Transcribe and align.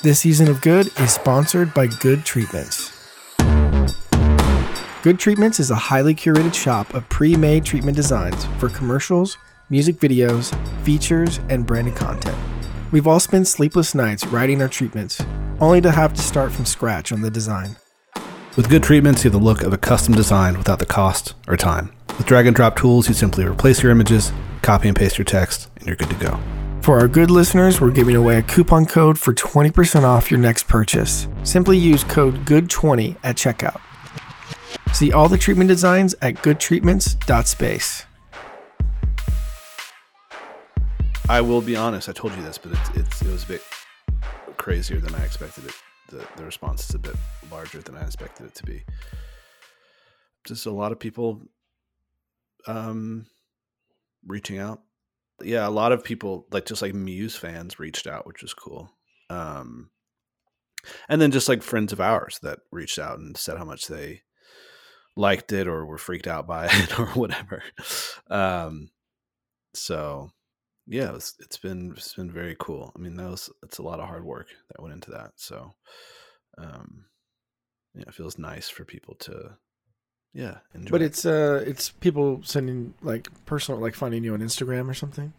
This 0.00 0.20
season 0.20 0.48
of 0.48 0.60
Good 0.60 0.92
is 1.00 1.12
sponsored 1.12 1.74
by 1.74 1.88
Good 1.88 2.24
Treatments. 2.24 2.92
Good 5.02 5.18
Treatments 5.18 5.58
is 5.58 5.72
a 5.72 5.74
highly 5.74 6.14
curated 6.14 6.54
shop 6.54 6.94
of 6.94 7.08
pre 7.08 7.34
made 7.34 7.64
treatment 7.64 7.96
designs 7.96 8.44
for 8.58 8.68
commercials, 8.68 9.38
music 9.70 9.96
videos, 9.96 10.54
features, 10.84 11.40
and 11.48 11.66
branded 11.66 11.96
content. 11.96 12.38
We've 12.92 13.08
all 13.08 13.18
spent 13.18 13.48
sleepless 13.48 13.92
nights 13.92 14.24
writing 14.28 14.62
our 14.62 14.68
treatments, 14.68 15.20
only 15.58 15.80
to 15.80 15.90
have 15.90 16.14
to 16.14 16.22
start 16.22 16.52
from 16.52 16.64
scratch 16.64 17.10
on 17.10 17.22
the 17.22 17.30
design. 17.30 17.74
With 18.56 18.70
good 18.70 18.84
treatments, 18.84 19.24
you 19.24 19.32
have 19.32 19.40
the 19.40 19.44
look 19.44 19.64
of 19.64 19.72
a 19.72 19.78
custom 19.78 20.14
design 20.14 20.56
without 20.56 20.78
the 20.78 20.86
cost 20.86 21.34
or 21.48 21.56
time. 21.56 21.92
With 22.16 22.26
drag 22.26 22.46
and 22.46 22.54
drop 22.54 22.76
tools, 22.76 23.08
you 23.08 23.14
simply 23.14 23.44
replace 23.44 23.82
your 23.82 23.90
images, 23.90 24.32
copy 24.62 24.86
and 24.86 24.96
paste 24.96 25.18
your 25.18 25.24
text, 25.24 25.68
and 25.76 25.88
you're 25.88 25.96
good 25.96 26.10
to 26.10 26.16
go. 26.16 26.38
For 26.88 26.98
our 26.98 27.06
good 27.06 27.30
listeners, 27.30 27.82
we're 27.82 27.90
giving 27.90 28.16
away 28.16 28.38
a 28.38 28.42
coupon 28.42 28.86
code 28.86 29.18
for 29.18 29.34
20% 29.34 30.04
off 30.04 30.30
your 30.30 30.40
next 30.40 30.68
purchase. 30.68 31.28
Simply 31.42 31.76
use 31.76 32.02
code 32.02 32.46
GOOD20 32.46 33.14
at 33.22 33.36
checkout. 33.36 33.78
See 34.94 35.12
all 35.12 35.28
the 35.28 35.36
treatment 35.36 35.68
designs 35.68 36.14
at 36.22 36.36
goodtreatments.space. 36.36 38.06
I 41.28 41.42
will 41.42 41.60
be 41.60 41.76
honest. 41.76 42.08
I 42.08 42.12
told 42.12 42.34
you 42.34 42.42
this, 42.42 42.56
but 42.56 42.72
it's, 42.94 43.20
it 43.20 43.30
was 43.30 43.44
a 43.44 43.48
bit 43.48 43.62
crazier 44.56 44.98
than 44.98 45.14
I 45.14 45.22
expected 45.26 45.66
it. 45.66 45.74
The 46.08 46.26
the 46.38 46.44
response 46.46 46.88
is 46.88 46.94
a 46.94 46.98
bit 46.98 47.16
larger 47.52 47.82
than 47.82 47.98
I 47.98 48.00
expected 48.00 48.46
it 48.46 48.54
to 48.54 48.62
be. 48.64 48.82
Just 50.44 50.64
a 50.64 50.70
lot 50.70 50.92
of 50.92 50.98
people 50.98 51.42
um 52.66 53.26
reaching 54.26 54.56
out. 54.56 54.80
Yeah, 55.42 55.66
a 55.66 55.70
lot 55.70 55.92
of 55.92 56.04
people 56.04 56.46
like 56.50 56.66
just 56.66 56.82
like 56.82 56.94
Muse 56.94 57.36
fans 57.36 57.78
reached 57.78 58.06
out, 58.06 58.26
which 58.26 58.42
was 58.42 58.54
cool. 58.54 58.90
Um 59.30 59.90
and 61.08 61.20
then 61.20 61.30
just 61.30 61.48
like 61.48 61.62
friends 61.62 61.92
of 61.92 62.00
ours 62.00 62.38
that 62.42 62.60
reached 62.70 62.98
out 62.98 63.18
and 63.18 63.36
said 63.36 63.58
how 63.58 63.64
much 63.64 63.86
they 63.88 64.22
liked 65.16 65.52
it 65.52 65.66
or 65.66 65.84
were 65.84 65.98
freaked 65.98 66.26
out 66.26 66.46
by 66.46 66.66
it 66.70 66.98
or 66.98 67.06
whatever. 67.08 67.62
Um 68.30 68.90
so 69.74 70.30
yeah, 70.88 71.14
it's, 71.14 71.34
it's 71.40 71.58
been 71.58 71.92
it's 71.96 72.14
been 72.14 72.30
very 72.30 72.56
cool. 72.58 72.92
I 72.96 72.98
mean, 72.98 73.14
that 73.16 73.30
was 73.30 73.50
it's 73.62 73.78
a 73.78 73.82
lot 73.82 74.00
of 74.00 74.08
hard 74.08 74.24
work 74.24 74.48
that 74.70 74.82
went 74.82 74.94
into 74.94 75.10
that. 75.10 75.32
So, 75.36 75.74
um, 76.56 77.04
yeah, 77.94 78.04
it 78.08 78.14
feels 78.14 78.38
nice 78.38 78.70
for 78.70 78.84
people 78.86 79.14
to, 79.16 79.56
yeah, 80.34 80.58
enjoy. 80.74 80.90
But 80.90 81.02
it's 81.02 81.24
uh 81.26 81.62
it's 81.66 81.90
people 81.90 82.40
sending 82.44 82.94
like 83.02 83.28
personal 83.46 83.80
like 83.80 83.94
finding 83.94 84.24
you 84.24 84.34
on 84.34 84.40
Instagram 84.40 84.88
or 84.88 84.94
something. 84.94 85.32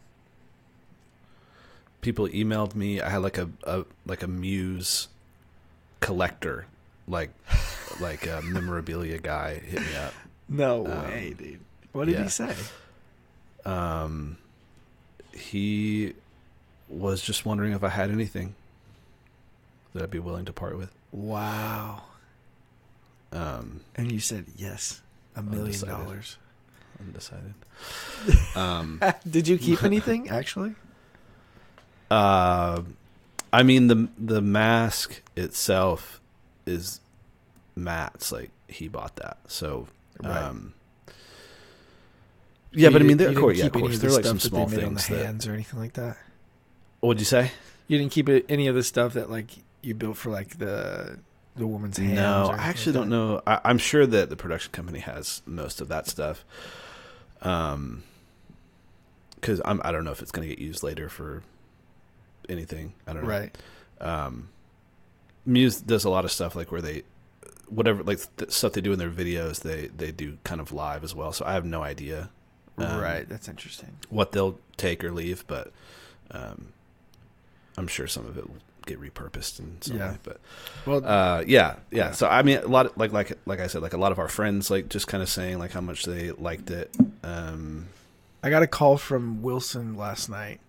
people 2.02 2.28
emailed 2.30 2.76
me. 2.76 3.02
I 3.02 3.10
had 3.10 3.18
like 3.22 3.38
a, 3.38 3.50
a 3.64 3.86
like 4.06 4.24
a 4.24 4.28
Muse 4.28 5.08
collector, 6.00 6.66
like 7.08 7.32
like 8.00 8.26
a 8.28 8.42
memorabilia 8.44 9.20
guy 9.20 9.56
hit 9.56 9.82
me 9.82 9.96
up. 9.96 10.14
No 10.48 10.86
Um, 10.86 11.04
way, 11.04 11.36
dude. 11.38 11.60
What 11.92 12.06
did 12.06 12.16
yeah. 12.16 12.24
he 12.24 12.30
say? 12.30 12.56
Um, 13.66 14.38
he 15.34 16.14
was 16.88 17.22
just 17.22 17.46
wondering 17.46 17.74
if 17.74 17.84
I 17.84 17.90
had 17.90 18.10
anything 18.10 18.56
that 19.94 20.04
I'd 20.04 20.12
be 20.12 20.20
willing 20.20 20.46
to 20.46 20.54
part 20.54 20.78
with. 20.78 20.92
Wow. 21.12 22.04
Um, 23.32 23.82
And 23.96 24.12
you 24.12 24.20
said 24.20 24.46
yes, 24.56 25.02
a 25.36 25.42
million 25.44 25.66
Undecided. 25.68 25.96
dollars. 26.06 26.38
undecided. 27.00 27.54
Um. 28.56 29.02
Did 29.30 29.48
you 29.48 29.58
keep 29.58 29.84
anything 29.92 30.30
actually? 30.30 30.76
Uh, 32.12 32.82
I 33.54 33.64
mean 33.64 33.88
the 33.88 34.08
the 34.18 34.42
mask 34.42 35.22
itself 35.36 36.20
is 36.66 37.00
Matt's. 37.76 38.32
Like 38.32 38.50
he 38.68 38.88
bought 38.88 39.16
that, 39.18 39.38
so 39.48 39.88
Right. 40.22 40.36
um, 40.44 40.74
yeah. 42.72 42.88
You 42.90 42.92
but 42.94 43.02
I 43.02 43.06
mean, 43.06 43.18
there, 43.18 43.30
you 43.32 43.38
of 43.38 43.42
course, 43.42 43.58
yeah, 43.58 43.66
of 43.68 43.72
course, 43.74 43.96
of 43.96 44.02
there 44.02 44.10
the 44.10 44.16
are 44.16 44.18
like 44.20 44.26
some 44.26 44.40
small 44.40 44.68
things 44.68 45.08
the 45.08 45.16
that. 45.16 45.26
hands 45.26 45.48
or 45.48 45.54
anything 45.54 45.80
like 45.80 45.94
that. 45.94 46.18
What'd 47.00 47.22
you 47.22 47.26
say? 47.26 47.52
You 47.88 47.98
didn't 47.98 48.12
keep 48.12 48.28
it, 48.30 48.46
any 48.50 48.68
of 48.68 48.76
the 48.76 48.84
stuff 48.84 49.14
that 49.14 49.30
like 49.30 49.50
you 49.82 49.96
built 49.96 50.18
for 50.18 50.30
like 50.32 50.58
the 50.60 51.20
the 51.60 51.68
woman's 51.68 51.98
hands. 51.98 52.16
No, 52.16 52.50
I 52.52 52.68
actually 52.68 52.94
like 52.94 53.02
don't 53.02 53.10
know. 53.10 53.42
I, 53.46 53.60
I'm 53.64 53.78
sure 53.78 54.06
that 54.08 54.30
the 54.30 54.36
production 54.36 54.72
company 54.72 55.00
has 55.00 55.42
most 55.46 55.82
of 55.82 55.90
that 55.90 56.08
stuff. 56.08 56.44
Um, 57.42 58.04
because 59.36 59.62
I'm 59.64 59.82
I 59.86 59.92
don't 59.92 60.04
know 60.04 60.12
if 60.12 60.22
it's 60.22 60.32
going 60.32 60.48
to 60.48 60.54
get 60.54 60.64
used 60.64 60.84
later 60.84 61.08
for 61.10 61.44
anything. 62.50 62.94
I 63.08 63.14
don't 63.14 63.24
know. 63.24 63.30
Right. 63.30 63.58
um 64.02 64.50
muse 65.46 65.82
does 65.82 66.04
a 66.04 66.10
lot 66.10 66.26
of 66.26 66.32
stuff 66.32 66.56
like 66.56 66.72
where 66.72 66.82
they 66.82 67.04
whatever 67.68 68.04
like 68.04 68.20
the 68.38 68.52
stuff 68.52 68.74
they 68.74 68.82
do 68.82 68.92
in 68.94 69.00
their 69.00 69.10
videos 69.10 69.62
they 69.62 69.88
they 69.88 70.12
do 70.12 70.38
kind 70.44 70.60
of 70.62 70.72
live 70.72 71.04
as 71.04 71.16
well 71.16 71.32
so 71.32 71.46
i 71.46 71.54
have 71.54 71.66
no 71.66 71.82
idea 71.82 72.30
um, 72.78 73.02
right. 73.02 73.28
That's 73.28 73.50
interesting. 73.50 73.98
what 74.10 74.32
they'll 74.32 74.58
take 74.78 75.04
or 75.04 75.12
leave 75.12 75.44
but 75.48 75.72
um 76.32 76.68
i'm 77.78 77.88
sure 77.88 78.08
some 78.08 78.26
of 78.26 78.38
it 78.38 78.48
will 78.48 78.58
get 78.90 79.00
repurposed 79.00 79.60
and 79.60 79.84
so 79.84 79.94
Yeah. 79.94 80.12
way 80.12 80.18
but 80.24 80.40
Well, 80.86 81.06
uh 81.06 81.44
yeah, 81.48 81.76
yeah 81.92 82.12
so 82.12 82.28
i 82.28 82.42
mean 82.44 82.58
a 82.58 82.68
lot 82.68 82.88
of, 82.88 82.98
like 82.98 83.12
like 83.14 83.38
like 83.46 83.60
i 83.62 83.68
said 83.68 83.82
like 83.82 83.94
a 83.94 83.98
lot 83.98 84.12
of 84.12 84.20
our 84.20 84.28
friends 84.28 84.70
like 84.70 84.90
just 84.90 85.08
kind 85.08 85.24
of 85.24 85.30
saying 85.30 85.60
like 85.60 85.72
how 85.72 85.82
much 85.82 86.04
they 86.06 86.32
liked 86.32 86.70
it 86.72 86.90
um 87.24 87.88
I 88.44 88.50
got 88.50 88.64
a 88.64 88.68
call 88.68 88.98
from 88.98 89.42
Wilson 89.42 89.98
last 89.98 90.30
night. 90.30 90.62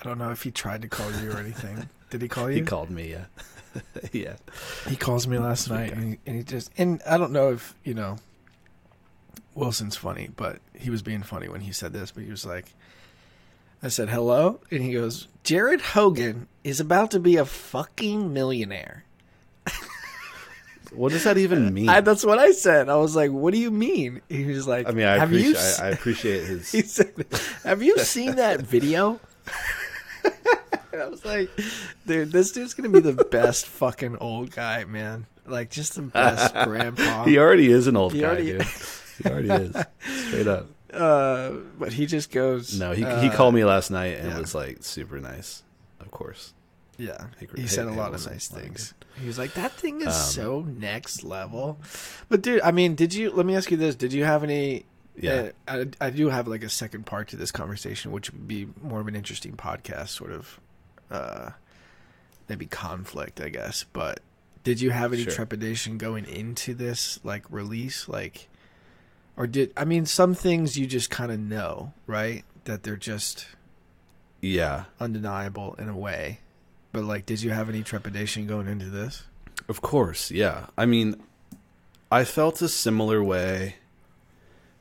I 0.00 0.04
don't 0.04 0.18
know 0.18 0.30
if 0.30 0.44
he 0.44 0.52
tried 0.52 0.82
to 0.82 0.88
call 0.88 1.10
you 1.20 1.32
or 1.32 1.36
anything. 1.38 1.88
Did 2.10 2.22
he 2.22 2.28
call 2.28 2.48
you? 2.48 2.58
he 2.58 2.62
called 2.62 2.90
me 2.90 3.10
yeah 3.10 3.24
yeah 4.12 4.34
He 4.88 4.94
calls 4.94 5.26
me 5.26 5.36
last 5.38 5.68
night, 5.68 5.92
and 5.92 6.04
he, 6.04 6.18
and 6.26 6.36
he 6.36 6.42
just 6.44 6.70
and 6.78 7.02
I 7.04 7.18
don't 7.18 7.32
know 7.32 7.50
if 7.52 7.74
you 7.82 7.94
know. 7.94 8.18
Wilson's 9.54 9.96
funny, 9.96 10.30
but 10.36 10.60
he 10.74 10.90
was 10.90 11.02
being 11.02 11.22
funny 11.22 11.48
when 11.48 11.60
he 11.62 11.72
said 11.72 11.92
this. 11.92 12.10
But 12.12 12.22
he 12.24 12.30
was 12.30 12.46
like, 12.46 12.66
"I 13.82 13.88
said 13.88 14.08
hello," 14.10 14.60
and 14.70 14.82
he 14.82 14.92
goes, 14.92 15.28
"Jared 15.44 15.80
Hogan 15.80 16.46
is 16.64 16.80
about 16.80 17.10
to 17.12 17.20
be 17.20 17.36
a 17.36 17.44
fucking 17.44 18.32
millionaire." 18.32 19.04
what 20.94 21.10
does 21.10 21.24
that 21.24 21.38
even 21.38 21.72
mean 21.72 21.88
I, 21.88 22.02
that's 22.02 22.22
what 22.24 22.38
I 22.38 22.52
said. 22.52 22.88
I 22.90 22.96
was 22.96 23.16
like, 23.16 23.30
"What 23.30 23.52
do 23.54 23.58
you 23.58 23.70
mean?" 23.70 24.20
He 24.28 24.44
was 24.44 24.66
like, 24.66 24.86
I 24.88 24.92
mean, 24.92 25.06
I 25.06 25.18
have 25.18 25.32
you 25.32 25.54
I, 25.56 25.86
I 25.86 25.88
appreciate 25.88 26.44
his. 26.46 26.70
He 26.70 26.82
said, 26.82 27.12
"Have 27.64 27.82
you 27.82 27.98
seen 27.98 28.36
that 28.36 28.60
video?" 28.60 29.18
I 30.94 31.06
was 31.08 31.24
like, 31.24 31.50
"Dude, 32.06 32.30
this 32.32 32.52
dude's 32.52 32.74
gonna 32.74 32.90
be 32.90 33.00
the 33.00 33.24
best 33.24 33.66
fucking 33.66 34.18
old 34.18 34.50
guy, 34.50 34.84
man. 34.84 35.26
Like, 35.46 35.70
just 35.70 35.94
the 35.96 36.02
best 36.02 36.52
grandpa." 36.64 37.24
he 37.24 37.38
already 37.38 37.72
is 37.72 37.86
an 37.86 37.96
old 37.96 38.12
He 38.12 38.20
guy, 38.20 38.26
already- 38.26 38.52
dude. 38.52 38.62
He 39.22 39.28
already 39.28 39.48
is, 39.50 39.76
straight 40.28 40.46
up. 40.46 40.66
Uh, 40.92 41.52
but 41.78 41.92
he 41.92 42.06
just 42.06 42.30
goes. 42.30 42.78
No, 42.78 42.92
he 42.92 43.04
uh, 43.04 43.20
he 43.20 43.30
called 43.30 43.54
me 43.54 43.64
last 43.64 43.90
night 43.90 44.18
and 44.18 44.30
yeah. 44.30 44.38
was 44.38 44.54
like 44.54 44.78
super 44.82 45.18
nice. 45.20 45.62
Of 46.00 46.10
course, 46.10 46.52
Yeah, 46.98 47.28
he 47.40 47.46
hey, 47.62 47.66
said 47.66 47.86
a 47.86 47.92
lot 47.92 48.12
of 48.14 48.26
nice 48.26 48.48
things. 48.48 48.92
He 49.18 49.26
was 49.26 49.38
like, 49.38 49.54
"That 49.54 49.72
thing 49.72 50.00
is 50.00 50.08
Um, 50.08 50.12
so 50.12 50.60
next 50.60 51.24
level." 51.24 51.78
But 52.28 52.42
dude, 52.42 52.60
I 52.62 52.70
mean, 52.72 52.94
did 52.94 53.14
you? 53.14 53.30
Let 53.30 53.46
me 53.46 53.56
ask 53.56 53.70
you 53.70 53.76
this: 53.76 53.94
Did 53.94 54.12
you 54.12 54.24
have 54.24 54.42
any? 54.44 54.84
Yeah. 55.16 55.50
uh, 55.68 55.84
I, 56.00 56.06
I 56.06 56.10
do 56.10 56.28
have 56.30 56.48
like 56.48 56.62
a 56.62 56.68
second 56.68 57.04
part 57.06 57.28
to 57.28 57.36
this 57.36 57.50
conversation, 57.52 58.12
which 58.12 58.30
would 58.32 58.48
be 58.48 58.68
more 58.82 59.00
of 59.00 59.08
an 59.08 59.14
interesting 59.16 59.52
podcast, 59.56 60.08
sort 60.08 60.32
of, 60.32 60.58
uh, 61.10 61.50
maybe 62.48 62.66
conflict, 62.66 63.40
I 63.40 63.48
guess. 63.50 63.84
But 63.92 64.20
did 64.64 64.80
you 64.80 64.90
have 64.90 65.12
any 65.12 65.24
Sure. 65.24 65.32
trepidation 65.34 65.98
going 65.98 66.24
into 66.24 66.74
this 66.74 67.20
like 67.24 67.44
release, 67.50 68.08
like, 68.08 68.48
or 69.36 69.46
did 69.46 69.72
I 69.76 69.84
mean 69.84 70.06
some 70.06 70.34
things 70.34 70.78
you 70.78 70.86
just 70.86 71.10
kind 71.10 71.32
of 71.32 71.38
know, 71.38 71.92
right? 72.06 72.44
That 72.64 72.82
they're 72.82 72.96
just 72.96 73.46
yeah, 74.40 74.84
undeniable 75.00 75.74
in 75.78 75.88
a 75.88 75.96
way. 75.96 76.40
But 76.92 77.04
like, 77.04 77.24
did 77.26 77.42
you 77.42 77.50
have 77.50 77.68
any 77.68 77.82
trepidation 77.82 78.46
going 78.46 78.68
into 78.68 78.86
this? 78.86 79.24
of 79.68 79.80
course, 79.80 80.30
yeah. 80.30 80.66
I 80.76 80.86
mean, 80.86 81.20
I 82.10 82.24
felt 82.24 82.60
a 82.62 82.68
similar 82.68 83.22
way. 83.22 83.76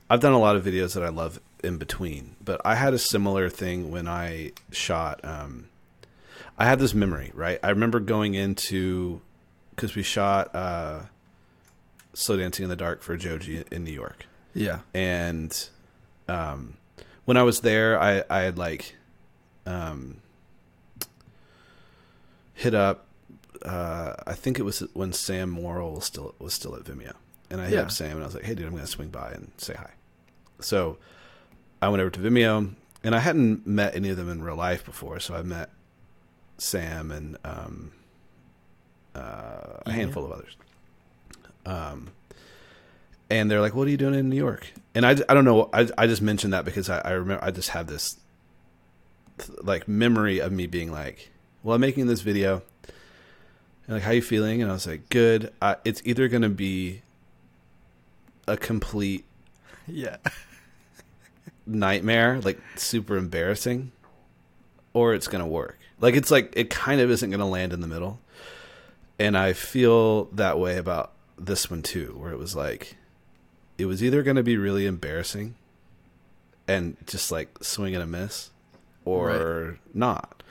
I've 0.09 0.19
done 0.19 0.33
a 0.33 0.39
lot 0.39 0.55
of 0.55 0.65
videos 0.65 0.93
that 0.93 1.03
I 1.03 1.09
love 1.09 1.39
in 1.63 1.77
between, 1.77 2.35
but 2.43 2.59
I 2.65 2.75
had 2.75 2.93
a 2.93 2.99
similar 2.99 3.49
thing 3.49 3.91
when 3.91 4.07
I 4.07 4.51
shot. 4.71 5.21
Um, 5.23 5.69
I 6.57 6.65
had 6.65 6.79
this 6.79 6.93
memory, 6.93 7.31
right? 7.33 7.59
I 7.63 7.69
remember 7.69 7.99
going 7.99 8.33
into 8.33 9.21
because 9.69 9.95
we 9.95 10.03
shot 10.03 10.53
uh, 10.53 11.03
"Slow 12.13 12.37
Dancing 12.37 12.63
in 12.63 12.69
the 12.69 12.75
Dark" 12.75 13.01
for 13.01 13.15
Joji 13.15 13.63
in 13.71 13.83
New 13.83 13.93
York, 13.93 14.25
Yeah. 14.53 14.79
and 14.93 15.69
um, 16.27 16.75
when 17.25 17.37
I 17.37 17.43
was 17.43 17.61
there, 17.61 17.99
I 17.99 18.23
I 18.29 18.41
had 18.41 18.57
like 18.57 18.95
um, 19.65 20.17
hit 22.53 22.73
up. 22.73 23.05
Uh, 23.63 24.15
I 24.25 24.33
think 24.33 24.57
it 24.59 24.63
was 24.63 24.79
when 24.93 25.13
Sam 25.13 25.49
Morrill 25.49 25.93
was 25.93 26.05
still 26.05 26.33
was 26.39 26.53
still 26.53 26.75
at 26.75 26.83
Vimeo, 26.83 27.13
and 27.49 27.61
I 27.61 27.65
hit 27.65 27.73
Yeah. 27.75 27.81
up 27.81 27.91
Sam 27.91 28.11
and 28.13 28.23
I 28.23 28.25
was 28.25 28.35
like, 28.35 28.43
"Hey, 28.43 28.55
dude, 28.55 28.65
I'm 28.65 28.71
going 28.71 28.83
to 28.85 28.89
swing 28.91 29.09
by 29.09 29.31
and 29.31 29.51
say 29.57 29.75
hi." 29.75 29.91
So 30.59 30.97
I 31.81 31.89
went 31.89 32.01
over 32.01 32.09
to 32.11 32.19
Vimeo, 32.19 32.73
and 33.03 33.15
I 33.15 33.19
hadn't 33.19 33.65
met 33.67 33.95
any 33.95 34.09
of 34.09 34.17
them 34.17 34.29
in 34.29 34.41
real 34.41 34.55
life 34.55 34.83
before, 34.85 35.19
so 35.19 35.35
I 35.35 35.41
met 35.43 35.69
Sam 36.57 37.11
and 37.11 37.37
um, 37.43 37.91
uh, 39.15 39.19
a 39.19 39.83
Yeah. 39.87 39.93
handful 39.93 40.25
of 40.25 40.31
others. 40.31 40.55
Um, 41.65 42.09
and 43.31 43.49
they're 43.49 43.61
like, 43.61 43.73
"What 43.73 43.87
are 43.87 43.91
you 43.91 43.97
doing 43.97 44.13
in 44.13 44.29
New 44.29 44.35
York?" 44.35 44.71
And 44.93 45.05
I, 45.05 45.11
I 45.27 45.33
don't 45.33 45.45
know. 45.45 45.69
I, 45.73 45.87
I 45.97 46.05
just 46.05 46.21
mentioned 46.21 46.53
that 46.53 46.65
because 46.65 46.89
I, 46.89 46.99
I 46.99 47.11
remember 47.11 47.43
I 47.43 47.49
just 47.49 47.69
have 47.69 47.87
this 47.87 48.17
like 49.63 49.87
memory 49.87 50.39
of 50.39 50.51
me 50.51 50.67
being 50.67 50.91
like, 50.91 51.31
"Well, 51.63 51.73
I'm 51.75 51.81
making 51.81 52.05
this 52.07 52.21
video." 52.21 52.61
And 53.87 53.95
like, 53.95 54.03
how 54.03 54.11
you 54.11 54.21
feeling? 54.21 54.61
And 54.61 54.69
I 54.69 54.73
was 54.73 54.85
like, 54.85 55.09
"Good." 55.09 55.51
I, 55.61 55.77
it's 55.85 56.01
either 56.05 56.27
going 56.27 56.43
to 56.43 56.49
be 56.49 57.01
a 58.47 58.57
complete 58.57 59.25
Yeah. 59.87 60.17
nightmare, 61.65 62.41
like 62.41 62.59
super 62.75 63.17
embarrassing, 63.17 63.91
or 64.93 65.13
it's 65.13 65.27
gonna 65.27 65.47
work. 65.47 65.77
Like 65.99 66.15
it's 66.15 66.31
like 66.31 66.51
it 66.55 66.69
kind 66.69 66.99
of 67.01 67.09
isn't 67.11 67.29
gonna 67.29 67.47
land 67.47 67.71
in 67.73 67.81
the 67.81 67.87
middle. 67.87 68.19
And 69.19 69.37
I 69.37 69.53
feel 69.53 70.25
that 70.25 70.59
way 70.59 70.77
about 70.77 71.13
this 71.37 71.69
one 71.69 71.81
too, 71.83 72.15
where 72.17 72.31
it 72.31 72.39
was 72.39 72.55
like 72.55 72.95
it 73.81 73.85
was 73.85 74.03
either 74.03 74.23
gonna 74.23 74.43
be 74.43 74.57
really 74.57 74.85
embarrassing 74.85 75.55
and 76.67 76.95
just 77.05 77.31
like 77.31 77.49
swing 77.63 77.93
and 77.95 78.03
a 78.03 78.07
miss, 78.07 78.49
or 79.05 79.79
not. 79.93 80.43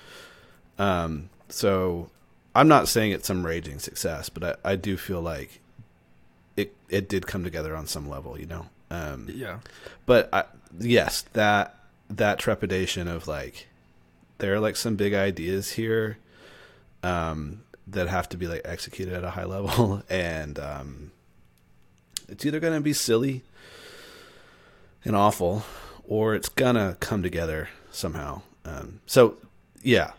Um 0.78 1.30
so 1.48 2.10
I'm 2.54 2.68
not 2.68 2.88
saying 2.88 3.12
it's 3.12 3.26
some 3.28 3.46
raging 3.46 3.78
success, 3.78 4.28
but 4.28 4.58
I, 4.64 4.72
I 4.72 4.76
do 4.76 4.96
feel 4.96 5.20
like 5.20 5.60
it 6.56 6.74
it 6.88 7.08
did 7.08 7.26
come 7.26 7.44
together 7.44 7.76
on 7.76 7.86
some 7.86 8.08
level, 8.08 8.38
you 8.38 8.46
know. 8.46 8.66
Um 8.90 9.28
Yeah. 9.32 9.60
but 10.06 10.28
I, 10.32 10.44
yes, 10.78 11.22
that 11.32 11.76
that 12.08 12.38
trepidation 12.40 13.06
of 13.06 13.28
like 13.28 13.68
there 14.38 14.52
are 14.54 14.60
like 14.60 14.74
some 14.76 14.96
big 14.96 15.14
ideas 15.14 15.72
here 15.72 16.18
um, 17.02 17.62
that 17.86 18.08
have 18.08 18.28
to 18.30 18.36
be 18.36 18.46
like 18.48 18.62
executed 18.64 19.14
at 19.14 19.22
a 19.24 19.30
high 19.30 19.44
level, 19.44 20.02
and 20.10 20.58
um, 20.58 21.12
it's 22.30 22.44
either 22.46 22.60
going 22.60 22.74
to 22.74 22.80
be 22.80 22.92
silly 22.92 23.42
and 25.04 25.16
awful, 25.16 25.64
or 26.04 26.34
it's 26.34 26.48
gonna 26.48 26.96
come 27.00 27.22
together 27.22 27.68
somehow. 27.90 28.42
Um, 28.64 29.00
so, 29.06 29.36
yeah, 29.82 30.12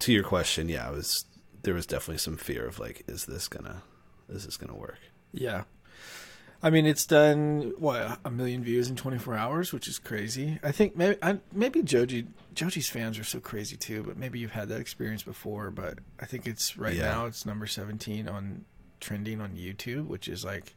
to 0.00 0.12
your 0.12 0.24
question, 0.24 0.68
yeah, 0.68 0.88
it 0.88 0.92
was 0.92 1.24
there 1.62 1.74
was 1.74 1.86
definitely 1.86 2.18
some 2.18 2.36
fear 2.36 2.66
of 2.66 2.78
like, 2.78 3.02
is 3.06 3.26
this 3.26 3.48
gonna 3.48 3.82
is 4.28 4.44
this 4.46 4.56
gonna 4.56 4.74
work? 4.74 4.98
Yeah. 5.32 5.64
I 6.64 6.70
mean, 6.70 6.86
it's 6.86 7.04
done 7.06 7.72
what 7.76 8.20
a 8.24 8.30
million 8.30 8.62
views 8.62 8.88
in 8.88 8.94
24 8.94 9.34
hours, 9.34 9.72
which 9.72 9.88
is 9.88 9.98
crazy. 9.98 10.60
I 10.62 10.70
think 10.70 10.96
maybe 10.96 11.16
I, 11.20 11.38
maybe 11.52 11.82
Joji 11.82 12.28
Joji's 12.54 12.88
fans 12.88 13.18
are 13.18 13.24
so 13.24 13.40
crazy 13.40 13.76
too, 13.76 14.04
but 14.04 14.16
maybe 14.16 14.38
you've 14.38 14.52
had 14.52 14.68
that 14.68 14.80
experience 14.80 15.24
before. 15.24 15.70
But 15.70 15.98
I 16.20 16.26
think 16.26 16.46
it's 16.46 16.78
right 16.78 16.94
Yeah. 16.94 17.10
now 17.10 17.26
it's 17.26 17.44
number 17.44 17.66
17 17.66 18.28
on 18.28 18.64
trending 19.00 19.40
on 19.40 19.50
YouTube, 19.56 20.06
which 20.06 20.28
is 20.28 20.44
like 20.44 20.74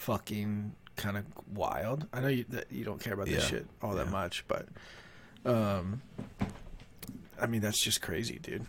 fucking 0.00 0.72
kind 0.96 1.16
of 1.18 1.24
wild. 1.54 2.06
I 2.12 2.20
know 2.20 2.28
you 2.28 2.44
that 2.48 2.72
you 2.72 2.84
don't 2.84 3.00
care 3.00 3.12
about 3.14 3.26
this 3.26 3.42
Yeah. 3.44 3.48
shit 3.48 3.66
all 3.82 3.94
that 3.94 4.06
Yeah. 4.06 4.12
much, 4.12 4.44
but 4.48 4.66
um, 5.44 6.00
I 7.40 7.46
mean 7.46 7.60
that's 7.60 7.80
just 7.80 8.00
crazy, 8.02 8.38
dude. 8.38 8.66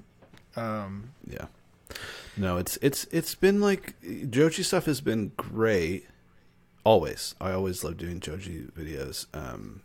Um, 0.56 1.12
Yeah. 1.28 1.46
No, 2.38 2.58
it's 2.58 2.78
it's 2.82 3.06
it's 3.12 3.36
been 3.36 3.60
like 3.62 3.96
Joji 4.30 4.64
stuff 4.64 4.86
has 4.86 5.02
been 5.02 5.32
great. 5.38 6.08
Always, 6.84 7.36
I 7.40 7.52
always 7.52 7.84
love 7.84 7.98
doing 7.98 8.20
Joji 8.20 8.66
videos. 8.78 9.28
Um, 9.34 9.82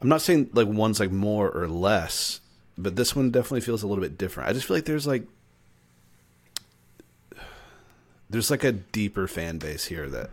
I'm 0.00 0.08
not 0.08 0.22
saying 0.22 0.50
like 0.52 0.68
one's 0.68 0.98
like 1.00 1.10
more 1.12 1.50
or 1.50 1.68
less, 1.68 2.40
but 2.76 2.94
this 2.96 3.14
one 3.16 3.30
definitely 3.30 3.60
feels 3.62 3.82
a 3.82 3.86
little 3.88 4.02
bit 4.02 4.16
different. 4.18 4.48
I 4.48 4.52
just 4.52 4.66
feel 4.66 4.76
like 4.76 4.84
there's 4.84 5.06
like 5.06 5.26
there's 8.30 8.50
like 8.50 8.64
a 8.64 8.72
deeper 8.72 9.26
fan 9.26 9.58
base 9.58 9.86
here 9.86 10.08
that 10.08 10.30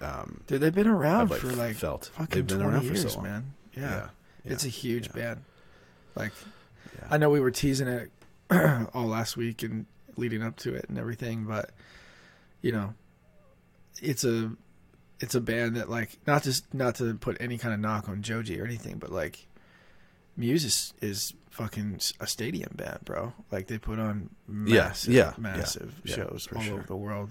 um, 0.00 0.40
dude, 0.46 0.60
they've 0.60 0.74
been 0.74 0.86
around 0.88 1.22
I've 1.22 1.30
like, 1.30 1.40
for 1.40 1.52
like 1.52 1.76
felt 1.76 2.10
fucking 2.14 2.28
they've 2.30 2.46
been 2.46 2.58
20 2.58 2.72
around 2.72 2.80
for 2.86 2.94
years, 2.94 3.12
so 3.12 3.18
long. 3.18 3.24
man. 3.24 3.54
Yeah. 3.74 3.82
Yeah, 3.82 4.08
yeah, 4.44 4.52
it's 4.52 4.64
a 4.64 4.68
huge 4.68 5.08
yeah. 5.08 5.22
band. 5.22 5.44
Like. 6.14 6.32
I 7.10 7.18
know 7.18 7.30
we 7.30 7.40
were 7.40 7.50
teasing 7.50 7.88
it 7.88 8.10
all 8.94 9.06
last 9.06 9.36
week 9.36 9.62
and 9.62 9.86
leading 10.16 10.42
up 10.42 10.56
to 10.58 10.74
it 10.74 10.86
and 10.88 10.98
everything, 10.98 11.44
but 11.44 11.70
you 12.60 12.72
know, 12.72 12.94
it's 14.00 14.24
a 14.24 14.52
it's 15.20 15.34
a 15.34 15.40
band 15.40 15.76
that 15.76 15.88
like 15.88 16.18
not 16.26 16.42
just 16.42 16.72
not 16.74 16.96
to 16.96 17.14
put 17.14 17.36
any 17.40 17.58
kind 17.58 17.74
of 17.74 17.80
knock 17.80 18.08
on 18.08 18.22
Joji 18.22 18.60
or 18.60 18.64
anything, 18.64 18.98
but 18.98 19.10
like 19.10 19.46
Muse 20.36 20.64
is, 20.64 20.94
is 21.00 21.34
fucking 21.50 22.00
a 22.20 22.26
stadium 22.26 22.72
band, 22.74 23.00
bro. 23.04 23.32
Like 23.50 23.66
they 23.66 23.78
put 23.78 23.98
on 23.98 24.30
massive, 24.46 25.12
yeah, 25.12 25.34
massive 25.38 26.00
yeah, 26.04 26.10
yeah, 26.10 26.24
shows 26.24 26.46
for 26.46 26.56
all 26.56 26.62
sure. 26.62 26.74
over 26.74 26.86
the 26.86 26.96
world, 26.96 27.30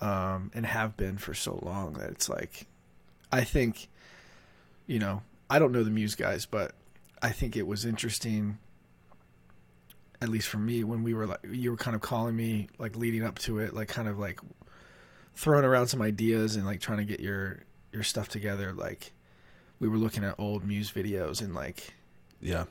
um, 0.00 0.50
and 0.54 0.64
have 0.64 0.96
been 0.96 1.18
for 1.18 1.34
so 1.34 1.58
long 1.62 1.94
that 1.94 2.10
it's 2.10 2.28
like, 2.28 2.66
I 3.32 3.44
think, 3.44 3.88
you 4.86 4.98
know, 4.98 5.22
I 5.50 5.58
don't 5.58 5.72
know 5.72 5.82
the 5.82 5.90
Muse 5.90 6.14
guys, 6.14 6.46
but 6.46 6.72
I 7.20 7.30
think 7.30 7.56
it 7.56 7.66
was 7.66 7.84
interesting, 7.84 8.58
at 10.22 10.28
least 10.28 10.48
for 10.48 10.58
me, 10.58 10.84
when 10.84 11.02
we 11.02 11.14
were 11.14 11.26
like, 11.26 11.40
you 11.50 11.70
were 11.70 11.76
kind 11.76 11.94
of 11.94 12.00
calling 12.00 12.36
me 12.36 12.68
like 12.78 12.96
leading 12.96 13.24
up 13.24 13.38
to 13.40 13.58
it, 13.58 13.74
like 13.74 13.88
kind 13.88 14.08
of 14.08 14.18
like 14.18 14.40
throwing 15.34 15.64
around 15.64 15.88
some 15.88 16.00
ideas 16.00 16.54
and 16.54 16.64
like 16.64 16.80
trying 16.80 16.98
to 16.98 17.04
get 17.04 17.20
your 17.20 17.60
your 17.92 18.02
stuff 18.02 18.28
together. 18.28 18.72
Like 18.72 19.12
we 19.80 19.88
were 19.88 19.98
looking 19.98 20.24
at 20.24 20.36
old 20.38 20.64
Muse 20.64 20.92
videos 20.92 21.40
and 21.40 21.54
like 21.54 21.94
yeah, 22.44 22.64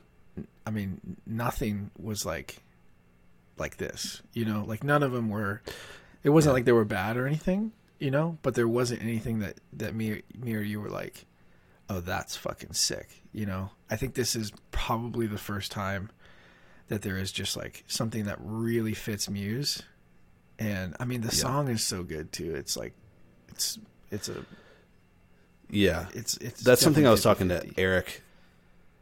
I 0.65 0.69
mean, 0.71 1.17
nothing 1.25 1.91
was 1.99 2.25
like 2.25 2.57
like 3.57 3.77
this, 3.77 4.21
you 4.33 4.45
know, 4.45 4.63
like 4.65 4.83
none 4.83 5.03
of 5.03 5.11
them 5.11 5.29
were. 5.29 5.61
It 6.23 6.29
wasn't 6.29 6.51
Yeah. 6.51 6.53
like 6.53 6.65
they 6.65 6.71
were 6.71 6.85
bad 6.85 7.17
or 7.17 7.27
anything, 7.27 7.73
you 7.99 8.09
know, 8.11 8.37
but 8.43 8.55
there 8.55 8.67
wasn't 8.67 9.01
anything 9.01 9.39
that 9.39 9.59
that 9.73 9.93
me 9.93 10.21
me 10.33 10.55
or 10.55 10.61
you 10.61 10.79
were 10.79 10.89
like, 10.89 11.25
oh, 11.89 11.99
that's 11.99 12.37
fucking 12.37 12.73
sick, 12.73 13.21
you 13.33 13.45
know. 13.45 13.71
I 13.89 13.97
think 13.97 14.13
this 14.13 14.35
is 14.35 14.51
probably 14.71 15.27
the 15.27 15.37
first 15.37 15.71
time 15.71 16.09
that 16.87 17.01
there 17.01 17.17
is 17.17 17.31
just 17.31 17.57
like 17.57 17.83
something 17.87 18.23
that 18.25 18.37
really 18.39 18.93
fits 18.93 19.29
Muse, 19.29 19.81
and 20.59 20.95
I 20.99 21.05
mean 21.05 21.21
the 21.21 21.27
Yeah. 21.35 21.41
song 21.43 21.67
is 21.67 21.83
so 21.83 22.03
good 22.03 22.31
too. 22.31 22.55
It's 22.55 22.77
like, 22.77 22.93
it's 23.49 23.77
it's 24.11 24.29
a 24.29 24.45
yeah. 25.69 26.07
it's 26.13 26.37
it's 26.37 26.61
That's 26.61 26.81
something 26.81 27.05
I 27.07 27.11
was 27.11 27.23
talking 27.23 27.49
to 27.49 27.59
50-50. 27.59 27.73
Eric. 27.77 28.21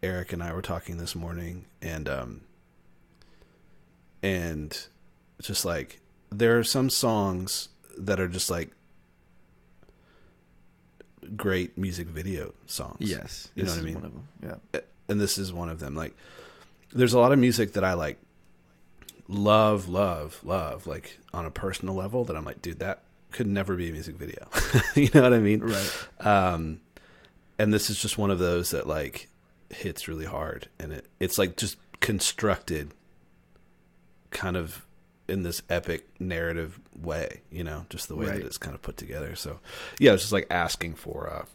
Eric 0.03 0.33
and 0.33 0.41
I 0.41 0.53
were 0.53 0.61
talking 0.61 0.97
this 0.97 1.15
morning, 1.15 1.65
and 1.81 2.09
um, 2.09 2.41
and 4.23 4.87
just 5.41 5.65
like 5.65 5.99
there 6.31 6.57
are 6.57 6.63
some 6.63 6.89
songs 6.89 7.69
that 7.97 8.19
are 8.19 8.27
just 8.27 8.49
like 8.49 8.71
great 11.35 11.77
music 11.77 12.07
video 12.07 12.53
songs. 12.65 12.97
Yes, 12.99 13.49
You 13.55 13.63
know 13.63 13.71
what 13.71 13.79
I 13.79 13.83
mean? 13.83 13.95
One 13.95 14.05
of 14.05 14.13
them, 14.13 14.59
yeah. 14.73 14.79
and 15.07 15.21
this 15.21 15.37
is 15.37 15.53
one 15.53 15.69
of 15.69 15.79
them. 15.79 15.95
Like, 15.95 16.15
there's 16.91 17.13
a 17.13 17.19
lot 17.19 17.31
of 17.31 17.39
music 17.39 17.73
that 17.73 17.83
I 17.83 17.93
like, 17.93 18.19
love, 19.27 19.87
love, 19.87 20.39
love, 20.43 20.87
like 20.87 21.19
on 21.33 21.45
a 21.45 21.51
personal 21.51 21.95
level. 21.95 22.23
That 22.25 22.35
I'm 22.35 22.45
like, 22.45 22.61
dude, 22.61 22.79
that 22.79 23.03
could 23.31 23.47
never 23.47 23.75
be 23.75 23.89
a 23.89 23.91
music 23.91 24.15
video. 24.15 24.47
you 24.95 25.09
know 25.13 25.21
what 25.21 25.33
I 25.33 25.39
mean? 25.39 25.59
Right. 25.61 26.07
Um, 26.19 26.81
and 27.59 27.73
this 27.73 27.89
is 27.89 28.01
just 28.01 28.17
one 28.17 28.31
of 28.31 28.39
those 28.39 28.71
that 28.71 28.87
like 28.87 29.29
hits 29.73 30.07
really 30.07 30.25
hard, 30.25 30.67
and 30.79 30.91
it 30.91 31.05
it's 31.19 31.37
like 31.37 31.57
just 31.57 31.77
constructed, 31.99 32.93
kind 34.31 34.57
of 34.57 34.85
in 35.27 35.43
this 35.43 35.61
epic 35.69 36.07
narrative 36.19 36.79
way. 36.99 37.41
You 37.51 37.63
know, 37.63 37.85
just 37.89 38.07
the 38.07 38.15
way 38.15 38.27
Right. 38.27 38.37
that 38.39 38.45
it's 38.45 38.57
kind 38.57 38.75
of 38.75 38.81
put 38.81 38.97
together. 38.97 39.35
So, 39.35 39.59
yeah, 39.99 40.13
it's 40.13 40.23
just 40.23 40.33
like 40.33 40.47
asking 40.49 40.95
for, 40.95 41.29
uh, 41.29 41.45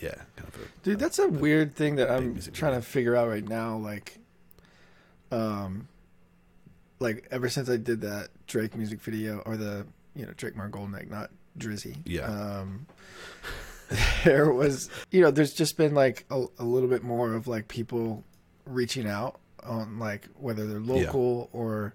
yeah, 0.00 0.14
kind 0.36 0.48
of 0.48 0.54
a, 0.56 0.64
Dude, 0.84 0.98
that's 0.98 1.18
a 1.18 1.28
weird 1.28 1.74
thing 1.74 1.96
that 1.96 2.10
I'm 2.10 2.38
trying 2.52 2.74
to 2.74 2.82
figure 2.82 3.16
out 3.16 3.28
right 3.28 3.46
now. 3.46 3.76
Like, 3.76 4.18
um, 5.32 5.88
like 7.00 7.26
ever 7.30 7.48
since 7.48 7.68
I 7.68 7.76
did 7.76 8.00
that 8.02 8.28
Drake 8.46 8.76
music 8.76 9.00
video 9.00 9.38
or 9.46 9.56
the 9.56 9.86
you 10.14 10.24
know 10.26 10.32
Drake 10.36 10.54
Margolnick, 10.54 11.10
not 11.10 11.30
Drizzy. 11.58 11.96
Yeah. 12.04 12.22
Um, 12.26 12.86
there 14.24 14.52
was 14.52 14.90
you 15.10 15.20
know 15.20 15.30
there's 15.30 15.54
just 15.54 15.76
been 15.76 15.94
like 15.94 16.26
a, 16.30 16.44
a 16.58 16.64
little 16.64 16.88
bit 16.88 17.02
more 17.02 17.34
of 17.34 17.48
like 17.48 17.68
people 17.68 18.24
reaching 18.66 19.06
out 19.06 19.40
on 19.64 19.98
like 19.98 20.28
whether 20.38 20.66
they're 20.66 20.80
local 20.80 21.48
or 21.52 21.94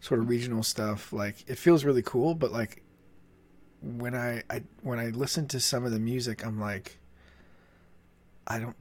sort 0.00 0.20
of 0.20 0.28
regional 0.28 0.62
stuff. 0.62 1.12
Like 1.12 1.44
it 1.48 1.58
feels 1.58 1.84
really 1.84 2.02
cool, 2.02 2.34
but 2.34 2.52
like 2.52 2.82
when 3.82 4.14
I, 4.14 4.42
I 4.48 4.62
when 4.82 4.98
I 4.98 5.06
listen 5.06 5.48
to 5.48 5.60
some 5.60 5.84
of 5.84 5.92
the 5.92 6.00
music, 6.00 6.44
I'm 6.44 6.60
like. 6.60 6.98
I 8.46 8.58
don't 8.58 8.76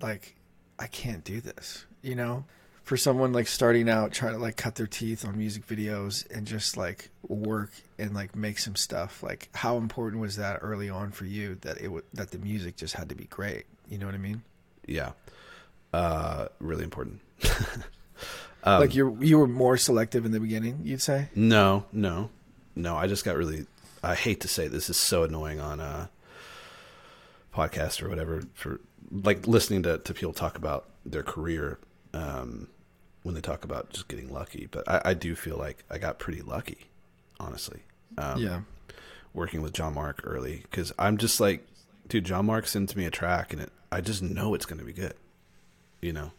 like 0.00 0.36
I 0.78 0.86
can't 0.86 1.24
do 1.24 1.40
this, 1.40 1.86
you 2.02 2.14
know? 2.14 2.44
For 2.84 2.96
someone 2.98 3.32
like 3.32 3.46
starting 3.46 3.88
out 3.88 4.12
trying 4.12 4.34
to 4.34 4.38
like 4.38 4.56
cut 4.56 4.74
their 4.74 4.86
teeth 4.86 5.26
on 5.26 5.38
music 5.38 5.66
videos 5.66 6.30
and 6.30 6.46
just 6.46 6.76
like 6.76 7.10
work 7.26 7.70
and 7.98 8.14
like 8.14 8.36
make 8.36 8.58
some 8.58 8.76
stuff, 8.76 9.22
like 9.22 9.48
how 9.54 9.78
important 9.78 10.20
was 10.20 10.36
that 10.36 10.58
early 10.60 10.90
on 10.90 11.10
for 11.10 11.24
you 11.24 11.56
that 11.62 11.80
it 11.80 11.88
would 11.88 12.04
that 12.12 12.30
the 12.30 12.38
music 12.38 12.76
just 12.76 12.94
had 12.94 13.08
to 13.08 13.14
be 13.14 13.24
great? 13.24 13.64
You 13.88 13.98
know 13.98 14.06
what 14.06 14.14
I 14.14 14.18
mean? 14.18 14.42
Yeah. 14.86 15.12
Uh, 15.92 16.48
really 16.60 16.84
important. 16.84 17.20
Um, 18.66 18.80
like 18.80 18.94
you 18.94 19.18
you 19.20 19.38
were 19.38 19.46
more 19.46 19.76
selective 19.76 20.24
in 20.24 20.32
the 20.32 20.40
beginning, 20.40 20.80
you'd 20.84 21.02
say? 21.02 21.28
No, 21.34 21.84
no, 21.92 22.30
no. 22.74 22.96
I 22.96 23.06
just 23.06 23.24
got 23.24 23.36
really. 23.36 23.66
I 24.02 24.14
hate 24.14 24.40
to 24.40 24.48
say 24.48 24.68
this 24.68 24.88
is 24.88 24.96
so 24.96 25.22
annoying 25.24 25.60
on 25.60 25.80
a 25.80 26.08
podcast 27.54 28.02
or 28.02 28.08
whatever 28.08 28.42
for 28.54 28.80
like 29.10 29.46
listening 29.46 29.82
to 29.82 29.98
to 29.98 30.14
people 30.14 30.32
talk 30.32 30.56
about 30.56 30.88
their 31.04 31.22
career 31.22 31.78
um, 32.14 32.68
when 33.24 33.34
they 33.34 33.40
talk 33.40 33.64
about 33.64 33.90
just 33.90 34.06
getting 34.06 34.32
lucky. 34.32 34.68
But 34.70 34.88
I, 34.88 35.02
I 35.06 35.14
do 35.14 35.34
feel 35.34 35.56
like 35.56 35.82
I 35.90 35.98
got 35.98 36.18
pretty 36.20 36.40
lucky, 36.42 36.86
honestly. 37.40 37.80
Um, 38.16 38.40
yeah. 38.40 38.60
working 39.32 39.60
with 39.62 39.72
John 39.72 39.94
Mark 39.94 40.20
early 40.24 40.62
because 40.70 40.92
I'm 40.98 41.16
just 41.18 41.40
like, 41.40 41.66
dude, 42.08 42.24
John 42.24 42.46
Mark 42.46 42.68
sends 42.68 42.94
me 42.94 43.04
a 43.06 43.10
track 43.10 43.52
and 43.52 43.60
it, 43.62 43.72
I 43.90 44.00
just 44.00 44.22
know 44.22 44.54
it's 44.54 44.66
going 44.66 44.78
to 44.78 44.84
be 44.84 44.92
good. 44.92 45.14
You 46.00 46.12
know, 46.12 46.30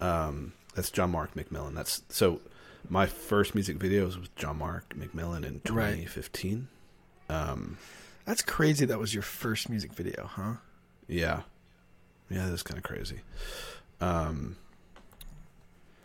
um, 0.00 0.52
that's 0.74 0.90
John 0.90 1.10
Mark 1.12 1.34
McMillan. 1.34 1.74
That's 1.74 2.02
so. 2.10 2.40
My 2.88 3.06
first 3.06 3.54
music 3.54 3.76
video 3.76 4.04
was 4.06 4.16
with 4.18 4.34
John 4.36 4.58
Mark 4.58 4.94
McMillan 4.96 5.44
in 5.44 5.60
Right. 5.74 5.96
2015. 5.96 6.68
Um, 7.28 7.76
That's 8.24 8.40
crazy 8.40 8.86
that 8.86 8.98
was 8.98 9.12
your 9.12 9.22
first 9.24 9.68
music 9.68 9.92
video, 9.92 10.26
huh? 10.32 10.54
yeah, 11.08 11.42
yeah, 12.30 12.46
that's 12.48 12.62
kind 12.62 12.78
of 12.78 12.84
crazy. 12.84 13.20
Um, 14.00 14.56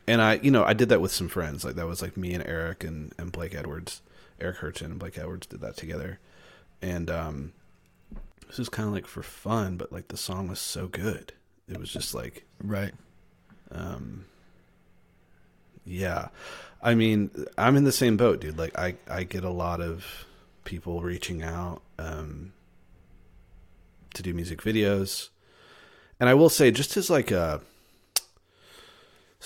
and 0.07 0.22
I, 0.22 0.36
you 0.36 0.51
know, 0.51 0.63
I 0.63 0.74
did 0.74 0.89
that 0.89 1.01
with 1.01 1.12
some 1.12 1.27
friends. 1.27 1.63
Like 1.63 1.75
that 1.75 1.88
was 1.88 2.01
like 2.01 2.17
me 2.17 2.33
and 2.33 2.45
Eric 2.45 2.83
and, 2.83 3.13
and 3.17 3.31
Blake 3.31 3.55
Edwards, 3.55 4.01
Eric 4.39 4.57
Hurchin 4.57 4.86
and 4.86 5.00
Blake 5.00 5.17
Edwards 5.17 5.48
did 5.48 5.62
that 5.62 5.77
together. 5.77 6.19
And 6.81 7.10
um, 7.10 7.53
this 8.48 8.57
was 8.57 8.69
kind 8.69 8.88
of 8.88 8.93
like 8.93 9.07
for 9.07 9.24
fun, 9.24 9.77
but 9.77 9.91
like 9.91 10.10
the 10.10 10.17
song 10.17 10.48
was 10.48 10.60
so 10.60 10.88
good. 10.88 11.33
It 11.69 11.79
was 11.79 11.91
just 11.91 12.13
like, 12.13 12.43
Right. 12.62 12.93
um, 13.72 14.25
yeah. 15.86 16.27
I 16.81 16.95
mean, 16.95 17.31
I'm 17.57 17.77
in 17.77 17.86
the 17.86 17.91
same 17.93 18.17
boat, 18.17 18.41
dude. 18.41 18.57
Like 18.57 18.77
I, 18.77 18.95
I 19.10 19.24
get 19.24 19.43
a 19.45 19.50
lot 19.50 19.79
of 19.81 20.05
people 20.65 21.01
reaching 21.01 21.41
out 21.41 21.81
um, 21.98 22.51
to 24.13 24.22
do 24.24 24.33
music 24.33 24.62
videos. 24.62 25.29
And 26.19 26.29
I 26.29 26.33
will 26.33 26.50
say, 26.50 26.72
just 26.72 26.95
as 26.98 27.10
like 27.10 27.31
a, 27.31 27.62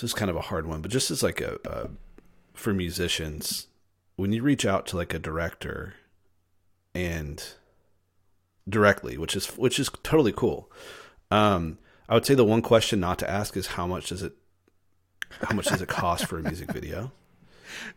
this 0.01 0.11
is 0.11 0.13
kind 0.13 0.29
of 0.29 0.37
a 0.37 0.41
hard 0.41 0.67
one, 0.67 0.81
but 0.81 0.91
just 0.91 1.09
as 1.09 1.23
like 1.23 1.41
a, 1.41 1.57
a 1.65 1.89
for 2.53 2.73
musicians, 2.73 3.67
when 4.15 4.31
you 4.31 4.43
reach 4.43 4.65
out 4.65 4.85
to 4.87 4.95
like 4.95 5.13
a 5.13 5.19
director 5.19 5.95
and 6.93 7.43
directly, 8.69 9.17
which 9.17 9.35
is 9.35 9.47
which 9.57 9.79
is 9.79 9.89
totally 10.03 10.31
cool. 10.31 10.71
Um, 11.31 11.77
I 12.09 12.13
would 12.13 12.25
say 12.25 12.35
the 12.35 12.45
one 12.45 12.61
question 12.61 12.99
not 12.99 13.19
to 13.19 13.29
ask 13.29 13.57
is 13.57 13.67
how 13.67 13.87
much 13.87 14.09
does 14.09 14.21
it 14.23 14.33
how 15.41 15.55
much 15.55 15.65
does 15.65 15.81
it 15.81 15.89
cost 15.89 16.25
for 16.27 16.39
a 16.39 16.43
music 16.43 16.71
video? 16.71 17.11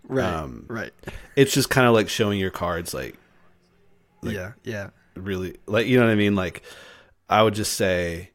Right. 0.03 0.25
Um, 0.25 0.65
right. 0.69 0.93
It's 1.37 1.55
just 1.55 1.71
kind 1.71 1.87
of 1.87 1.95
like 1.95 2.09
showing 2.09 2.41
your 2.41 2.51
cards 2.51 2.93
like 2.93 3.17
like- 4.21 4.35
yeah. 4.35 4.53
Yeah. 4.65 4.91
really 5.15 5.59
like 5.67 5.87
you 5.87 5.97
know 5.99 6.05
what 6.07 6.11
I 6.11 6.17
mean 6.17 6.35
like 6.35 6.63
I 7.29 7.45
would 7.45 7.55
just 7.55 7.75
say 7.75 8.31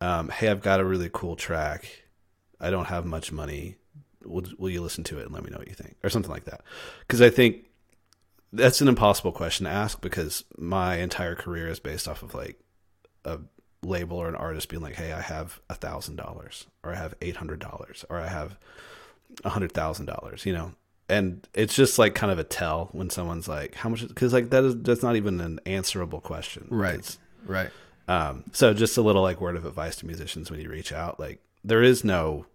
um 0.00 0.28
hey 0.28 0.48
I've 0.48 0.62
got 0.62 0.80
a 0.80 0.84
really 0.84 1.08
cool 1.12 1.36
track. 1.36 1.86
I 2.60 2.70
don't 2.70 2.86
have 2.86 3.04
much 3.04 3.32
money. 3.32 3.76
Will, 4.24 4.44
will 4.58 4.70
you 4.70 4.80
listen 4.82 5.04
to 5.04 5.18
it 5.18 5.24
and 5.26 5.32
let 5.32 5.44
me 5.44 5.50
know 5.50 5.58
what 5.58 5.68
you 5.68 5.74
think 5.74 5.96
or 6.02 6.10
something 6.10 6.30
like 6.30 6.44
that? 6.44 6.62
Cuz 7.08 7.20
I 7.20 7.30
think 7.30 7.66
that's 8.52 8.80
an 8.80 8.88
impossible 8.88 9.32
question 9.32 9.64
to 9.64 9.70
ask 9.70 10.00
because 10.00 10.44
my 10.56 10.96
entire 10.96 11.34
career 11.34 11.68
is 11.68 11.78
based 11.80 12.08
off 12.08 12.22
of 12.22 12.34
like 12.34 12.58
a 13.24 13.38
label 13.82 14.16
or 14.16 14.28
an 14.28 14.34
artist 14.34 14.68
being 14.68 14.82
like, 14.82 14.94
"Hey, 14.94 15.12
I 15.12 15.20
have 15.20 15.60
a 15.68 15.74
thousand 15.74 16.16
dollars, 16.16 16.66
or 16.82 16.92
I 16.92 16.96
have 16.96 17.14
eight 17.20 17.36
hundred 17.36 17.60
dollars, 17.60 18.04
or 18.08 18.18
I 18.18 18.28
have 18.28 18.56
a 19.44 19.50
hundred 19.50 19.72
thousand 19.72 20.06
dollars," 20.06 20.46
you 20.46 20.52
know. 20.52 20.72
And 21.08 21.46
it's 21.54 21.74
just 21.76 21.98
like 21.98 22.14
kind 22.16 22.32
of 22.32 22.38
a 22.38 22.44
tell 22.44 22.88
when 22.92 23.10
someone's 23.10 23.46
like, 23.46 23.74
"How 23.76 23.88
much?" 23.90 24.06
Because 24.08 24.32
like 24.32 24.50
that 24.50 24.64
is 24.64 24.76
that's 24.82 25.02
not 25.02 25.14
even 25.16 25.40
an 25.40 25.60
answerable 25.66 26.20
question, 26.20 26.66
Right. 26.70 26.94
It's- 26.94 27.18
Right. 27.44 27.70
um, 28.08 28.42
so 28.52 28.74
just 28.74 28.96
a 28.96 29.02
little 29.02 29.22
like 29.22 29.40
word 29.40 29.56
of 29.56 29.64
advice 29.66 29.94
to 29.96 30.06
musicians 30.06 30.50
when 30.50 30.58
you 30.60 30.68
reach 30.68 30.92
out, 30.92 31.20
like 31.20 31.40
there 31.66 31.82
is 31.82 32.04
no 32.04 32.46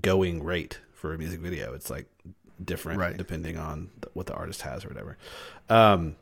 going 0.00 0.42
rate 0.42 0.80
for 0.94 1.12
a 1.12 1.18
music 1.18 1.40
video. 1.40 1.74
It's 1.74 1.90
like 1.90 2.06
different 2.64 2.98
Right. 2.98 3.16
depending 3.16 3.58
on 3.58 3.90
what 4.14 4.26
the 4.26 4.34
artist 4.34 4.62
has 4.62 4.84
or 4.84 4.88
whatever. 4.88 5.16
Um, 5.68 6.16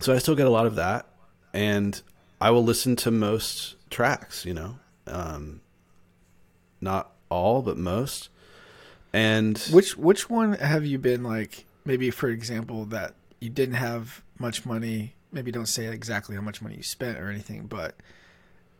so 0.00 0.14
I 0.14 0.18
still 0.18 0.34
get 0.34 0.46
a 0.46 0.50
lot 0.50 0.66
of 0.66 0.76
that, 0.76 1.06
and 1.52 2.00
I 2.40 2.50
will 2.50 2.64
listen 2.64 2.96
to 2.96 3.10
most 3.10 3.76
tracks. 3.90 4.44
You 4.46 4.54
know, 4.54 4.78
um, 5.06 5.60
not 6.80 7.12
all, 7.28 7.62
but 7.62 7.76
most. 7.76 8.30
And 9.12 9.58
Which 9.72 9.96
which 9.96 10.28
one 10.30 10.54
have 10.54 10.84
you 10.86 10.98
been 10.98 11.22
like? 11.22 11.66
Maybe 11.84 12.10
for 12.10 12.28
example, 12.28 12.84
that 12.86 13.14
you 13.40 13.50
didn't 13.50 13.76
have 13.76 14.22
much 14.38 14.64
money. 14.66 15.14
Maybe 15.32 15.50
don't 15.52 15.66
say 15.66 15.86
exactly 15.86 16.34
how 16.36 16.42
much 16.42 16.62
money 16.62 16.76
you 16.76 16.82
spent 16.82 17.18
or 17.18 17.28
anything, 17.28 17.66
but 17.66 17.94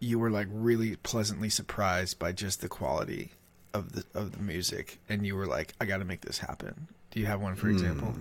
you 0.00 0.19
were 0.19 0.31
like 0.31 0.49
really 0.50 0.97
pleasantly 0.97 1.49
surprised 1.49 2.19
by 2.19 2.33
just 2.33 2.61
the 2.61 2.69
quality 2.69 3.33
of 3.75 3.93
the 3.93 4.05
of 4.14 4.33
the 4.33 4.38
music, 4.43 4.99
and 5.09 5.26
you 5.26 5.37
were 5.37 5.47
like, 5.47 5.75
"I 5.81 5.85
got 5.87 5.99
to 5.99 6.05
make 6.05 6.23
this 6.23 6.38
happen." 6.38 6.88
Do 7.11 7.21
you 7.21 7.26
have 7.26 7.40
one, 7.40 7.55
for 7.57 7.69
example? 7.69 8.14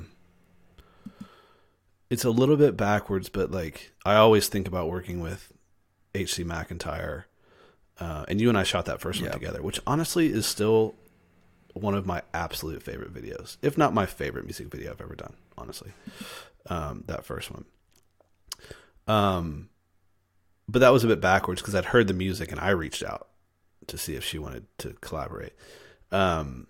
it's 2.09 2.23
a 2.23 2.29
little 2.29 2.55
bit 2.55 2.77
backwards, 2.77 3.29
but 3.29 3.51
like 3.51 3.91
I 4.05 4.15
always 4.15 4.47
think 4.47 4.67
about 4.67 4.89
working 4.89 5.19
with 5.19 5.51
HC 6.15 6.43
McIntyre, 6.45 7.25
uh, 7.99 8.25
and 8.27 8.39
you 8.39 8.49
and 8.49 8.57
I 8.57 8.63
shot 8.63 8.85
that 8.85 9.01
first 9.01 9.19
one 9.19 9.27
Yeah. 9.29 9.33
together, 9.33 9.61
which 9.61 9.79
honestly 9.85 10.27
is 10.31 10.45
still 10.45 10.95
one 11.73 11.93
of 11.93 12.05
my 12.05 12.21
absolute 12.33 12.81
favorite 12.81 13.13
videos, 13.13 13.57
if 13.61 13.77
not 13.77 13.93
my 13.93 14.05
favorite 14.05 14.45
music 14.45 14.67
video 14.71 14.91
I've 14.91 15.01
ever 15.01 15.15
done. 15.15 15.35
Honestly, 15.57 15.91
um, 16.69 17.03
that 17.07 17.25
first 17.25 17.51
one. 17.51 17.65
Um, 19.07 19.69
but 20.67 20.79
that 20.79 20.93
was 20.93 21.03
a 21.03 21.07
bit 21.07 21.21
backwards 21.21 21.61
because 21.61 21.75
I'd 21.75 21.85
heard 21.85 22.07
the 22.07 22.13
music 22.13 22.51
and 22.51 22.59
I 22.59 22.69
reached 22.69 23.03
out 23.03 23.29
to 23.87 23.97
see 23.97 24.15
if 24.15 24.23
she 24.23 24.37
wanted 24.37 24.65
to 24.79 24.93
collaborate. 25.01 25.53
Um, 26.11 26.67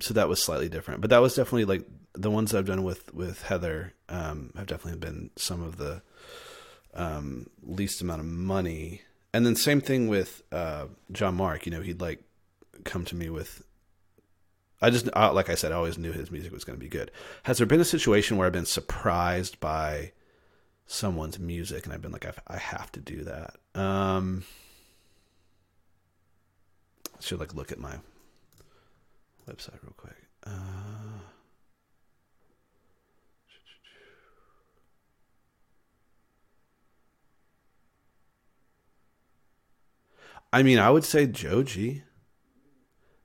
so 0.00 0.14
that 0.14 0.28
was 0.28 0.42
slightly 0.42 0.68
different, 0.68 1.00
but 1.00 1.10
that 1.10 1.20
was 1.20 1.34
definitely 1.34 1.66
like 1.66 1.86
the 2.14 2.30
ones 2.30 2.54
I've 2.54 2.66
done 2.66 2.82
with 2.82 3.12
with 3.14 3.42
Heather 3.42 3.94
um, 4.08 4.52
have 4.56 4.66
definitely 4.66 4.98
been 4.98 5.30
some 5.36 5.62
of 5.62 5.76
the 5.76 6.02
um, 6.94 7.48
least 7.62 8.00
amount 8.02 8.20
of 8.20 8.26
money. 8.26 9.02
And 9.32 9.46
then 9.46 9.54
same 9.54 9.80
thing 9.80 10.08
with 10.08 10.42
uh, 10.50 10.86
John 11.12 11.36
Mark. 11.36 11.66
You 11.66 11.72
know, 11.72 11.82
he'd 11.82 12.00
like 12.00 12.22
come 12.84 13.04
to 13.06 13.14
me 13.14 13.30
with. 13.30 13.62
I 14.82 14.88
just 14.88 15.08
uh, 15.14 15.32
like 15.32 15.50
I 15.50 15.54
said, 15.54 15.72
I 15.72 15.76
always 15.76 15.98
knew 15.98 16.12
his 16.12 16.30
music 16.30 16.52
was 16.52 16.64
going 16.64 16.78
to 16.78 16.82
be 16.82 16.88
good. 16.88 17.10
Has 17.44 17.58
there 17.58 17.66
been 17.66 17.80
a 17.80 17.84
situation 17.84 18.36
where 18.36 18.46
I've 18.46 18.52
been 18.52 18.64
surprised 18.64 19.60
by 19.60 20.12
someone's 20.90 21.38
music 21.38 21.84
and 21.84 21.94
I've 21.94 22.02
been 22.02 22.10
like, 22.10 22.26
I've, 22.26 22.40
I 22.48 22.56
have 22.56 22.90
to 22.92 23.00
do 23.00 23.22
that? 23.22 23.54
Um, 23.80 24.42
I 27.06 27.22
should 27.22 27.38
like 27.38 27.54
look 27.54 27.70
at 27.70 27.78
my 27.78 27.94
website 29.48 29.80
real 29.82 29.94
quick. 29.96 30.16
Uh, 30.44 30.50
I 40.52 40.64
mean, 40.64 40.80
I 40.80 40.90
would 40.90 41.04
say 41.04 41.26
Joji. 41.26 42.02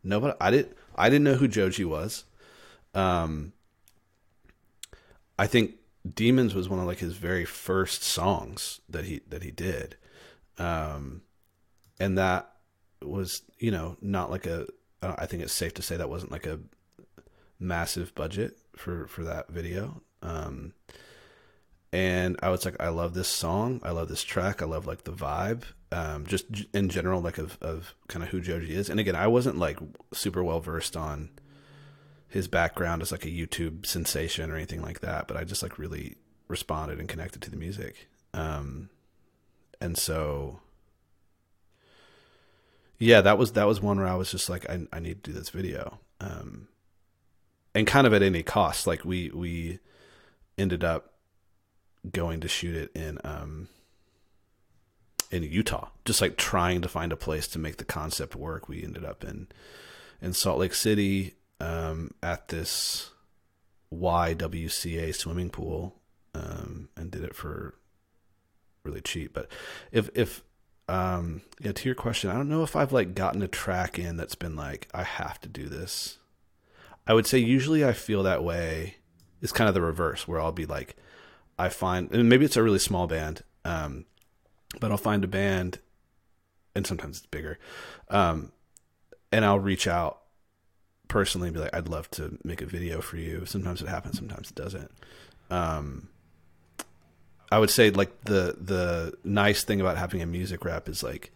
Nobody, 0.03 0.35
I 0.39 0.51
didn't, 0.51 0.77
I 0.95 1.09
didn't 1.09 1.23
know 1.23 1.33
who 1.33 1.47
Joji 1.47 1.83
was. 1.83 2.25
Um, 2.93 3.53
I 5.39 5.47
think 5.47 5.79
Demons 6.13 6.53
was 6.53 6.69
one 6.69 6.79
of 6.79 6.85
like 6.85 6.99
his 6.99 7.15
very 7.15 7.45
first 7.45 8.03
songs 8.03 8.81
that 8.89 9.05
he 9.05 9.21
that 9.27 9.43
he 9.43 9.51
did, 9.51 9.95
um, 10.57 11.21
and 11.99 12.17
that 12.17 12.51
was 13.01 13.41
you 13.59 13.71
know 13.71 13.97
not 14.01 14.29
like 14.29 14.45
a 14.45 14.67
I 15.01 15.25
think 15.25 15.43
it's 15.43 15.53
safe 15.53 15.73
to 15.75 15.81
say 15.81 15.97
that 15.97 16.09
wasn't 16.09 16.31
like 16.31 16.45
a 16.45 16.59
massive 17.59 18.13
budget 18.15 18.57
for 18.75 19.07
for 19.07 19.23
that 19.23 19.49
video. 19.49 20.01
Um, 20.21 20.73
and 21.91 22.37
I 22.41 22.49
was 22.49 22.65
like, 22.65 22.75
I 22.79 22.89
love 22.89 23.13
this 23.13 23.29
song. 23.29 23.79
I 23.83 23.91
love 23.91 24.09
this 24.09 24.23
track. 24.23 24.61
I 24.61 24.65
love 24.65 24.85
like 24.85 25.03
the 25.03 25.11
vibe. 25.11 25.63
Um, 25.91 26.25
just 26.25 26.45
in 26.73 26.89
general, 26.89 27.21
like 27.21 27.37
of 27.37 27.57
of 27.61 27.95
kind 28.07 28.23
of 28.23 28.29
who 28.29 28.41
Joji 28.41 28.75
is. 28.75 28.89
And 28.89 28.99
again, 28.99 29.15
I 29.15 29.27
wasn't 29.27 29.57
like 29.57 29.79
super 30.13 30.43
well 30.43 30.59
versed 30.59 30.97
on 30.97 31.29
his 32.35 32.49
background 32.49 33.01
as 33.01 33.13
like 33.13 33.23
a 33.23 33.29
YouTube 33.29 33.85
sensation 33.85 34.51
or 34.51 34.57
anything 34.57 34.81
like 34.81 34.99
that, 34.99 35.25
but 35.25 35.37
I 35.37 35.45
just 35.45 35.63
like 35.63 35.79
really 35.79 36.17
responded 36.49 36.99
and 36.99 37.07
connected 37.07 37.41
to 37.43 37.49
the 37.49 37.55
music. 37.55 38.09
Um, 38.33 38.89
and 39.79 39.97
so, 39.97 40.59
yeah, 42.99 43.21
that 43.21 43.37
was 43.37 43.53
that 43.53 43.67
was 43.67 43.79
one 43.79 43.99
where 43.99 44.07
I 44.07 44.15
was 44.15 44.31
just 44.31 44.49
like, 44.49 44.69
I 44.69 44.85
I 44.91 44.99
need 44.99 45.23
to 45.23 45.31
do 45.31 45.39
this 45.39 45.49
video. 45.49 45.99
Um, 46.19 46.67
and 47.73 47.87
kind 47.87 48.05
of 48.05 48.13
at 48.13 48.21
any 48.21 48.43
cost. 48.43 48.85
Like 48.85 49.05
we 49.05 49.29
we 49.29 49.79
ended 50.57 50.83
up 50.83 51.13
going 52.11 52.41
to 52.41 52.49
shoot 52.49 52.75
it 52.75 52.91
in 52.93 53.17
um 53.23 53.69
in 55.31 55.41
Utah, 55.43 55.87
just 56.03 56.19
like 56.19 56.35
trying 56.35 56.81
to 56.81 56.89
find 56.89 57.13
a 57.13 57.17
place 57.17 57.47
to 57.47 57.59
make 57.59 57.77
the 57.77 57.85
concept 57.85 58.35
work. 58.35 58.67
We 58.67 58.83
ended 58.83 59.05
up 59.05 59.23
in 59.23 59.47
in 60.21 60.33
Salt 60.33 60.59
Lake 60.59 60.73
City 60.73 61.35
um, 61.59 62.11
at 62.21 62.49
this 62.49 63.11
YWCA 63.93 65.15
swimming 65.15 65.49
pool 65.49 65.95
um, 66.33 66.89
and 66.97 67.11
did 67.11 67.23
it 67.23 67.35
for 67.35 67.75
really 68.83 69.01
cheap. 69.01 69.33
But 69.33 69.49
if 69.91 70.09
if 70.13 70.43
um, 70.87 71.41
yeah, 71.59 71.71
to 71.71 71.89
your 71.89 71.95
question, 71.95 72.29
I 72.29 72.33
don't 72.33 72.49
know 72.49 72.63
if 72.63 72.75
I've 72.75 72.93
like 72.93 73.15
gotten 73.15 73.41
a 73.41 73.47
track 73.47 73.97
in 73.97 74.17
that's 74.17 74.35
been 74.35 74.55
like 74.55 74.87
I 74.93 75.03
have 75.03 75.39
to 75.41 75.49
do 75.49 75.67
this. 75.67 76.19
I 77.07 77.13
would 77.13 77.27
say 77.27 77.37
usually 77.39 77.85
I 77.85 77.93
feel 77.93 78.23
that 78.23 78.43
way. 78.43 78.97
It's 79.41 79.51
kind 79.51 79.67
of 79.67 79.73
the 79.73 79.81
reverse 79.81 80.27
where 80.27 80.39
I'll 80.39 80.51
be 80.51 80.65
like, 80.65 80.95
I 81.59 81.69
find, 81.69 82.11
and 82.11 82.27
maybe 82.27 82.45
it's 82.45 82.57
a 82.57 82.63
really 82.63 82.79
small 82.79 83.05
band, 83.05 83.43
um, 83.63 84.05
but 84.79 84.91
I'll 84.91 84.97
find 84.97 85.23
a 85.23 85.27
band, 85.27 85.79
and 86.73 86.87
sometimes 86.87 87.17
it's 87.17 87.27
bigger, 87.27 87.59
um, 88.09 88.51
and 89.31 89.45
I'll 89.45 89.59
reach 89.59 89.87
out 89.87 90.21
personally 91.07 91.51
be 91.51 91.59
like, 91.59 91.73
I'd 91.75 91.87
love 91.87 92.09
to 92.11 92.37
make 92.43 92.61
a 92.61 92.65
video 92.65 93.01
for 93.01 93.17
you. 93.17 93.45
Sometimes 93.45 93.81
it 93.81 93.87
happens, 93.87 94.17
sometimes 94.17 94.49
it 94.49 94.55
doesn't. 94.55 94.91
Um, 95.49 96.09
I 97.51 97.59
would 97.59 97.69
say 97.69 97.91
like 97.91 98.23
the 98.25 98.55
the 98.59 99.13
nice 99.23 99.63
thing 99.63 99.79
about 99.79 99.97
having 99.97 100.21
a 100.21 100.25
music 100.25 100.65
rep 100.65 100.89
is 100.89 101.03
like 101.03 101.31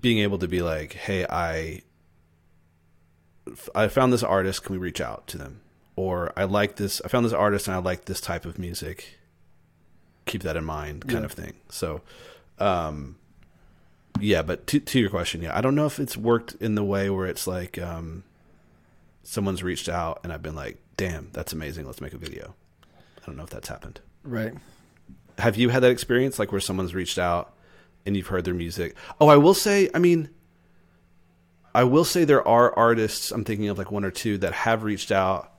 being 0.00 0.18
able 0.18 0.38
to 0.38 0.48
be 0.48 0.62
like, 0.62 0.94
hey, 0.94 1.26
I 1.28 1.82
I 3.74 3.88
found 3.88 4.12
this 4.12 4.22
artist. 4.22 4.64
Can 4.64 4.72
we 4.74 4.78
reach 4.78 5.00
out 5.00 5.26
to 5.28 5.38
them? 5.38 5.60
Or 5.96 6.32
I 6.36 6.44
like 6.44 6.76
this. 6.76 7.00
I 7.04 7.08
found 7.08 7.24
this 7.26 7.32
artist 7.32 7.66
and 7.66 7.74
I 7.74 7.78
like 7.78 8.04
this 8.06 8.20
type 8.20 8.44
of 8.44 8.58
music. 8.58 9.18
Keep 10.26 10.42
that 10.42 10.56
in 10.56 10.64
mind, 10.64 11.02
kind 11.08 11.20
Yeah. 11.20 11.24
of 11.24 11.32
thing. 11.32 11.54
So, 11.70 12.02
um, 12.58 13.16
yeah. 14.20 14.42
But 14.42 14.66
to 14.68 14.80
to 14.80 15.00
your 15.00 15.10
question, 15.10 15.42
yeah, 15.42 15.56
I 15.56 15.60
don't 15.60 15.74
know 15.74 15.86
if 15.86 15.98
it's 15.98 16.16
worked 16.16 16.54
in 16.60 16.74
the 16.74 16.84
way 16.84 17.10
where 17.10 17.26
it's 17.26 17.46
like 17.46 17.78
um, 17.78 18.24
someone's 19.22 19.62
reached 19.62 19.88
out 19.88 20.20
and 20.22 20.32
I've 20.32 20.42
been 20.42 20.54
like, 20.54 20.78
"Damn, 20.96 21.30
that's 21.32 21.52
amazing. 21.52 21.86
Let's 21.86 22.00
make 22.00 22.12
a 22.12 22.18
video." 22.18 22.54
I 22.92 23.26
don't 23.26 23.36
know 23.36 23.44
if 23.44 23.50
that's 23.50 23.68
happened. 23.68 24.00
Right. 24.22 24.54
Have 25.38 25.56
you 25.56 25.68
had 25.68 25.82
that 25.82 25.90
experience, 25.90 26.38
like 26.38 26.50
where 26.50 26.60
someone's 26.60 26.94
reached 26.94 27.18
out 27.18 27.54
and 28.06 28.16
you've 28.16 28.26
heard 28.28 28.44
their 28.44 28.54
music? 28.54 28.96
Oh, 29.20 29.28
I 29.28 29.36
will 29.36 29.54
say, 29.54 29.88
I 29.94 29.98
mean, 29.98 30.30
I 31.74 31.84
will 31.84 32.04
say 32.04 32.24
there 32.24 32.46
are 32.46 32.76
artists. 32.76 33.30
I'm 33.30 33.44
thinking 33.44 33.68
of 33.68 33.78
like 33.78 33.92
one 33.92 34.04
or 34.04 34.10
two 34.10 34.38
that 34.38 34.52
have 34.52 34.82
reached 34.82 35.12
out 35.12 35.52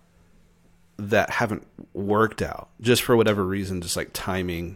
that 0.98 1.30
haven't 1.30 1.66
worked 1.94 2.42
out 2.42 2.70
just 2.82 3.04
for 3.04 3.16
whatever 3.16 3.46
reason, 3.46 3.82
just 3.82 3.96
like 3.96 4.10
timing 4.12 4.76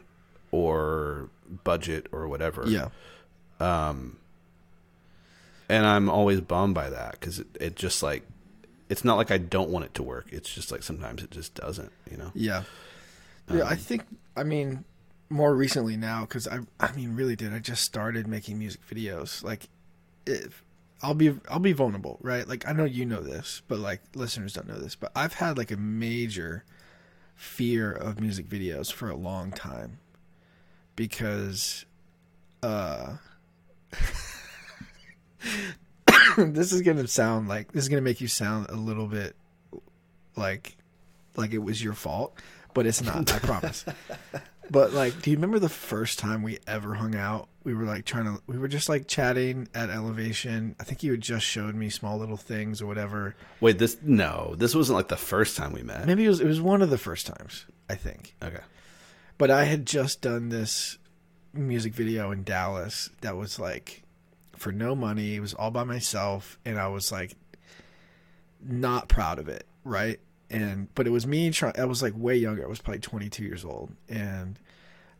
or 0.51 1.29
budget 1.63 2.07
or 2.11 2.27
whatever. 2.27 2.63
Yeah. 2.67 2.89
And 5.69 5.85
I'm 5.85 6.09
always 6.09 6.41
bummed 6.41 6.75
by 6.75 6.89
that 6.89 7.11
because 7.13 7.39
it, 7.39 7.47
it 7.59 7.75
just 7.75 8.03
like 8.03 8.23
it's 8.89 9.03
not 9.03 9.17
like 9.17 9.31
I 9.31 9.37
don't 9.37 9.69
want 9.69 9.85
it 9.85 9.93
to 9.95 10.03
work. 10.03 10.27
It's 10.31 10.53
just 10.53 10.71
like 10.71 10.83
sometimes 10.83 11.23
it 11.23 11.31
just 11.31 11.55
doesn't. 11.55 11.91
You 12.11 12.17
know. 12.17 12.31
Yeah. 12.33 12.63
Yeah, 13.51 13.61
Um, 13.61 13.67
I 13.67 13.75
think 13.75 14.03
I 14.35 14.43
mean 14.43 14.85
more 15.29 15.55
recently 15.55 15.97
now 15.97 16.21
because 16.21 16.47
I 16.47 16.59
I 16.79 16.91
mean 16.93 17.15
really 17.15 17.35
did 17.35 17.53
I 17.53 17.59
just 17.59 17.83
started 17.83 18.27
making 18.27 18.59
music 18.59 18.81
videos 18.87 19.43
like 19.43 19.67
if 20.25 20.63
I'll 21.01 21.15
be 21.15 21.33
I'll 21.49 21.59
be 21.59 21.73
vulnerable 21.73 22.19
right 22.21 22.47
like 22.47 22.67
I 22.67 22.71
know 22.71 22.85
you 22.85 23.05
know 23.05 23.19
this 23.21 23.61
but 23.67 23.79
like 23.79 24.01
listeners 24.15 24.53
don't 24.53 24.67
know 24.67 24.77
this 24.77 24.95
but 24.95 25.11
I've 25.15 25.33
had 25.33 25.57
like 25.57 25.71
a 25.71 25.77
major 25.77 26.63
fear 27.35 27.91
of 27.91 28.19
music 28.21 28.47
videos 28.47 28.91
for 28.93 29.09
a 29.09 29.15
long 29.15 29.51
time 29.51 29.97
because 30.95 31.85
uh 32.61 33.15
this 36.37 36.71
is 36.71 36.81
gonna 36.81 37.07
sound 37.07 37.47
like 37.47 37.71
this 37.71 37.83
is 37.83 37.89
gonna 37.89 38.01
make 38.01 38.21
you 38.21 38.27
sound 38.27 38.67
a 38.69 38.75
little 38.75 39.07
bit 39.07 39.35
like 40.35 40.75
like 41.35 41.53
it 41.53 41.59
was 41.59 41.83
your 41.83 41.93
fault 41.93 42.37
but 42.73 42.85
it's 42.85 43.01
not 43.01 43.31
i 43.33 43.39
promise. 43.39 43.85
But 44.71 44.93
like 44.93 45.21
do 45.21 45.29
you 45.29 45.37
remember 45.37 45.59
the 45.59 45.69
first 45.69 46.19
time 46.19 46.41
we 46.41 46.57
ever 46.67 46.93
hung 46.95 47.15
out? 47.15 47.47
We 47.63 47.73
were 47.73 47.83
like 47.83 48.05
trying 48.05 48.25
to 48.25 48.41
we 48.47 48.57
were 48.57 48.67
just 48.69 48.87
like 48.89 49.07
chatting 49.07 49.67
at 49.75 49.89
elevation. 49.89 50.75
I 50.79 50.83
think 50.83 51.03
you 51.03 51.11
had 51.11 51.21
just 51.21 51.45
showed 51.45 51.75
me 51.75 51.89
small 51.89 52.17
little 52.17 52.37
things 52.37 52.81
or 52.81 52.87
whatever. 52.87 53.35
Wait, 53.59 53.77
this 53.77 53.97
no, 54.01 54.55
this 54.57 54.73
wasn't 54.73 54.95
like 54.95 55.09
the 55.09 55.17
first 55.17 55.57
time 55.57 55.73
we 55.73 55.83
met. 55.83 56.07
maybe 56.07 56.25
it 56.25 56.29
was 56.29 56.39
it 56.39 56.47
was 56.47 56.61
one 56.61 56.81
of 56.81 56.89
the 56.89 56.97
first 56.97 57.27
times 57.27 57.65
i 57.89 57.95
think. 57.95 58.35
Okay. 58.41 58.61
but 59.37 59.51
I 59.51 59.65
had 59.65 59.85
just 59.85 60.21
done 60.21 60.49
this 60.49 60.97
music 61.53 61.93
video 61.93 62.31
in 62.31 62.43
Dallas 62.43 63.09
that 63.21 63.37
was 63.37 63.59
like 63.59 64.03
for 64.55 64.71
no 64.71 64.95
money. 64.95 65.35
It 65.35 65.39
was 65.39 65.53
all 65.53 65.71
by 65.71 65.83
myself, 65.83 66.59
and 66.65 66.79
I 66.79 66.87
was 66.87 67.11
like 67.11 67.35
not 68.61 69.07
proud 69.07 69.39
of 69.39 69.47
it, 69.49 69.65
right? 69.83 70.19
And 70.49 70.93
but 70.95 71.07
it 71.07 71.11
was 71.11 71.25
me 71.25 71.51
trying. 71.51 71.79
I 71.79 71.85
was 71.85 72.01
like 72.01 72.13
way 72.15 72.35
younger. 72.35 72.63
I 72.63 72.67
was 72.67 72.79
probably 72.79 72.99
22 72.99 73.43
years 73.43 73.65
old, 73.65 73.91
and 74.09 74.59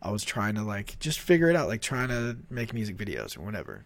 I 0.01 0.11
was 0.11 0.23
trying 0.23 0.55
to 0.55 0.63
like 0.63 0.99
just 0.99 1.19
figure 1.19 1.49
it 1.49 1.55
out, 1.55 1.67
like 1.67 1.81
trying 1.81 2.09
to 2.09 2.37
make 2.49 2.73
music 2.73 2.97
videos 2.97 3.37
or 3.37 3.41
whatever. 3.41 3.85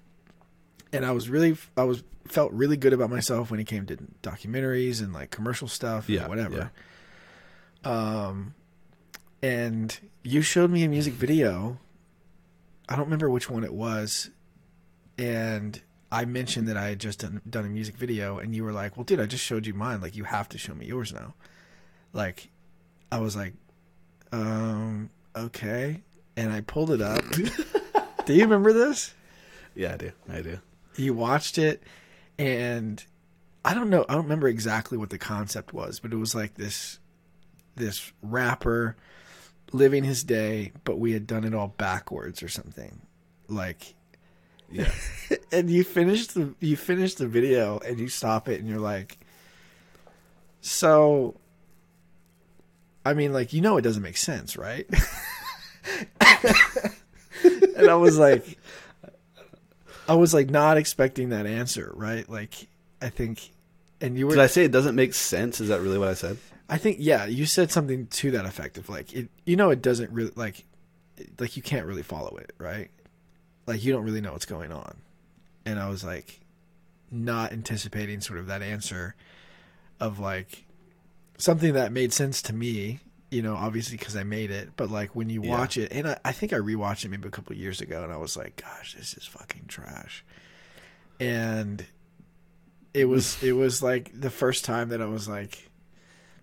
And 0.94 1.06
I 1.06 1.12
was 1.12 1.30
really, 1.30 1.58
I 1.76 1.84
was 1.84 2.04
felt 2.28 2.52
really 2.54 2.78
good 2.78 2.94
about 2.94 3.10
myself 3.10 3.52
when 3.52 3.60
it 3.60 3.66
came 3.66 3.86
to 3.88 3.98
documentaries 4.24 5.02
and 5.02 5.14
like 5.14 5.32
commercial 5.32 5.68
stuff, 5.68 6.10
Yeah, 6.10 6.22
and 6.22 6.30
whatever. 6.30 6.72
Um, 7.84 8.54
and 9.42 9.98
you 10.24 10.42
showed 10.42 10.72
me 10.72 10.84
a 10.84 10.90
music 10.90 11.14
video. 11.14 11.78
I 12.90 12.96
don't 12.96 13.06
remember 13.06 13.30
which 13.30 13.50
one 13.50 13.64
it 13.64 13.74
was, 13.74 14.30
and 15.18 15.82
I 16.12 16.26
mentioned 16.26 16.68
that 16.70 16.78
I 16.78 16.88
had 16.90 17.00
just 17.00 17.20
done, 17.20 17.42
done 17.50 17.66
a 17.66 17.70
music 17.70 17.96
video, 17.96 18.40
and 18.40 18.56
you 18.56 18.64
were 18.64 18.72
like, 18.72 18.96
"Well, 18.98 19.04
dude, 19.04 19.20
I 19.20 19.26
just 19.26 19.44
showed 19.44 19.66
you 19.68 19.74
mine. 19.74 20.02
Like, 20.02 20.16
you 20.16 20.24
have 20.24 20.48
to 20.50 20.58
show 20.58 20.74
me 20.74 20.86
yours 20.86 21.12
now." 21.14 21.34
Like, 22.14 22.50
I 23.12 23.20
was 23.20 23.36
like, 23.36 23.54
"Um, 24.32 25.10
okay," 25.36 26.02
and 26.38 26.52
I 26.54 26.62
pulled 26.62 26.92
it 26.92 27.02
up. 27.02 27.24
do 28.26 28.34
you 28.34 28.44
remember 28.44 28.72
this? 28.74 29.14
Yeah, 29.76 29.94
I 29.94 29.98
do. 29.98 30.12
I 30.30 30.42
do. 30.42 30.60
you 30.96 31.14
watched 31.14 31.58
it 31.60 31.84
and 32.40 33.06
i 33.64 33.74
don't 33.76 33.90
know 33.92 34.04
i 34.10 34.14
don't 34.16 34.24
remember 34.24 34.48
exactly 34.48 34.98
what 34.98 35.12
the 35.12 35.18
concept 35.20 35.74
was 35.74 36.00
but 36.00 36.12
it 36.12 36.16
was 36.16 36.34
like 36.34 36.56
this 36.56 36.98
this 37.76 38.12
rapper 38.24 38.96
living 39.74 40.04
his 40.04 40.24
day 40.24 40.72
but 40.84 40.98
we 40.98 41.12
had 41.14 41.28
done 41.28 41.44
it 41.44 41.54
all 41.54 41.74
backwards 41.78 42.42
or 42.42 42.48
something 42.50 43.02
like 43.48 43.96
Yeah. 44.72 44.92
and 45.52 45.70
you 45.70 45.84
finished 45.84 46.34
the 46.34 46.54
you 46.60 46.78
finished 46.78 47.18
the 47.18 47.28
video 47.28 47.80
and 47.80 48.00
you 48.00 48.08
stop 48.08 48.48
it 48.48 48.60
and 48.60 48.70
you're 48.70 48.80
like 48.80 49.18
so 50.62 51.36
i 53.06 53.14
mean 53.14 53.34
like 53.34 53.54
you 53.54 53.62
know 53.62 53.78
it 53.78 53.82
doesn't 53.82 54.04
make 54.04 54.18
sense 54.18 54.58
right 54.58 54.88
and 56.22 57.90
i 57.90 57.96
was 57.96 58.18
like 58.18 58.58
i 60.08 60.14
was 60.14 60.34
like 60.34 60.50
not 60.50 60.78
expecting 60.78 61.30
that 61.30 61.46
answer 61.46 61.92
right 61.96 62.30
like 62.30 62.68
i 63.02 63.10
think 63.10 63.52
and 64.00 64.18
you 64.18 64.28
were 64.28 64.34
Did 64.36 64.44
I 64.44 64.48
say 64.48 64.64
it 64.64 64.72
doesn't 64.72 64.94
make 64.96 65.16
sense? 65.16 65.60
Is 65.60 65.70
that 65.70 65.82
really 65.82 65.98
what 65.98 66.08
I 66.10 66.14
said? 66.14 66.38
I 66.70 66.78
think 66.78 66.98
yeah, 67.00 67.26
you 67.26 67.46
said 67.46 67.72
something 67.72 68.08
to 68.08 68.32
that 68.32 68.46
effect 68.46 68.78
of 68.78 68.90
like 68.90 69.14
it. 69.14 69.30
You 69.46 69.56
know, 69.56 69.70
it 69.70 69.82
doesn't 69.82 70.12
really 70.12 70.32
like, 70.36 70.66
like 71.40 71.56
you 71.56 71.64
can't 71.64 71.86
really 71.86 72.04
follow 72.04 72.36
it, 72.38 72.54
right? 72.58 72.90
Like 73.66 73.84
you 73.84 73.94
don't 73.94 74.04
really 74.04 74.22
know 74.22 74.34
what's 74.34 74.46
going 74.46 74.72
on, 74.72 74.98
and 75.66 75.80
I 75.80 75.90
was 75.90 76.04
like, 76.04 76.42
not 77.12 77.52
anticipating 77.54 78.22
sort 78.22 78.40
of 78.40 78.48
that 78.48 78.62
answer, 78.62 79.16
of 80.00 80.20
like, 80.20 80.66
something 81.38 81.74
that 81.74 81.92
made 81.92 82.12
sense 82.14 82.42
to 82.44 82.54
me. 82.54 83.00
You 83.30 83.42
know, 83.42 83.56
obviously 83.56 83.98
because 83.98 84.16
I 84.16 84.24
made 84.24 84.52
it, 84.52 84.70
but 84.78 84.90
like 84.90 85.14
when 85.14 85.30
you 85.30 85.42
Yeah. 85.44 85.50
watch 85.50 85.76
it, 85.78 85.92
and 85.92 86.08
I, 86.08 86.18
I 86.24 86.32
think 86.32 86.54
I 86.54 86.58
rewatched 86.58 87.04
it 87.04 87.10
maybe 87.10 87.28
a 87.28 87.32
couple 87.32 87.52
of 87.54 87.60
years 87.60 87.82
ago, 87.82 88.02
and 88.04 88.14
I 88.14 88.16
was 88.18 88.38
like, 88.38 88.56
gosh, 88.62 88.96
this 88.98 89.14
is 89.16 89.26
fucking 89.26 89.66
trash, 89.68 90.24
and 91.20 91.86
it 92.94 93.06
was 93.06 93.42
it 93.44 93.52
was 93.52 93.84
like 93.84 94.12
the 94.18 94.30
first 94.30 94.64
time 94.64 94.90
that 94.90 95.02
I 95.02 95.06
was 95.08 95.28
like, 95.28 95.67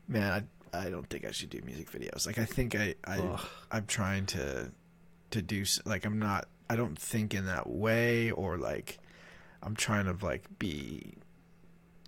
man, 0.08 0.46
I, 0.72 0.86
I 0.86 0.90
don't 0.90 1.08
think 1.08 1.24
I 1.24 1.30
should 1.30 1.50
do 1.50 1.60
music 1.64 1.90
videos. 1.90 2.26
Like 2.26 2.38
I 2.38 2.44
think 2.44 2.74
I, 2.74 2.94
I 3.04 3.18
Ugh. 3.18 3.40
I'm 3.70 3.86
trying 3.86 4.26
to 4.26 4.70
to 5.30 5.42
do 5.42 5.64
like 5.84 6.04
I'm 6.04 6.18
not 6.18 6.48
I 6.68 6.76
don't 6.76 6.98
think 6.98 7.34
in 7.34 7.46
that 7.46 7.68
way 7.68 8.30
or 8.30 8.56
like 8.56 8.98
I'm 9.62 9.74
trying 9.74 10.04
to 10.06 10.24
like 10.24 10.46
be 10.58 11.14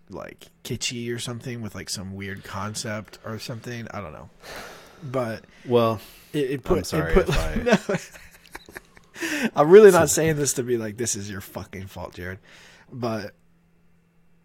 like 0.09 0.47
kitschy 0.65 1.13
or 1.15 1.19
something 1.19 1.63
with 1.63 1.75
like 1.75 1.91
some 1.91 2.15
weird 2.15 2.45
concept 2.45 3.19
or 3.25 3.39
something. 3.39 3.87
I 3.91 4.01
don't 4.01 4.13
know. 4.13 4.31
But 5.03 5.45
Well, 5.67 6.01
it, 6.33 6.51
it 6.51 6.65
put 6.65 6.79
I'm 6.79 6.85
sorry 6.85 7.13
it 7.13 7.27
put, 7.27 7.29
if 7.29 8.23
No. 9.23 9.51
I'm 9.55 9.71
really 9.71 9.91
not 9.91 10.11
saying 10.11 10.37
this 10.37 10.55
to 10.55 10.63
be 10.63 10.77
like 10.77 10.97
this 10.97 11.17
is 11.17 11.31
your 11.31 11.41
fucking 11.41 11.87
fault, 11.87 12.15
Jared. 12.15 12.39
But 12.93 13.35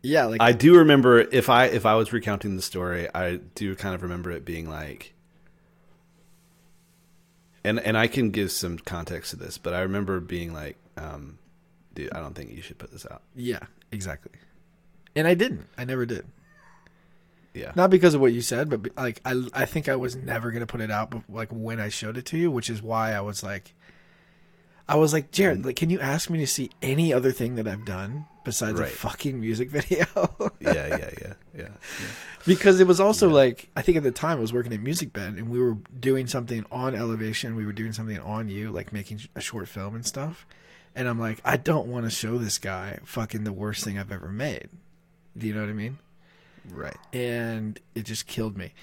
yeah, 0.03 0.25
like 0.25 0.41
I 0.41 0.51
do 0.51 0.77
remember 0.77 1.19
if 1.19 1.49
I 1.49 1.65
if 1.65 1.85
I 1.85 1.95
was 1.95 2.11
recounting 2.11 2.55
the 2.55 2.61
story, 2.61 3.07
I 3.13 3.37
do 3.55 3.75
kind 3.75 3.95
of 3.95 4.03
remember 4.03 4.31
it 4.31 4.45
being 4.45 4.69
like 4.69 5.13
and 7.63 7.79
and 7.79 7.97
I 7.97 8.07
can 8.07 8.31
give 8.31 8.51
some 8.51 8.77
context 8.77 9.31
to 9.31 9.35
this, 9.37 9.57
but 9.57 9.73
I 9.73 9.81
remember 9.81 10.19
being 10.19 10.53
like 10.53 10.77
um 10.97 11.37
dude, 11.93 12.11
I 12.13 12.19
don't 12.19 12.33
think 12.33 12.51
you 12.51 12.61
should 12.61 12.77
put 12.77 12.91
this 12.91 13.05
out. 13.09 13.21
Yeah, 13.35 13.59
exactly. 13.91 14.31
And 15.15 15.27
I 15.27 15.33
didn't. 15.33 15.67
I 15.77 15.85
never 15.85 16.05
did. 16.05 16.25
Yeah. 17.53 17.73
Not 17.75 17.89
because 17.89 18.13
of 18.13 18.21
what 18.21 18.31
you 18.33 18.41
said, 18.41 18.69
but 18.69 18.95
like 18.95 19.21
I, 19.25 19.43
I 19.53 19.65
think 19.65 19.89
I 19.89 19.95
was 19.97 20.15
never 20.15 20.51
gonna 20.51 20.65
put 20.65 20.81
it 20.81 20.91
out. 20.91 21.11
But 21.11 21.23
like 21.29 21.49
when 21.51 21.79
I 21.79 21.89
showed 21.89 22.17
it 22.17 22.25
to 22.27 22.37
you, 22.37 22.49
which 22.49 22.69
is 22.69 22.81
why 22.81 23.11
I 23.11 23.21
was 23.21 23.43
like, 23.43 23.73
I 24.91 24.95
was 24.95 25.13
like, 25.13 25.31
Jared, 25.31 25.65
like, 25.65 25.75
can 25.75 25.89
you 25.89 25.99
ask 25.99 26.29
me 26.29 26.39
to 26.39 26.47
see 26.47 26.69
any 26.81 27.13
other 27.13 27.31
thing 27.31 27.55
that 27.55 27.67
I've 27.67 27.85
done 27.85 28.25
besides 28.43 28.79
a 28.79 28.85
fucking 28.87 29.39
music 29.39 29.69
video? 29.71 30.05
yeah, 30.59 30.73
yeah, 30.73 30.97
yeah, 30.97 31.09
yeah, 31.21 31.33
yeah. 31.57 31.67
because 32.45 32.79
it 32.79 32.87
was 32.87 32.99
also 32.99 33.27
Yeah. 33.27 33.33
like 33.35 33.69
I 33.75 33.81
think 33.81 33.97
at 33.97 34.03
the 34.03 34.11
time 34.11 34.37
I 34.37 34.41
was 34.41 34.51
working 34.53 34.73
at 34.73 34.81
Musicbed 34.81 35.37
and 35.37 35.49
we 35.49 35.59
were 35.59 35.77
doing 35.99 36.27
something 36.27 36.65
on 36.71 36.95
Elevation. 36.95 37.55
We 37.55 37.65
were 37.65 37.73
doing 37.73 37.93
something 37.93 38.19
on 38.19 38.49
you, 38.49 38.71
like 38.71 38.91
making 38.91 39.21
a 39.35 39.41
short 39.41 39.67
film 39.67 39.95
and 39.95 40.05
stuff. 40.05 40.45
And 40.95 41.07
I'm 41.07 41.19
like, 41.19 41.39
I 41.45 41.55
don't 41.55 41.87
want 41.87 42.03
to 42.05 42.09
show 42.11 42.37
this 42.37 42.57
guy 42.57 42.99
fucking 43.05 43.45
the 43.45 43.53
worst 43.53 43.83
thing 43.85 43.97
I've 43.97 44.11
ever 44.11 44.27
made. 44.27 44.67
Do 45.37 45.47
you 45.47 45.53
know 45.53 45.61
what 45.61 45.69
I 45.69 45.73
mean? 45.73 45.97
Right. 46.69 46.97
and 47.13 47.79
it 47.95 48.03
just 48.05 48.27
killed 48.27 48.55
me. 48.57 48.73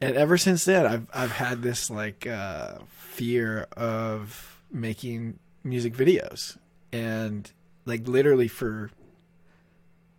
And 0.00 0.16
ever 0.16 0.36
since 0.36 0.64
then, 0.64 0.84
I've 0.86 1.06
I've 1.14 1.30
had 1.32 1.62
this 1.62 1.88
like 1.88 2.26
uh, 2.26 2.78
fear 2.88 3.68
of 3.76 4.58
making 4.72 5.38
music 5.64 5.94
videos, 5.94 6.56
and 6.92 7.50
like 7.84 8.06
literally 8.06 8.48
for 8.48 8.90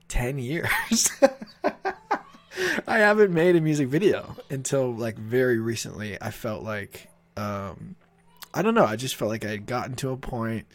ten 0.07 0.37
years, 0.37 1.11
I 2.87 2.99
haven't 2.99 3.33
made 3.33 3.55
a 3.55 3.61
music 3.61 3.87
video 3.87 4.35
until 4.49 4.93
like 4.93 5.17
very 5.17 5.59
recently. 5.59 6.21
I 6.21 6.31
felt 6.31 6.63
like 6.63 7.09
um, 7.37 7.95
I 8.53 8.61
don't 8.61 8.75
know. 8.75 8.85
I 8.85 8.95
just 8.95 9.15
felt 9.15 9.29
like 9.29 9.45
I 9.45 9.49
had 9.49 9.65
gotten 9.65 9.95
to 9.97 10.11
a 10.11 10.17
point 10.17 10.67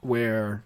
where 0.00 0.64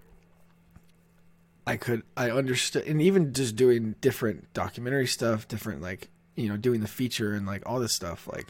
I 1.67 1.77
could 1.77 2.03
I 2.17 2.31
understood 2.31 2.87
and 2.87 3.01
even 3.03 3.33
just 3.33 3.57
doing 3.57 3.95
different 4.01 4.53
documentary 4.53 5.07
stuff, 5.07 5.47
different 5.49 5.83
like 5.83 6.09
you 6.35 6.49
know, 6.49 6.57
doing 6.57 6.81
the 6.81 6.89
feature 6.89 7.33
and 7.33 7.47
like 7.47 7.63
all 7.67 7.81
this 7.81 7.93
stuff, 7.93 8.29
like 8.33 8.47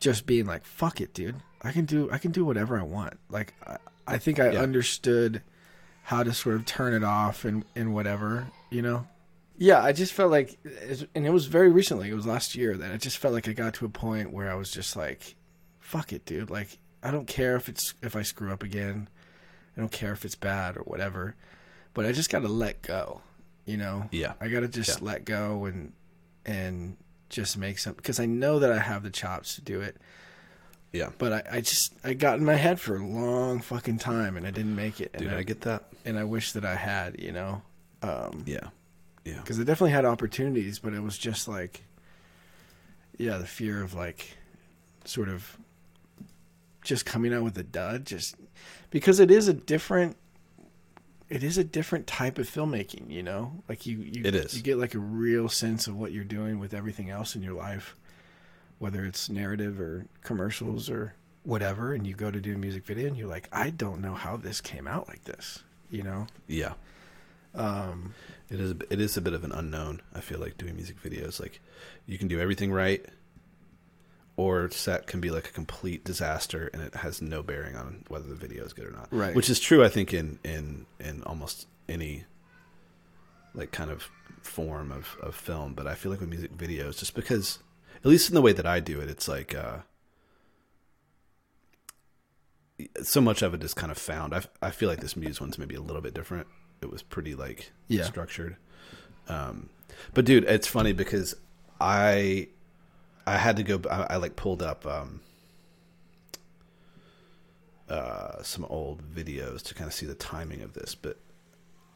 just 0.00 0.26
being 0.26 0.46
like, 0.46 0.64
fuck 0.64 1.00
it, 1.00 1.14
dude. 1.14 1.36
I 1.62 1.72
can 1.72 1.84
do 1.84 2.08
I 2.10 2.18
can 2.18 2.32
do 2.32 2.44
whatever 2.44 2.78
I 2.78 2.82
want. 2.82 3.18
Like 3.28 3.54
I, 3.66 3.76
I 4.06 4.18
think 4.18 4.40
I 4.40 4.50
Yeah. 4.52 4.60
understood 4.60 5.42
how 6.02 6.22
to 6.22 6.32
sort 6.32 6.56
of 6.56 6.64
turn 6.66 6.94
it 6.94 7.04
off 7.04 7.44
and, 7.44 7.64
and 7.76 7.94
whatever, 7.94 8.48
you 8.70 8.82
know? 8.82 9.06
Yeah, 9.56 9.82
I 9.82 9.92
just 9.92 10.12
felt 10.14 10.30
like 10.30 10.58
and 11.14 11.26
it 11.26 11.30
was 11.30 11.46
very 11.46 11.70
recently, 11.70 12.08
it 12.10 12.14
was 12.14 12.26
last 12.26 12.54
year 12.54 12.76
that 12.76 12.90
I 12.92 12.96
just 12.96 13.18
felt 13.18 13.34
like 13.34 13.46
I 13.48 13.52
got 13.52 13.74
to 13.74 13.84
a 13.84 13.90
point 13.90 14.32
where 14.32 14.50
I 14.50 14.54
was 14.54 14.70
just 14.70 14.96
like, 14.96 15.36
fuck 15.78 16.12
it, 16.12 16.24
dude. 16.24 16.50
Like 16.50 16.78
I 17.02 17.10
don't 17.10 17.26
care 17.26 17.56
if 17.56 17.68
it's 17.68 17.94
if 18.02 18.16
I 18.16 18.22
screw 18.22 18.52
up 18.52 18.62
again. 18.62 19.08
I 19.76 19.80
don't 19.80 19.92
care 19.92 20.12
if 20.12 20.24
it's 20.24 20.34
bad 20.34 20.76
or 20.76 20.80
whatever 20.82 21.36
but 21.92 22.06
I 22.06 22.12
just 22.12 22.30
got 22.30 22.42
to 22.42 22.48
let 22.48 22.82
go, 22.82 23.20
you 23.66 23.76
know. 23.76 24.08
Yeah. 24.12 24.34
I 24.40 24.46
got 24.48 24.60
to 24.60 24.68
just 24.68 25.00
Yeah. 25.00 25.06
let 25.06 25.24
go 25.24 25.64
and 25.64 25.92
and 26.46 26.96
just 27.30 27.56
make 27.56 27.78
some 27.78 27.94
because 27.94 28.20
I 28.20 28.26
know 28.26 28.58
that 28.58 28.70
I 28.70 28.78
have 28.78 29.02
the 29.02 29.10
chops 29.10 29.54
to 29.54 29.62
do 29.62 29.80
it. 29.80 29.96
Yeah. 30.92 31.10
But 31.18 31.32
I, 31.32 31.42
I 31.52 31.60
just 31.60 31.94
I 32.04 32.12
got 32.14 32.38
in 32.38 32.44
my 32.44 32.56
head 32.56 32.78
for 32.80 32.96
a 32.96 33.06
long 33.06 33.60
fucking 33.60 33.98
time 33.98 34.36
and 34.36 34.46
I 34.46 34.50
didn't 34.50 34.76
make 34.76 35.00
it. 35.00 35.12
And 35.14 35.22
Dude, 35.22 35.32
I, 35.32 35.38
I 35.38 35.42
get 35.44 35.62
that. 35.62 35.84
and 36.04 36.18
I 36.18 36.24
wish 36.24 36.52
that 36.52 36.64
I 36.64 36.74
had, 36.74 37.18
you 37.18 37.32
know, 37.32 37.62
um, 38.02 38.42
Yeah. 38.46 38.68
Yeah. 39.24 39.36
because 39.40 39.58
I 39.60 39.64
definitely 39.64 39.92
had 39.92 40.04
opportunities, 40.04 40.78
but 40.80 40.92
it 40.92 41.00
was 41.02 41.16
just 41.16 41.46
like, 41.48 41.82
yeah, 43.18 43.38
the 43.38 43.46
fear 43.46 43.82
of 43.82 43.94
like, 43.94 44.36
sort 45.04 45.28
of, 45.28 45.56
just 46.82 47.04
coming 47.06 47.32
out 47.34 47.42
with 47.44 47.56
a 47.58 47.62
dud, 47.62 48.06
just 48.06 48.34
because 48.90 49.20
it 49.20 49.30
is 49.30 49.46
a 49.46 49.52
different, 49.52 50.16
it 51.30 51.42
is 51.44 51.56
a 51.56 51.64
different 51.64 52.06
type 52.06 52.38
of 52.38 52.50
filmmaking, 52.50 53.10
you 53.10 53.22
know. 53.22 53.62
Like 53.68 53.86
you, 53.86 53.98
you, 53.98 54.22
It 54.24 54.34
is. 54.34 54.56
You 54.56 54.62
get 54.62 54.78
like 54.78 54.94
a 54.94 54.98
real 54.98 55.48
sense 55.48 55.86
of 55.86 55.96
what 55.96 56.12
you're 56.12 56.24
doing 56.24 56.58
with 56.58 56.74
everything 56.74 57.08
else 57.08 57.36
in 57.36 57.42
your 57.42 57.54
life, 57.54 57.96
whether 58.78 59.04
it's 59.04 59.30
narrative 59.30 59.80
or 59.80 60.06
commercials 60.22 60.90
or 60.90 61.14
whatever. 61.44 61.94
And 61.94 62.06
you 62.06 62.14
go 62.14 62.30
to 62.30 62.40
do 62.40 62.54
a 62.54 62.58
music 62.58 62.84
video, 62.84 63.06
and 63.06 63.16
you're 63.16 63.28
like, 63.28 63.48
I 63.52 63.70
don't 63.70 64.00
know 64.02 64.14
how 64.14 64.36
this 64.36 64.60
came 64.60 64.86
out 64.88 65.08
like 65.08 65.24
this, 65.24 65.62
you 65.90 66.02
know. 66.02 66.26
Yeah. 66.48 66.74
Um, 67.54 68.14
It 68.50 68.60
is. 68.60 68.74
It 68.90 69.00
is 69.00 69.16
a 69.16 69.20
bit 69.20 69.32
of 69.32 69.44
an 69.44 69.52
unknown. 69.52 70.02
I 70.14 70.20
feel 70.20 70.40
like 70.40 70.58
doing 70.58 70.74
music 70.74 71.00
videos. 71.02 71.40
Like, 71.40 71.60
you 72.06 72.18
can 72.18 72.28
do 72.28 72.40
everything 72.40 72.72
right, 72.72 73.04
or 74.40 74.70
set 74.70 75.06
can 75.06 75.20
be 75.20 75.30
like 75.30 75.48
a 75.48 75.52
complete 75.52 76.02
disaster, 76.04 76.70
and 76.72 76.80
it 76.82 76.94
has 76.94 77.20
no 77.20 77.42
bearing 77.42 77.76
on 77.76 78.04
whether 78.08 78.26
the 78.28 78.34
video 78.34 78.64
is 78.64 78.72
good 78.72 78.86
or 78.86 78.90
not. 78.92 79.08
Right. 79.10 79.34
Which 79.34 79.50
is 79.50 79.60
true, 79.60 79.84
I 79.84 79.88
think, 79.88 80.14
in 80.14 80.38
in 80.44 80.86
in 80.98 81.22
almost 81.24 81.66
any 81.88 82.24
like 83.54 83.70
kind 83.72 83.90
of 83.90 84.08
form 84.42 84.90
of 84.92 85.16
of 85.22 85.34
film. 85.34 85.74
But 85.74 85.86
I 85.86 85.94
feel 85.94 86.10
like 86.10 86.20
with 86.20 86.30
music 86.30 86.56
videos, 86.56 86.98
just 86.98 87.14
because, 87.14 87.58
at 87.96 88.06
least 88.06 88.28
in 88.30 88.34
the 88.34 88.42
way 88.42 88.52
that 88.52 88.66
I 88.66 88.80
do 88.80 89.00
it, 89.00 89.08
it's 89.10 89.28
like. 89.28 89.54
uh 89.54 89.78
so 93.02 93.20
much 93.20 93.42
of 93.42 93.52
it 93.52 93.62
is 93.62 93.74
kind 93.74 93.92
of 93.92 93.98
found. 93.98 94.34
I, 94.34 94.40
I 94.62 94.70
feel 94.70 94.88
like 94.88 95.00
this 95.00 95.14
Muse 95.16 95.38
one's 95.38 95.58
maybe 95.58 95.74
a 95.74 95.82
little 95.82 96.00
bit 96.00 96.14
different. 96.14 96.46
It 96.80 96.90
was 96.90 97.02
pretty 97.02 97.34
like 97.34 97.72
Yeah. 97.88 98.04
structured. 98.04 98.56
Um, 99.28 99.68
but 100.14 100.24
dude, 100.24 100.44
it's 100.44 100.66
funny 100.66 100.94
because 100.94 101.34
I 101.78 102.48
I 103.30 103.36
had 103.36 103.56
to 103.58 103.62
go. 103.62 103.80
I, 103.88 104.14
I 104.14 104.16
like 104.16 104.34
pulled 104.34 104.60
up 104.60 104.84
um, 104.84 105.20
uh, 107.88 108.42
some 108.42 108.64
old 108.64 109.02
videos 109.14 109.62
to 109.62 109.74
kind 109.74 109.86
of 109.86 109.94
see 109.94 110.04
the 110.04 110.14
timing 110.14 110.62
of 110.62 110.72
this. 110.72 110.96
But 110.96 111.16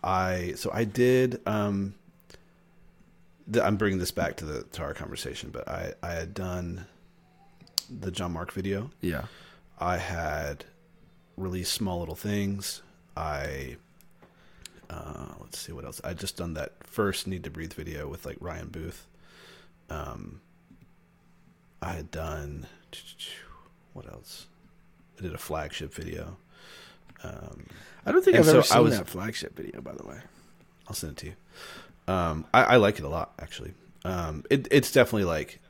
I 0.05 0.53
so 0.55 0.71
I 0.73 0.85
did. 0.85 1.41
Um, 1.45 1.97
the, 3.49 3.65
I'm 3.65 3.77
bringing 3.77 3.99
this 3.99 4.13
back 4.13 4.37
to 4.37 4.45
the 4.45 4.63
to 4.63 4.83
our 4.83 4.95
conversation, 4.95 5.51
but 5.51 5.69
I 5.69 5.95
I 6.05 6.13
had 6.13 6.35
done 6.35 6.87
the 7.91 8.13
John 8.13 8.33
Mark 8.33 8.53
video. 8.53 8.91
yeah. 9.01 9.25
I 9.77 9.97
had 9.97 10.65
released 11.37 11.73
small 11.73 11.99
little 11.99 12.15
things. 12.15 12.81
I 13.17 13.77
uh, 14.89 15.33
let's 15.41 15.59
see 15.59 15.73
what 15.73 15.85
else. 15.85 16.01
I 16.05 16.15
just 16.15 16.37
done 16.37 16.55
that 16.55 16.75
first 16.87 17.27
Need 17.27 17.43
to 17.43 17.51
Breathe 17.51 17.73
video 17.73 18.07
with 18.07 18.25
like 18.25 18.37
Ryan 18.39 18.69
Booth. 18.69 19.09
Um, 19.91 20.41
I 21.85 21.93
had 21.93 22.11
done 22.11 22.67
what 23.93 24.07
else? 24.11 24.47
I 25.19 25.23
did 25.23 25.35
a 25.35 25.39
flagship 25.39 25.93
video. 25.95 26.37
Um, 27.23 27.67
I 28.05 28.13
don't 28.13 28.25
think 28.25 28.37
I've 28.37 28.49
ever 28.49 28.63
so 28.63 28.75
I 28.75 28.77
seen 28.79 28.85
was- 28.85 28.99
that 28.99 29.09
flagship 29.09 29.57
video, 29.57 29.81
by 29.81 29.93
the 29.93 30.07
way. 30.07 30.19
I'll 30.89 30.95
send 30.95 31.13
it 31.13 31.17
to 31.19 31.27
you. 31.27 31.35
Um, 32.13 32.47
I, 32.53 32.63
I 32.65 32.77
like 32.77 32.99
it 32.99 33.05
a 33.05 33.09
lot, 33.09 33.33
actually. 33.41 33.73
Um, 34.05 34.45
it, 34.51 34.69
it's 34.71 34.93
definitely 34.93 35.25
like, 35.25 35.61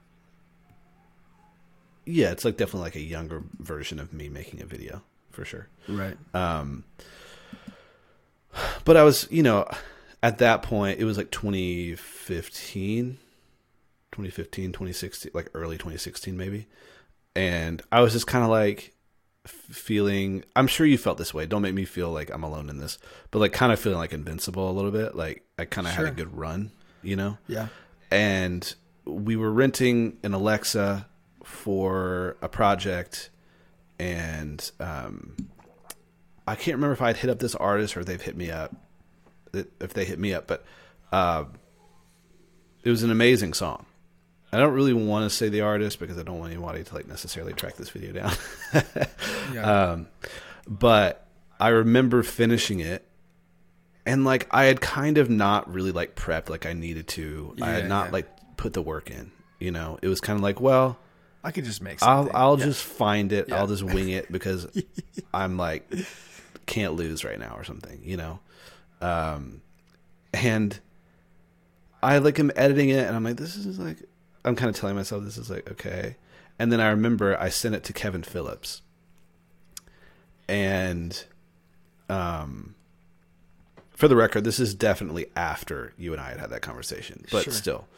yeah, 2.04 2.32
it's 2.32 2.44
like 2.44 2.56
definitely 2.56 2.80
like 2.86 2.96
a 2.96 3.00
younger 3.00 3.42
version 3.60 4.00
of 4.00 4.12
me 4.12 4.28
making 4.28 4.60
a 4.60 4.66
video 4.66 5.02
for 5.30 5.44
sure. 5.44 5.68
Right. 5.88 6.16
Um, 6.34 6.84
but 8.84 8.96
I 8.96 9.04
was, 9.04 9.28
you 9.30 9.42
know, 9.44 9.68
at 10.22 10.38
that 10.38 10.62
point, 10.62 10.98
it 10.98 11.04
was 11.04 11.16
like 11.16 11.30
2015, 11.30 13.18
2015, 14.14 14.72
2016, 14.72 15.32
like 15.34 15.50
early 15.54 15.76
2016, 15.76 16.36
maybe. 16.36 16.66
And 17.36 17.82
I 17.90 18.00
was 18.00 18.12
just 18.12 18.26
kind 18.26 18.44
of 18.44 18.50
like 18.50 18.94
feeling, 19.44 20.44
I'm 20.54 20.66
sure 20.68 20.86
you 20.86 20.96
felt 20.96 21.18
this 21.18 21.34
way. 21.34 21.46
Don't 21.46 21.62
make 21.62 21.74
me 21.74 21.84
feel 21.84 22.10
like 22.10 22.30
I'm 22.30 22.44
alone 22.44 22.70
in 22.70 22.78
this, 22.78 22.98
but 23.30 23.40
like 23.40 23.52
kind 23.52 23.72
of 23.72 23.80
feeling 23.80 23.98
like 23.98 24.12
invincible 24.12 24.70
a 24.70 24.72
little 24.72 24.92
bit. 24.92 25.16
Like 25.16 25.42
I 25.58 25.64
kind 25.64 25.86
of 25.86 25.92
had 25.92 26.06
a 26.06 26.10
good 26.12 26.34
run, 26.36 26.70
you 27.02 27.16
know? 27.16 27.38
Yeah. 27.48 27.68
and 28.10 28.74
we 29.04 29.36
were 29.36 29.50
renting 29.50 30.16
an 30.22 30.32
Alexa 30.32 31.06
for 31.42 32.36
a 32.40 32.48
project, 32.48 33.28
and 33.98 34.70
um, 34.80 35.36
I 36.46 36.54
can't 36.54 36.76
remember 36.76 36.94
if 36.94 37.02
I'd 37.02 37.18
hit 37.18 37.28
up 37.28 37.38
this 37.38 37.54
artist 37.56 37.96
or 37.96 38.04
they've 38.04 38.22
hit 38.22 38.36
me 38.36 38.50
up. 38.50 38.74
If 39.52 39.92
they 39.92 40.04
hit 40.04 40.18
me 40.18 40.32
up, 40.32 40.46
but 40.46 40.64
uh, 41.12 41.44
it 42.82 42.90
was 42.90 43.02
an 43.02 43.10
amazing 43.10 43.54
song. 43.54 43.86
I 44.54 44.58
don't 44.58 44.74
really 44.74 44.92
want 44.92 45.28
to 45.30 45.34
say 45.34 45.48
the 45.48 45.62
artist 45.62 45.98
because 45.98 46.18
I 46.18 46.22
don't 46.22 46.38
want 46.38 46.52
anybody 46.52 46.84
to 46.84 46.94
like 46.94 47.08
necessarily 47.08 47.52
track 47.52 47.76
this 47.76 47.90
video 47.90 48.12
down. 48.12 48.32
Yeah. 49.52 49.90
Um, 49.92 50.08
but 50.66 51.26
I 51.60 51.68
remember 51.68 52.22
finishing 52.22 52.80
it, 52.80 53.06
and 54.06 54.24
like 54.24 54.46
I 54.50 54.64
had 54.64 54.80
kind 54.80 55.18
of 55.18 55.30
not 55.30 55.72
really 55.72 55.92
like 55.92 56.14
prepped 56.14 56.48
like 56.48 56.66
I 56.66 56.72
needed 56.72 57.08
to. 57.08 57.54
I 57.60 57.70
had 57.70 57.88
not 57.88 58.06
yeah. 58.06 58.12
like 58.12 58.56
put 58.56 58.72
the 58.72 58.82
work 58.82 59.10
in. 59.10 59.30
You 59.58 59.70
know, 59.70 59.98
it 60.02 60.08
was 60.08 60.20
kind 60.20 60.36
of 60.36 60.42
like, 60.42 60.60
well, 60.60 60.98
I 61.42 61.50
could 61.50 61.64
just 61.64 61.82
make 61.82 62.02
I'll. 62.02 62.30
I'll 62.34 62.58
Yeah. 62.58 62.66
just 62.66 62.82
find 62.82 63.32
it. 63.32 63.48
Yeah. 63.48 63.56
I'll 63.56 63.66
just 63.66 63.82
wing 63.82 64.08
it 64.08 64.30
because 64.32 64.66
I'm 65.34 65.56
like 65.56 65.90
can't 66.66 66.94
lose 66.94 67.24
right 67.24 67.38
now 67.38 67.54
or 67.56 67.64
something. 67.64 68.00
You 68.02 68.16
know, 68.16 68.38
um, 69.00 69.60
and 70.32 70.78
I 72.02 72.18
like 72.18 72.38
am 72.38 72.50
editing 72.56 72.88
it, 72.88 73.06
and 73.06 73.14
I'm 73.14 73.24
like, 73.24 73.36
this 73.36 73.56
is 73.56 73.78
like 73.78 73.98
I'm 74.44 74.56
kind 74.56 74.68
of 74.68 74.76
telling 74.76 74.96
myself 74.96 75.24
this 75.24 75.38
is 75.38 75.50
like 75.50 75.70
okay, 75.72 76.16
and 76.58 76.70
then 76.72 76.80
I 76.80 76.88
remember 76.90 77.38
I 77.40 77.48
sent 77.48 77.74
it 77.74 77.84
to 77.84 77.92
Kevin 77.92 78.22
Phillips, 78.22 78.82
and 80.48 81.24
Um, 82.10 82.74
for 83.96 84.08
the 84.08 84.16
record, 84.16 84.44
this 84.44 84.60
is 84.60 84.74
definitely 84.74 85.26
after 85.34 85.94
you 85.96 86.12
and 86.12 86.20
I 86.20 86.28
had 86.30 86.38
had 86.40 86.50
that 86.50 86.60
conversation, 86.60 87.24
but 87.30 87.44
Sure. 87.44 87.52
still, 87.52 87.88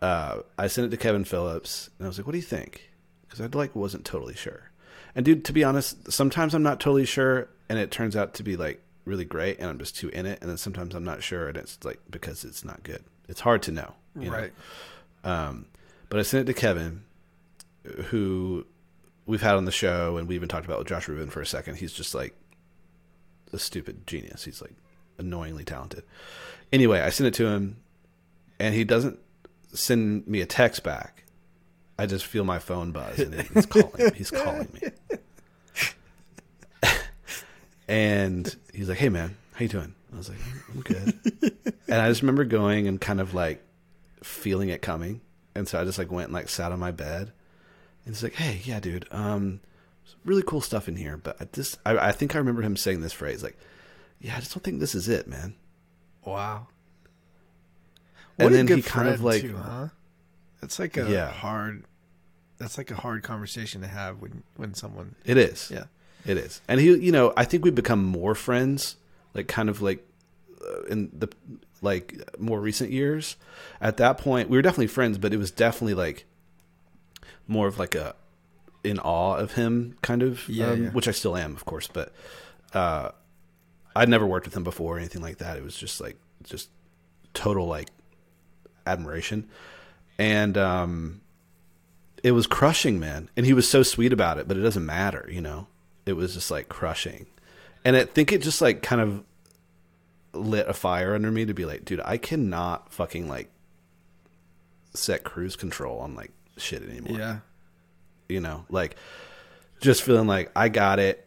uh, 0.00 0.42
I 0.56 0.68
sent 0.68 0.86
it 0.86 0.90
to 0.90 0.96
Kevin 0.96 1.24
Phillips, 1.24 1.90
and 1.98 2.06
I 2.06 2.08
was 2.08 2.16
like, 2.16 2.26
"What 2.28 2.32
do 2.32 2.38
you 2.38 2.44
think?" 2.44 2.92
Because 3.22 3.40
I 3.40 3.46
like 3.46 3.74
wasn't 3.74 4.04
totally 4.04 4.34
sure. 4.34 4.70
And 5.16 5.24
dude, 5.24 5.44
to 5.46 5.52
be 5.52 5.64
honest, 5.64 6.12
sometimes 6.12 6.54
I'm 6.54 6.62
not 6.62 6.78
totally 6.78 7.06
sure, 7.06 7.48
and 7.68 7.76
it 7.78 7.90
turns 7.90 8.14
out 8.14 8.34
to 8.34 8.44
be 8.44 8.56
like 8.56 8.80
really 9.04 9.24
great, 9.24 9.58
and 9.58 9.68
I'm 9.68 9.78
just 9.78 9.96
too 9.96 10.08
in 10.10 10.26
it. 10.26 10.38
And 10.40 10.48
then 10.48 10.58
sometimes 10.58 10.94
I'm 10.94 11.04
not 11.04 11.24
sure, 11.24 11.48
and 11.48 11.56
it's 11.56 11.76
like 11.84 11.98
because 12.08 12.44
it's 12.44 12.64
not 12.64 12.84
good. 12.84 13.02
It's 13.28 13.40
hard 13.40 13.62
to 13.64 13.72
know, 13.72 13.94
you 14.14 14.30
know? 14.30 14.36
right. 14.36 14.52
Um, 15.24 15.66
but 16.08 16.18
I 16.18 16.22
sent 16.22 16.48
it 16.48 16.52
to 16.52 16.58
Kevin, 16.58 17.02
who 18.06 18.66
we've 19.26 19.42
had 19.42 19.56
on 19.56 19.64
the 19.64 19.72
show, 19.72 20.16
and 20.16 20.28
we 20.28 20.34
even 20.34 20.48
talked 20.48 20.64
about 20.64 20.78
with 20.78 20.88
Josh 20.88 21.08
Rubin 21.08 21.30
for 21.30 21.40
a 21.40 21.46
second. 21.46 21.76
He's 21.76 21.92
just 21.92 22.14
like 22.14 22.34
a 23.52 23.58
stupid 23.58 24.06
genius. 24.06 24.44
He's 24.44 24.62
like 24.62 24.74
annoyingly 25.18 25.64
talented. 25.64 26.04
Anyway, 26.72 27.00
I 27.00 27.10
sent 27.10 27.28
it 27.28 27.34
to 27.34 27.46
him, 27.46 27.76
and 28.58 28.74
he 28.74 28.84
doesn't 28.84 29.18
send 29.72 30.26
me 30.26 30.40
a 30.40 30.46
text 30.46 30.82
back. 30.82 31.24
I 31.98 32.06
just 32.06 32.26
feel 32.26 32.44
my 32.44 32.58
phone 32.58 32.92
buzz, 32.92 33.18
and 33.18 33.34
he's 33.34 33.66
calling. 33.66 34.14
He's 34.14 34.30
calling 34.30 34.68
me, 34.74 34.90
and 37.88 38.54
he's 38.72 38.88
like, 38.88 38.98
"Hey, 38.98 39.08
man, 39.08 39.36
how 39.54 39.62
you 39.62 39.68
doing?" 39.68 39.94
I 40.12 40.16
was 40.16 40.28
like, 40.28 40.38
"I'm 40.72 40.80
good," 40.80 41.18
and 41.88 42.00
I 42.00 42.08
just 42.08 42.22
remember 42.22 42.44
going 42.44 42.86
and 42.86 43.00
kind 43.00 43.20
of 43.20 43.34
like 43.34 43.62
feeling 44.22 44.68
it 44.68 44.82
coming, 44.82 45.20
and 45.56 45.66
so 45.68 45.80
I 45.80 45.84
just 45.84 45.98
like 45.98 46.10
went 46.12 46.26
and 46.28 46.34
like 46.34 46.48
sat 46.48 46.72
on 46.72 46.78
my 46.78 46.90
bed, 46.92 47.32
and 48.04 48.14
he's 48.14 48.22
like, 48.22 48.34
"Hey, 48.34 48.60
yeah, 48.64 48.78
dude, 48.80 49.06
um, 49.10 49.60
really 50.24 50.42
cool 50.42 50.60
stuff 50.60 50.88
in 50.88 50.96
here, 50.96 51.16
but 51.16 51.36
I 51.40 51.46
just 51.52 51.78
I, 51.84 51.96
I 52.08 52.12
think 52.12 52.34
I 52.34 52.38
remember 52.38 52.62
him 52.62 52.76
saying 52.76 53.00
this 53.00 53.12
phrase 53.12 53.42
like, 53.42 53.56
yeah, 54.20 54.36
I 54.36 54.40
just 54.40 54.54
don't 54.54 54.62
think 54.62 54.80
this 54.80 54.94
is 54.94 55.08
it, 55.08 55.26
man." 55.26 55.54
Wow. 56.24 56.68
And 58.38 58.46
What 58.46 58.52
a 58.52 58.56
then 58.56 58.66
good 58.66 58.76
he 58.78 58.82
kind 58.82 59.08
of 59.08 59.22
like- 59.22 59.42
too, 59.42 59.56
huh? 59.56 59.88
That's 60.60 60.78
like 60.78 60.96
a 60.96 61.08
Yeah. 61.10 61.30
hard. 61.30 61.84
That's 62.58 62.76
like 62.78 62.90
a 62.90 62.94
hard 62.96 63.22
conversation 63.22 63.80
to 63.82 63.86
have 63.86 64.20
when 64.20 64.42
when 64.56 64.74
someone. 64.74 65.14
It 65.24 65.36
is. 65.36 65.70
Yeah. 65.70 65.84
It 66.24 66.36
is. 66.38 66.60
And 66.66 66.80
he, 66.80 66.94
you 66.96 67.12
know, 67.12 67.32
I 67.36 67.44
think 67.44 67.62
we've 67.64 67.74
become 67.74 68.02
more 68.04 68.34
friends, 68.34 68.96
like 69.34 69.46
kind 69.48 69.68
of 69.68 69.80
like 69.82 70.04
uh, 70.60 70.82
in 70.84 71.10
the 71.16 71.28
like 71.82 72.18
more 72.38 72.60
recent 72.60 72.90
years. 72.90 73.36
At 73.80 73.96
that 73.98 74.18
point, 74.18 74.48
we 74.48 74.56
were 74.56 74.62
definitely 74.62 74.86
friends, 74.88 75.18
but 75.18 75.32
it 75.32 75.36
was 75.36 75.50
definitely 75.50 75.94
like 75.94 76.24
more 77.46 77.66
of 77.66 77.78
like 77.78 77.94
a 77.94 78.14
in 78.84 78.98
awe 79.00 79.36
of 79.36 79.52
him 79.54 79.96
kind 80.02 80.22
of, 80.22 80.48
Yeah, 80.48 80.70
um, 80.70 80.84
yeah. 80.84 80.90
which 80.90 81.08
I 81.08 81.10
still 81.10 81.36
am, 81.36 81.54
of 81.56 81.64
course. 81.64 81.88
But 81.88 82.12
uh, 82.72 83.10
I'd 83.94 84.08
never 84.08 84.26
worked 84.26 84.46
with 84.46 84.56
him 84.56 84.64
before 84.64 84.96
or 84.96 84.98
anything 84.98 85.22
like 85.22 85.38
that. 85.38 85.56
It 85.56 85.64
was 85.64 85.76
just 85.76 86.00
like 86.00 86.16
just 86.44 86.68
total 87.34 87.66
like 87.66 87.88
admiration, 88.86 89.48
and 90.18 90.56
um, 90.56 91.20
it 92.22 92.32
was 92.32 92.46
crushing, 92.46 92.98
man. 93.00 93.28
And 93.36 93.44
he 93.46 93.52
was 93.52 93.68
so 93.68 93.82
sweet 93.82 94.12
about 94.12 94.38
it, 94.38 94.46
but 94.48 94.56
it 94.56 94.60
doesn't 94.62 94.86
matter, 94.86 95.28
you 95.30 95.40
know. 95.40 95.66
It 96.06 96.14
was 96.14 96.34
just 96.34 96.50
like 96.50 96.68
crushing, 96.68 97.26
and 97.84 97.96
I 97.96 98.04
think 98.04 98.32
it 98.32 98.40
just 98.42 98.60
like 98.62 98.82
kind 98.82 99.00
of 99.00 99.24
lit 100.36 100.68
a 100.68 100.74
fire 100.74 101.14
under 101.14 101.30
me 101.30 101.44
to 101.46 101.54
be 101.54 101.64
like, 101.64 101.84
dude, 101.84 102.00
I 102.04 102.16
cannot 102.16 102.92
fucking 102.92 103.28
like 103.28 103.50
set 104.94 105.24
cruise 105.24 105.56
control 105.56 105.98
on 106.00 106.14
like 106.14 106.32
shit 106.56 106.82
anymore. 106.82 107.18
Yeah. 107.18 107.38
You 108.28 108.40
know, 108.40 108.64
like 108.70 108.96
just 109.80 110.02
feeling 110.02 110.26
like 110.26 110.50
I 110.56 110.68
got 110.68 110.98
it. 110.98 111.26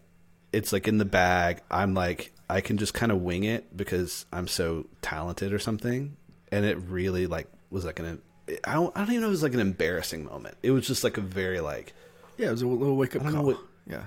It's 0.51 0.73
like 0.73 0.87
in 0.87 0.97
the 0.97 1.05
bag. 1.05 1.61
I'm 1.69 1.93
like 1.93 2.33
I 2.49 2.61
can 2.61 2.77
just 2.77 2.93
kind 2.93 3.11
of 3.11 3.21
wing 3.21 3.43
it 3.43 3.75
because 3.77 4.25
I'm 4.33 4.47
so 4.47 4.87
talented 5.01 5.53
or 5.53 5.59
something. 5.59 6.17
And 6.51 6.65
it 6.65 6.77
really 6.77 7.27
like 7.27 7.47
was 7.69 7.85
like 7.85 7.99
an 7.99 8.21
I 8.63 8.73
don't 8.73 8.95
I 8.97 9.01
don't 9.01 9.09
even 9.11 9.21
know 9.21 9.27
if 9.27 9.29
it 9.29 9.31
was 9.31 9.43
like 9.43 9.53
an 9.53 9.59
embarrassing 9.59 10.25
moment. 10.25 10.57
It 10.63 10.71
was 10.71 10.87
just 10.87 11.03
like 11.03 11.17
a 11.17 11.21
very 11.21 11.59
like 11.59 11.93
Yeah. 12.37 12.47
It 12.47 12.51
was 12.51 12.61
a 12.63 12.67
little 12.67 12.97
wake 12.97 13.15
up 13.15 13.21
I 13.21 13.25
don't 13.25 13.33
know 13.33 13.39
call. 13.41 13.47
what- 13.51 13.59
yeah. 13.87 14.03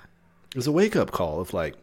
it 0.51 0.57
was 0.57 0.67
a 0.67 0.73
wake 0.73 0.95
up 0.97 1.11
call 1.11 1.41
of 1.41 1.53
like, 1.55 1.75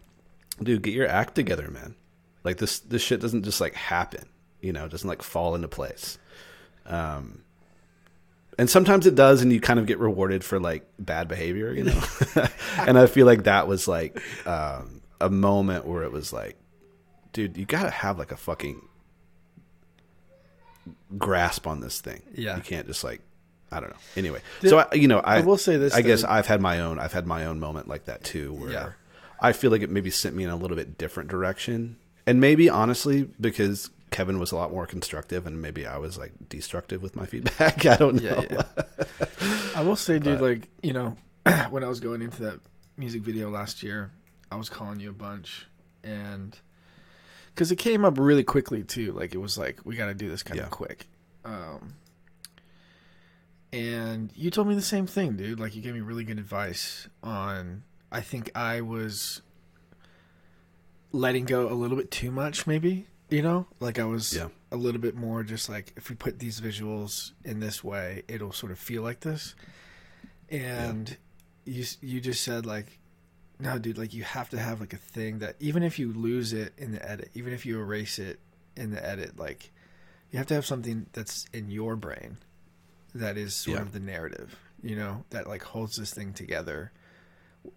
dude, 0.61 0.81
get 0.83 0.93
your 0.93 1.07
act 1.07 1.35
together, 1.35 1.69
man. 1.69 1.95
Like 2.43 2.57
this 2.57 2.79
this 2.79 3.01
shit 3.01 3.19
doesn't 3.21 3.43
just 3.43 3.59
like 3.61 3.73
happen, 3.75 4.25
you 4.61 4.71
know, 4.73 4.85
it 4.85 4.91
doesn't 4.91 5.07
like 5.07 5.21
fall 5.21 5.55
into 5.55 5.67
place. 5.67 6.17
Um 6.85 7.43
and 8.57 8.69
sometimes 8.69 9.07
it 9.07 9.15
does 9.15 9.41
and 9.41 9.53
you 9.53 9.61
kind 9.61 9.79
of 9.79 9.85
get 9.85 9.99
rewarded 9.99 10.43
for 10.43 10.59
like 10.59 10.85
bad 10.99 11.27
behavior, 11.27 11.71
you 11.73 11.85
know. 11.85 12.01
and 12.77 12.97
I 12.99 13.05
feel 13.07 13.25
like 13.25 13.43
that 13.43 13.67
was 13.67 13.87
like 13.87 14.21
um 14.47 15.01
a 15.21 15.29
moment 15.29 15.85
where 15.85 16.03
it 16.03 16.11
was 16.11 16.31
like, 16.33 16.55
dude, 17.33 17.57
you 17.57 17.65
got 17.65 17.83
to 17.83 17.89
have 17.89 18.17
like 18.17 18.31
a 18.31 18.37
fucking 18.37 18.81
grasp 21.17 21.67
on 21.67 21.81
this 21.81 22.01
thing. 22.01 22.21
Yeah. 22.33 22.55
You 22.55 22.61
can't 22.61 22.87
just 22.87 23.03
like 23.03 23.21
I 23.71 23.79
don't 23.79 23.89
know. 23.91 23.95
Anyway, 24.17 24.41
Did- 24.61 24.69
so 24.69 24.79
I, 24.79 24.95
you 24.95 25.07
know, 25.07 25.19
I, 25.19 25.37
I 25.37 25.41
will 25.41 25.57
say 25.57 25.77
this, 25.77 25.93
I 25.93 26.01
guess. 26.01 26.23
I've 26.23 26.47
had 26.47 26.59
my 26.59 26.79
own. 26.79 26.97
I've 26.97 27.13
had 27.13 27.27
my 27.27 27.45
own 27.45 27.59
moment 27.59 27.87
like 27.87 28.05
that 28.05 28.23
too, 28.23 28.53
where 28.53 28.71
Yeah. 28.71 28.89
I 29.39 29.51
feel 29.53 29.69
like 29.69 29.83
it 29.83 29.91
maybe 29.91 30.09
sent 30.09 30.35
me 30.35 30.43
in 30.43 30.49
a 30.49 30.55
little 30.55 30.75
bit 30.75 30.97
different 30.97 31.29
direction, 31.29 31.97
and 32.29 32.39
maybe 32.39 32.69
honestly 32.69 33.27
because 33.41 33.89
Kevin 34.11 34.39
was 34.39 34.51
a 34.51 34.55
lot 34.55 34.71
more 34.71 34.85
constructive, 34.85 35.45
and 35.47 35.61
maybe 35.61 35.85
I 35.85 35.97
was 35.97 36.17
like 36.17 36.33
destructive 36.49 37.01
with 37.01 37.15
my 37.15 37.25
feedback. 37.25 37.85
I 37.93 37.95
don't 37.97 38.21
know. 38.21 38.45
Yeah, 38.49 38.63
yeah. 38.77 38.85
I 39.75 39.83
will 39.83 39.95
say, 39.95 40.19
dude, 40.19 40.41
like 40.41 40.67
you 40.83 40.93
know, 40.93 41.15
when 41.69 41.83
I 41.83 41.87
was 41.87 41.99
going 41.99 42.21
into 42.21 42.41
that 42.43 42.59
music 42.97 43.21
video 43.21 43.49
last 43.49 43.83
year, 43.83 44.11
I 44.51 44.55
was 44.55 44.69
calling 44.69 44.99
you 44.99 45.09
a 45.09 45.13
bunch, 45.13 45.67
and 46.03 46.57
because 47.53 47.71
it 47.71 47.77
came 47.77 48.03
up 48.05 48.17
really 48.17 48.43
quickly 48.43 48.83
too. 48.83 49.11
Like 49.13 49.33
it 49.33 49.39
was 49.39 49.57
like 49.57 49.79
we 49.85 49.95
got 49.95 50.07
to 50.07 50.13
do 50.13 50.29
this 50.29 50.43
kind 50.43 50.57
Yeah. 50.57 50.65
of 50.65 50.71
quick. 50.71 51.07
Um, 51.45 51.95
and 53.71 54.31
you 54.35 54.49
told 54.49 54.67
me 54.67 54.75
the 54.75 54.81
same 54.81 55.05
thing, 55.07 55.35
dude. 55.35 55.59
Like 55.59 55.75
you 55.75 55.81
gave 55.81 55.93
me 55.93 56.01
really 56.01 56.23
good 56.23 56.39
advice 56.39 57.07
on. 57.21 57.83
I 58.11 58.21
think 58.21 58.49
I 58.55 58.81
was 58.81 59.41
letting 61.11 61.45
go 61.45 61.67
a 61.71 61.73
little 61.73 61.97
bit 61.97 62.11
too 62.11 62.31
much, 62.31 62.67
maybe. 62.67 63.07
You 63.29 63.41
know, 63.43 63.67
like 63.79 63.99
I 63.99 64.05
was 64.05 64.33
Yeah. 64.33 64.49
a 64.71 64.75
little 64.75 64.99
bit 65.01 65.15
more 65.15 65.43
just 65.43 65.69
like 65.69 65.93
if 65.95 66.09
we 66.09 66.15
put 66.15 66.39
these 66.39 66.59
visuals 66.59 67.31
in 67.43 67.59
this 67.59 67.83
way, 67.83 68.23
it'll 68.27 68.51
sort 68.51 68.71
of 68.71 68.79
feel 68.79 69.03
like 69.03 69.19
this. 69.19 69.53
And 70.49 71.15
you 71.65 71.85
you 72.01 72.19
just 72.21 72.43
said 72.43 72.65
like, 72.65 72.97
no, 73.59 73.77
dude, 73.77 73.97
like 73.97 74.13
you 74.13 74.23
have 74.23 74.49
to 74.49 74.59
have 74.59 74.79
like 74.79 74.93
a 74.93 74.97
thing 74.97 75.39
that 75.39 75.55
even 75.59 75.83
if 75.83 75.99
you 75.99 76.11
lose 76.11 76.53
it 76.53 76.73
in 76.77 76.91
the 76.91 77.07
edit, 77.07 77.29
even 77.35 77.53
if 77.53 77.65
you 77.65 77.79
erase 77.79 78.17
it 78.17 78.39
in 78.75 78.91
the 78.91 79.05
edit, 79.05 79.37
like 79.37 79.71
you 80.31 80.37
have 80.37 80.47
to 80.47 80.53
have 80.55 80.65
something 80.65 81.05
that's 81.13 81.45
in 81.53 81.69
your 81.69 81.95
brain 81.95 82.37
that 83.13 83.37
is 83.37 83.53
sort 83.53 83.77
Yeah. 83.77 83.81
of 83.83 83.91
the 83.91 83.99
narrative, 83.99 84.55
you 84.81 84.95
know, 84.95 85.25
that 85.29 85.47
like 85.47 85.61
holds 85.63 85.97
this 85.97 86.13
thing 86.13 86.33
together. 86.33 86.91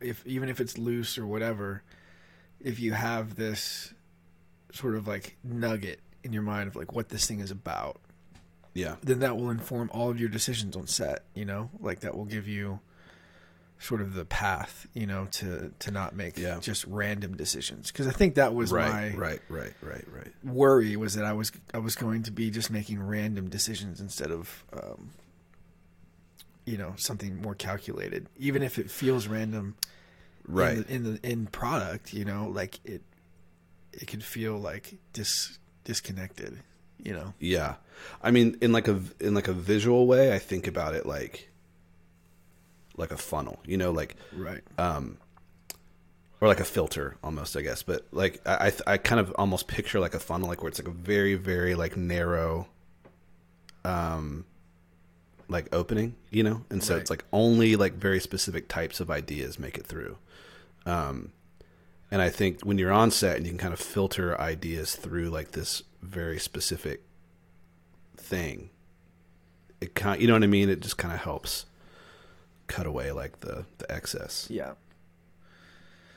If 0.01 0.25
even 0.27 0.49
if 0.49 0.61
it's 0.61 0.79
loose 0.79 1.18
or 1.18 1.27
whatever, 1.27 1.83
if 2.64 2.81
you 2.81 2.92
have 2.92 3.35
this 3.37 3.92
sort 4.72 4.94
of 4.94 5.07
like 5.07 5.37
nugget 5.44 6.01
in 6.25 6.33
your 6.33 6.42
mind 6.42 6.68
of 6.68 6.77
like 6.77 6.92
what 6.92 7.09
this 7.11 7.27
thing 7.27 7.40
is 7.40 7.51
about, 7.51 8.01
Yeah, 8.75 8.96
then 9.03 9.18
that 9.20 9.37
will 9.37 9.51
inform 9.51 9.90
all 9.92 10.09
of 10.11 10.18
your 10.20 10.29
decisions 10.29 10.77
on 10.77 10.87
set, 10.87 11.25
you 11.35 11.44
know? 11.44 11.70
Like 11.81 12.01
that 12.01 12.16
will 12.16 12.25
give 12.25 12.48
you 12.48 12.81
sort 13.79 14.01
of 14.01 14.14
the 14.14 14.25
path, 14.25 14.87
you 14.94 15.07
know, 15.07 15.27
to 15.33 15.72
to 15.81 15.90
not 15.90 16.14
make 16.14 16.38
Yeah. 16.38 16.61
just 16.61 16.85
random 16.87 17.37
decisions. 17.37 17.90
Cuz 17.90 18.07
I 18.07 18.12
think 18.12 18.37
that 18.37 18.55
was 18.55 18.70
right, 18.70 19.12
my 19.12 19.18
right, 19.18 19.42
right, 19.48 19.72
right, 19.83 20.05
right. 20.12 20.33
worry 20.44 20.96
was 20.96 21.14
that 21.14 21.25
I 21.25 21.33
was 21.33 21.51
I 21.75 21.79
was 21.79 21.96
going 21.96 22.22
to 22.22 22.31
be 22.31 22.51
just 22.51 22.70
making 22.70 23.03
random 23.03 23.48
decisions 23.51 24.01
instead 24.01 24.31
of 24.31 24.64
um 24.72 25.11
you 26.64 26.79
know, 26.79 26.94
something 26.96 27.42
more 27.42 27.57
calculated. 27.57 28.29
Even 28.38 28.62
if 28.62 28.79
it 28.79 28.88
feels 28.88 29.27
random 29.27 29.75
Right. 30.47 30.77
in 30.79 30.83
the, 30.85 30.93
in 30.95 31.05
the 31.15 31.31
in 31.31 31.47
product, 31.47 32.13
you 32.13 32.25
know, 32.25 32.49
like 32.49 32.81
it 32.85 33.03
it 33.93 34.07
could 34.07 34.25
feel 34.25 34.59
like 34.59 34.95
dis 35.13 35.59
disconnected, 35.85 36.59
you 37.03 37.13
know. 37.13 37.35
Yeah, 37.39 37.75
I 38.23 38.31
mean, 38.31 38.57
in 38.61 38.73
like 38.73 38.89
a 38.89 39.01
in 39.21 39.35
like 39.35 39.49
a 39.49 39.53
visual 39.53 40.07
way, 40.07 40.35
I 40.35 40.39
think 40.39 40.67
about 40.67 40.95
it 40.95 41.07
like 41.07 41.49
like 42.97 43.11
a 43.13 43.17
funnel, 43.17 43.61
you 43.67 43.77
know, 43.77 43.91
like 43.91 44.17
Right. 44.33 44.61
um, 44.79 45.17
or 46.41 46.49
like 46.49 46.61
a 46.61 46.65
filter 46.65 47.17
almost, 47.23 47.57
I 47.57 47.63
guess. 47.63 47.83
But 47.83 48.07
like 48.13 48.41
I 48.47 48.69
I 48.87 48.93
I 48.95 48.97
kind 48.99 49.21
of 49.21 49.33
almost 49.37 49.67
picture 49.69 50.01
like 50.01 50.15
a 50.15 50.21
funnel, 50.21 50.49
like 50.49 50.63
where 50.63 50.69
it's 50.69 50.79
like 50.79 50.89
a 50.89 50.91
very 50.91 51.35
very 51.37 51.75
like 51.75 51.97
narrow, 51.97 52.67
um, 53.85 54.45
like 55.49 55.69
opening, 55.75 56.15
you 56.31 56.43
know, 56.43 56.65
and 56.71 56.83
so 56.83 56.95
Right. 56.95 57.01
it's 57.01 57.11
like 57.11 57.25
only 57.33 57.77
like 57.77 57.95
very 57.95 58.21
specific 58.21 58.69
types 58.69 59.01
of 59.01 59.11
ideas 59.11 59.59
make 59.59 59.77
it 59.79 59.87
through. 59.87 60.19
Um, 60.87 61.33
and 62.11 62.21
I 62.21 62.29
think 62.29 62.62
when 62.62 62.79
you're 62.79 62.92
on 62.92 63.11
set 63.11 63.37
and 63.37 63.47
you 63.47 63.53
can 63.53 63.59
kind 63.59 63.73
of 63.73 63.81
filter 63.81 64.38
ideas 64.40 64.95
through 64.97 65.31
like 65.31 65.53
this 65.53 65.83
very 66.03 66.38
specific 66.38 67.03
thing, 68.16 68.71
it 69.81 69.95
kind 69.95 70.21
you 70.21 70.27
know 70.29 70.35
what 70.35 70.42
I 70.42 70.47
mean. 70.47 70.68
It 70.68 70.81
just 70.81 70.99
kind 70.99 71.14
of 71.14 71.21
helps 71.21 71.66
cut 72.66 72.87
away 72.87 73.12
like 73.12 73.40
the 73.40 73.64
the 73.79 73.90
excess. 73.90 74.47
Yeah. 74.51 74.73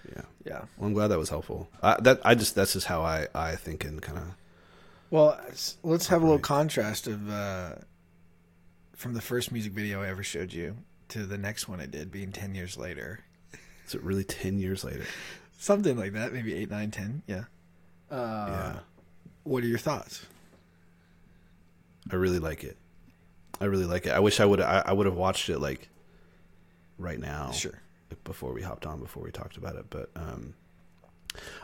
Yeah. 0.10 0.22
Yeah. 0.46 0.62
Well, 0.78 0.88
I'm 0.88 0.94
glad 0.94 1.08
that 1.08 1.18
was 1.18 1.30
helpful. 1.30 1.70
I, 1.82 2.00
that 2.02 2.22
I 2.24 2.36
just 2.36 2.56
that's 2.56 2.74
just 2.74 2.88
how 2.88 3.02
I 3.02 3.28
I 3.34 3.56
think 3.56 3.84
and 3.84 4.02
kind 4.02 4.18
of 4.18 4.26
Well, 5.10 5.40
let's 5.84 6.08
have 6.08 6.22
a 6.22 6.26
little 6.26 6.40
contrast 6.40 7.08
of 7.08 7.30
uh, 7.30 7.76
from 8.96 9.14
the 9.14 9.22
first 9.22 9.52
music 9.52 9.74
video 9.74 10.04
I 10.04 10.10
ever 10.10 10.24
showed 10.24 10.54
you 10.54 10.78
to 11.10 11.26
the 11.26 11.38
next 11.38 11.68
one 11.68 11.80
I 11.80 11.86
did, 11.86 12.12
being 12.12 12.32
ten 12.32 12.56
years 12.56 12.78
later. 12.78 13.25
Is 13.86 13.96
it 13.96 14.02
really 14.04 14.24
ten 14.24 14.60
years 14.60 14.84
later? 14.84 15.04
Something 15.58 15.98
like 15.98 16.14
that, 16.14 16.34
maybe 16.34 16.54
eight, 16.54 16.70
nine, 16.70 16.92
ten. 16.92 17.22
Yeah. 17.28 17.46
Uh, 18.12 18.46
yeah, 18.50 18.80
What 19.44 19.64
are 19.64 19.68
your 19.68 19.80
thoughts? 19.80 20.26
I 22.12 22.16
really 22.16 22.40
like 22.40 22.64
it. 22.64 22.78
I 23.60 23.66
really 23.66 23.86
like 23.86 24.06
it. 24.06 24.12
I 24.12 24.20
wish 24.20 24.40
I 24.40 24.46
would 24.46 24.62
I, 24.62 24.84
I 24.86 24.94
would 24.94 25.06
have 25.06 25.16
watched 25.16 25.50
it 25.50 25.60
like 25.60 25.90
right 26.98 27.20
now. 27.20 27.52
Sure. 27.52 27.80
before 28.24 28.54
we 28.54 28.62
hopped 28.62 28.86
on 28.86 29.00
before 29.00 29.24
we 29.24 29.32
talked 29.32 29.58
about 29.58 29.76
it 29.76 29.86
but 29.90 30.10
um 30.16 30.54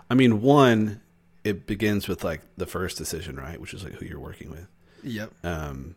i 0.10 0.14
mean 0.14 0.42
one 0.42 1.00
it 1.46 1.66
begins 1.66 2.08
with 2.08 2.24
like 2.26 2.42
the 2.58 2.66
first 2.66 2.98
decision 2.98 3.36
right 3.38 3.60
which 3.62 3.74
is 3.74 3.84
like 3.86 3.94
who 3.94 4.06
you're 4.06 4.20
working 4.20 4.50
with 4.52 4.68
Yep. 5.04 5.32
um 5.46 5.96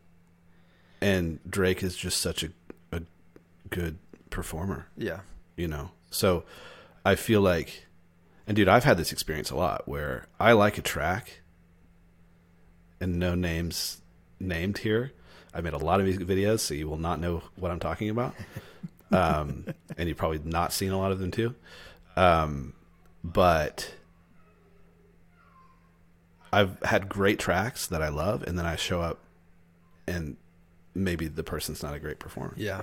and 1.01 1.41
drake 1.51 1.83
is 1.83 1.97
just 1.97 2.21
such 2.21 2.45
a, 2.45 2.51
a 2.93 3.03
good 3.71 3.99
performer 4.31 4.87
Yeah. 4.97 5.21
you 5.57 5.67
know 5.67 5.91
so 6.15 6.45
i 7.05 7.15
feel 7.15 7.41
like 7.41 7.87
and 8.47 8.57
dude 8.57 8.69
i've 8.69 8.85
had 8.85 8.97
this 8.97 9.13
experience 9.13 9.51
a 9.51 9.57
lot 9.57 9.87
where 9.87 10.27
i 10.39 10.53
like 10.53 10.79
a 10.79 10.83
track 10.83 11.41
and 13.01 13.19
no 13.19 13.35
names 13.35 14.01
named 14.41 14.79
here. 14.79 15.13
I 15.53 15.61
made 15.61 15.73
a 15.73 15.79
lot 15.79 16.01
of 16.01 16.07
music 16.07 16.27
videos 16.27 16.61
so 16.61 16.75
you 16.75 16.89
will 16.89 16.99
not 16.99 17.21
know 17.21 17.43
what 17.57 17.71
i'm 17.71 17.81
talking 17.81 18.09
about. 18.11 18.35
Um, 19.13 19.67
and 19.97 20.09
you've 20.09 20.17
probably 20.17 20.41
not 20.43 20.73
seen 20.73 20.91
a 20.91 20.99
lot 20.99 21.13
of 21.13 21.21
them 21.21 21.31
too. 21.31 21.55
Um, 22.17 22.73
but 23.23 23.95
i've 26.53 26.83
had 26.83 27.09
great 27.09 27.39
tracks 27.39 27.87
that 27.87 28.03
i 28.03 28.09
love 28.09 28.43
and 28.43 28.59
then 28.59 28.67
i 28.67 28.75
show 28.75 29.01
up 29.01 29.19
and 30.09 30.37
maybe 30.95 31.29
the 31.29 31.45
person's 31.45 31.83
not 31.83 31.95
a 31.95 31.99
great 32.01 32.19
performer. 32.19 32.55
Yeah. 32.57 32.83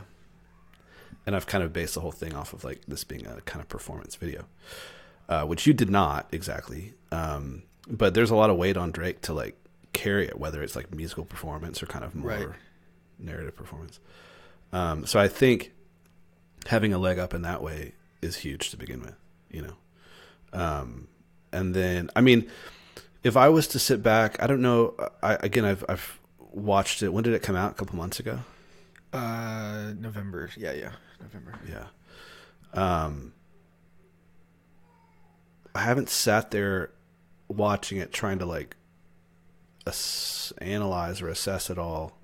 And 1.25 1.35
I've 1.35 1.47
kind 1.47 1.63
of 1.63 1.71
based 1.73 1.93
the 1.95 2.01
whole 2.01 2.11
thing 2.11 2.33
off 2.33 2.53
of 2.53 2.63
like 2.63 2.81
this 2.87 3.03
being 3.03 3.25
a 3.27 3.41
kind 3.41 3.61
of 3.61 3.69
performance 3.69 4.15
video, 4.15 4.45
uh, 5.29 5.45
which 5.45 5.65
you 5.67 5.73
did 5.73 5.89
not 5.89 6.27
exactly. 6.31 6.93
Um, 7.11 7.63
but 7.87 8.13
there's 8.13 8.31
a 8.31 8.35
lot 8.35 8.49
of 8.49 8.57
weight 8.57 8.77
on 8.77 8.91
Drake 8.91 9.21
to 9.21 9.33
like 9.33 9.55
carry 9.93 10.25
it, 10.27 10.39
whether 10.39 10.61
it's 10.63 10.75
like 10.75 10.93
musical 10.93 11.25
performance 11.25 11.81
or 11.83 11.85
kind 11.87 12.05
of 12.05 12.15
more 12.15 12.29
Right. 12.31 12.47
narrative 13.19 13.55
performance. 13.55 13.99
Um, 14.73 15.05
so 15.05 15.19
I 15.19 15.27
think 15.27 15.71
having 16.67 16.93
a 16.93 16.97
leg 16.97 17.19
up 17.19 17.33
in 17.33 17.41
that 17.41 17.61
way 17.61 17.93
is 18.21 18.37
huge 18.37 18.69
to 18.69 18.77
begin 18.77 19.01
with, 19.01 19.15
you 19.49 19.61
know. 19.63 19.73
Um, 20.53 21.07
and 21.51 21.73
then, 21.73 22.09
I 22.15 22.21
mean, 22.21 22.49
if 23.23 23.35
I 23.35 23.49
was 23.49 23.67
to 23.69 23.79
sit 23.79 24.01
back, 24.01 24.41
I 24.41 24.47
don't 24.47 24.61
know. 24.61 24.95
I 25.21 25.35
again, 25.35 25.65
I've 25.65 25.83
I've 25.89 26.19
watched 26.39 27.03
it. 27.03 27.09
When 27.09 27.23
did 27.23 27.33
it 27.33 27.41
come 27.41 27.55
out? 27.55 27.71
A 27.71 27.73
couple 27.75 27.95
months 27.95 28.19
ago. 28.19 28.39
Uh, 29.13 29.93
November. 29.99 30.49
Yeah, 30.57 30.73
yeah, 30.73 30.91
November. 31.21 31.59
Yeah. 31.69 31.85
Um, 32.73 33.33
I 35.75 35.81
haven't 35.81 36.09
sat 36.09 36.51
there 36.51 36.91
watching 37.47 37.97
it 37.97 38.13
trying 38.13 38.39
to 38.39 38.45
like 38.45 38.75
ass- 39.85 40.53
analyze 40.59 41.21
or 41.21 41.27
assess 41.27 41.69
it 41.69 41.77
all 41.77 42.17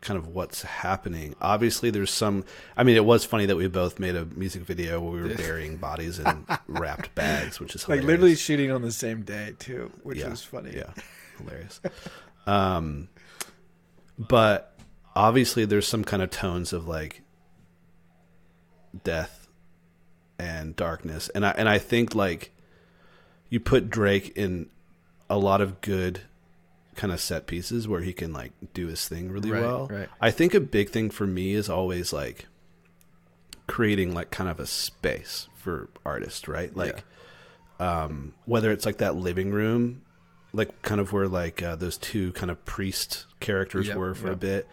kind 0.00 0.16
of 0.18 0.28
what's 0.28 0.62
happening. 0.62 1.34
Obviously 1.40 1.90
there's 1.90 2.10
some 2.10 2.44
I 2.76 2.84
mean 2.84 2.96
it 2.96 3.04
was 3.04 3.24
funny 3.24 3.46
that 3.46 3.56
we 3.56 3.66
both 3.66 3.98
made 3.98 4.14
a 4.14 4.24
music 4.26 4.62
video 4.62 5.00
where 5.00 5.12
we 5.22 5.28
were 5.28 5.34
burying 5.34 5.76
bodies 5.76 6.18
in 6.18 6.46
wrapped 6.68 7.14
bags, 7.14 7.58
which 7.58 7.74
is 7.74 7.88
Like 7.88 8.02
literally 8.02 8.36
shooting 8.36 8.70
on 8.70 8.82
the 8.82 8.92
same 8.92 9.22
day 9.22 9.54
too, 9.58 9.90
which 10.02 10.18
Yeah, 10.18 10.28
was 10.28 10.42
funny. 10.44 10.72
Yeah, 10.76 10.92
hilarious. 11.38 11.80
um, 12.46 13.08
but 14.18 14.77
obviously, 15.18 15.64
there's 15.64 15.86
some 15.88 16.04
kind 16.04 16.22
of 16.22 16.30
tones 16.30 16.72
of 16.72 16.86
like 16.86 17.22
death 19.04 19.48
and 20.38 20.76
darkness, 20.76 21.28
and 21.30 21.44
I 21.44 21.50
and 21.50 21.68
I 21.68 21.78
think 21.78 22.14
like 22.14 22.52
you 23.50 23.60
put 23.60 23.90
Drake 23.90 24.32
in 24.36 24.68
a 25.28 25.38
lot 25.38 25.60
of 25.60 25.80
good 25.80 26.20
kind 26.94 27.12
of 27.12 27.20
set 27.20 27.46
pieces 27.46 27.86
where 27.86 28.00
he 28.00 28.12
can 28.12 28.32
like 28.32 28.52
do 28.74 28.86
his 28.88 29.06
thing 29.06 29.30
really 29.30 29.50
Right, 29.52 29.62
well. 29.62 29.86
right. 29.90 30.08
I 30.20 30.30
think 30.30 30.54
a 30.54 30.60
big 30.60 30.90
thing 30.90 31.10
for 31.10 31.26
me 31.26 31.52
is 31.52 31.68
always 31.68 32.12
like 32.12 32.46
creating 33.66 34.14
like 34.14 34.30
kind 34.30 34.50
of 34.50 34.58
a 34.58 34.66
space 34.66 35.48
for 35.54 35.88
artists, 36.04 36.48
right? 36.48 36.74
Like 36.76 37.04
um 37.80 38.34
whether 38.46 38.72
it's 38.72 38.84
like 38.84 38.98
that 38.98 39.14
living 39.14 39.52
room 39.52 40.02
like 40.52 40.82
kind 40.82 41.00
of 41.00 41.12
where 41.12 41.28
like 41.28 41.62
uh, 41.62 41.76
those 41.76 41.96
two 41.96 42.32
kind 42.32 42.50
of 42.50 42.64
priest 42.64 43.26
characters 43.38 43.86
Yep, 43.86 43.96
were 43.96 44.14
for 44.14 44.32
a 44.32 44.36
bit 44.36 44.66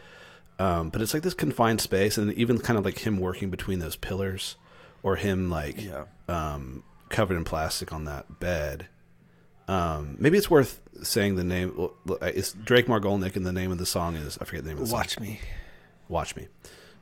um 0.60 0.89
but 0.89 1.02
it's 1.02 1.13
like 1.13 1.24
this 1.24 1.34
confined 1.34 1.82
space 1.82 2.18
and 2.18 2.32
even 2.34 2.58
kind 2.60 2.78
of 2.80 2.86
like 2.86 3.00
him 3.00 3.20
working 3.20 3.50
between 3.50 3.80
those 3.80 3.96
pillars 3.96 4.56
or 5.04 5.15
him 5.18 5.50
like 5.50 5.82
Yeah. 5.82 6.06
um 6.30 6.84
covered 7.10 7.38
in 7.38 7.44
plastic 7.44 7.91
on 7.94 8.06
that 8.06 8.39
bed 8.39 8.88
um 9.68 10.15
maybe 10.20 10.38
it's 10.38 10.50
worth 10.50 10.80
saying 11.04 11.36
the 11.36 11.44
name 11.44 11.89
it's 12.22 12.54
Drake 12.54 12.88
Margolnick 12.88 13.36
and 13.36 13.46
the 13.46 13.52
name 13.54 13.72
of 13.72 13.78
the 13.80 13.86
song 13.86 14.15
is 14.15 14.38
I 14.39 14.46
forget 14.46 14.63
the 14.63 14.70
name 14.70 14.78
of 14.78 14.84
the 14.86 14.89
song 14.89 15.00
Watch 15.00 15.20
me. 15.20 15.39
watch 16.08 16.36
me. 16.36 16.48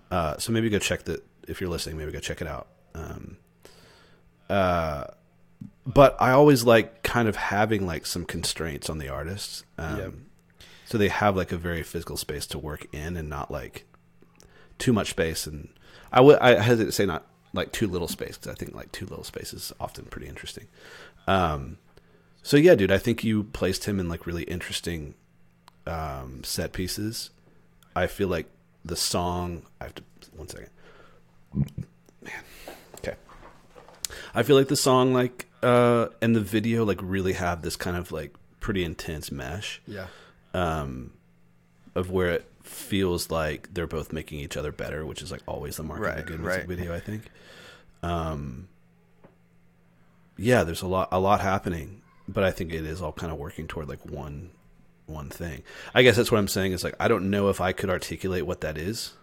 Uh, 0.10 0.38
so 0.38 0.52
maybe 0.52 0.70
go 0.70 0.80
check 0.80 1.04
the 1.04 1.22
if 1.48 1.60
you're 1.62 1.70
listening, 1.70 1.98
maybe 1.98 2.12
go 2.12 2.20
check 2.20 2.42
it 2.42 2.48
out. 2.48 2.68
Um, 2.96 3.38
uh, 4.50 5.06
but 5.86 6.16
I 6.22 6.32
always 6.32 6.63
like 6.63 7.04
kind 7.04 7.28
of 7.28 7.36
having 7.36 7.86
like 7.86 8.06
some 8.06 8.26
constraints 8.26 8.89
on 8.89 8.98
the 8.98 9.10
artists, 9.10 9.63
um. 9.78 10.26
So 10.93 10.99
they 10.99 11.10
have 11.10 11.36
like 11.36 11.51
a 11.51 11.58
very 11.58 11.82
physical 11.82 12.17
space 12.17 12.45
to 12.45 12.60
work 12.60 12.86
in 12.93 13.17
and 13.17 13.27
not 13.27 13.49
like 13.49 13.86
too 14.77 14.93
much 14.93 15.10
space. 15.10 15.47
And 15.47 15.69
I 16.12 16.21
would 16.21 16.38
I 16.38 16.62
hesitate 16.62 16.86
to 16.86 16.91
say 16.91 17.08
not 17.08 17.25
like 17.51 17.71
too 17.71 17.88
little 17.88 18.08
space 18.08 18.38
because 18.38 18.51
I 18.51 18.53
think 18.53 18.75
like 18.75 18.91
too 18.91 19.08
little 19.08 19.23
space 19.23 19.56
is 19.56 19.73
often 19.79 20.06
pretty 20.06 20.27
interesting. 20.27 20.67
Um, 21.25 21.79
so 22.43 22.58
yeah, 22.58 22.75
dude, 22.75 22.91
I 22.91 22.99
think 22.99 23.23
you 23.23 23.45
placed 23.45 23.86
him 23.86 23.99
in 23.99 24.08
like 24.08 24.27
really 24.27 24.43
interesting 24.43 25.15
um, 25.88 26.43
set 26.43 26.73
pieces. 26.73 27.32
I 27.95 28.06
feel 28.06 28.27
like 28.27 28.45
the 28.86 28.95
song. 28.95 29.63
I 29.82 29.86
have 29.86 29.95
to 29.95 30.03
one 30.36 30.47
second. 30.47 30.69
Man, 32.21 32.43
okay. 32.99 33.15
I 34.36 34.43
feel 34.43 34.56
like 34.56 34.67
the 34.67 34.75
song, 34.75 35.12
like, 35.12 35.47
uh, 35.63 36.10
and 36.21 36.36
the 36.36 36.41
video, 36.41 36.86
like, 36.86 36.99
really 37.01 37.34
have 37.34 37.63
this 37.63 37.75
kind 37.75 37.97
of 37.97 38.12
like 38.12 38.36
pretty 38.60 38.84
intense 38.84 39.32
mesh 39.32 39.82
Yeah. 39.88 40.06
Um, 40.54 41.12
of 41.96 42.12
where 42.12 42.32
it 42.32 42.46
feels 42.63 43.30
like 43.30 43.74
they're 43.74 43.88
both 43.88 44.13
making 44.13 44.39
each 44.39 44.58
other 44.58 44.72
better, 44.72 45.06
which 45.06 45.22
is 45.22 45.32
like 45.32 45.42
always 45.48 45.78
the 45.78 45.84
mark 45.84 46.02
of 46.02 46.18
a 46.18 46.22
good 46.24 46.39
music 46.39 46.60
right. 46.60 46.68
video, 46.68 46.94
I 46.94 47.00
think. 47.00 47.24
Um, 48.02 48.68
yeah, 50.38 50.63
there's 50.63 50.82
a 50.82 50.88
lot, 50.88 51.10
a 51.12 51.20
lot 51.20 51.42
happening, 51.42 52.02
but 52.28 52.44
I 52.44 52.52
think 52.52 52.74
it 52.74 52.86
is 52.86 53.02
all 53.02 53.12
kind 53.12 53.32
of 53.32 53.38
working 53.38 53.68
toward 53.68 53.88
like 53.88 54.06
one, 54.06 54.52
one 55.06 55.30
thing. 55.30 55.63
I 55.94 56.04
guess 56.04 56.16
that's 56.16 56.32
what 56.32 56.38
I'm 56.38 56.48
saying 56.48 56.72
is 56.72 56.84
like 56.84 56.96
I 57.00 57.08
don't 57.08 57.30
know 57.30 57.50
if 57.50 57.62
I 57.62 57.72
could 57.72 57.89
articulate 57.89 58.46
what 58.46 58.62
that 58.62 58.78
is. 58.78 59.13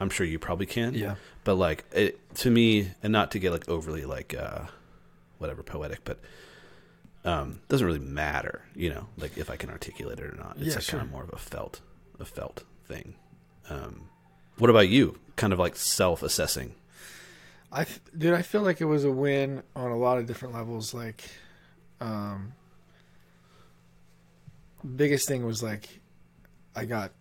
I'm 0.00 0.10
sure 0.10 0.26
you 0.26 0.38
probably 0.38 0.66
can. 0.66 0.94
Yeah. 0.94 1.14
But 1.44 1.54
like 1.54 1.84
it 1.92 2.34
to 2.36 2.50
me, 2.50 2.90
and 3.02 3.12
not 3.12 3.30
to 3.32 3.38
get 3.38 3.52
like 3.52 3.68
overly 3.68 4.04
like 4.04 4.34
uh, 4.34 4.66
whatever 5.38 5.62
poetic, 5.62 6.00
but 6.04 6.18
um, 7.24 7.60
doesn't 7.68 7.86
really 7.86 7.98
matter, 7.98 8.64
you 8.74 8.90
know, 8.90 9.06
like 9.16 9.36
if 9.38 9.48
I 9.50 9.56
can 9.56 9.70
articulate 9.70 10.18
it 10.18 10.24
or 10.24 10.36
not. 10.36 10.56
It's 10.56 10.66
Yeah, 10.68 10.74
like 10.74 10.82
sure. 10.82 10.98
kind 10.98 11.08
of 11.08 11.12
more 11.12 11.22
of 11.22 11.30
a 11.32 11.38
felt, 11.38 11.80
a 12.18 12.24
felt 12.24 12.64
thing. 12.86 13.14
Um, 13.70 14.08
what 14.58 14.70
about 14.70 14.88
you? 14.88 15.18
Kind 15.36 15.52
of 15.52 15.58
like 15.58 15.76
self-assessing. 15.76 16.74
I 17.70 17.86
dude, 18.16 18.34
I 18.34 18.42
feel 18.42 18.62
like 18.62 18.80
it 18.80 18.84
was 18.86 19.04
a 19.04 19.10
win 19.10 19.62
on 19.74 19.90
a 19.90 19.96
lot 19.96 20.18
of 20.18 20.26
different 20.26 20.52
levels. 20.54 20.92
Like, 20.92 21.22
um, 22.00 22.52
biggest 24.96 25.28
thing 25.28 25.44
was 25.46 25.62
like, 25.62 25.88
I 26.74 26.84
got, 26.84 27.12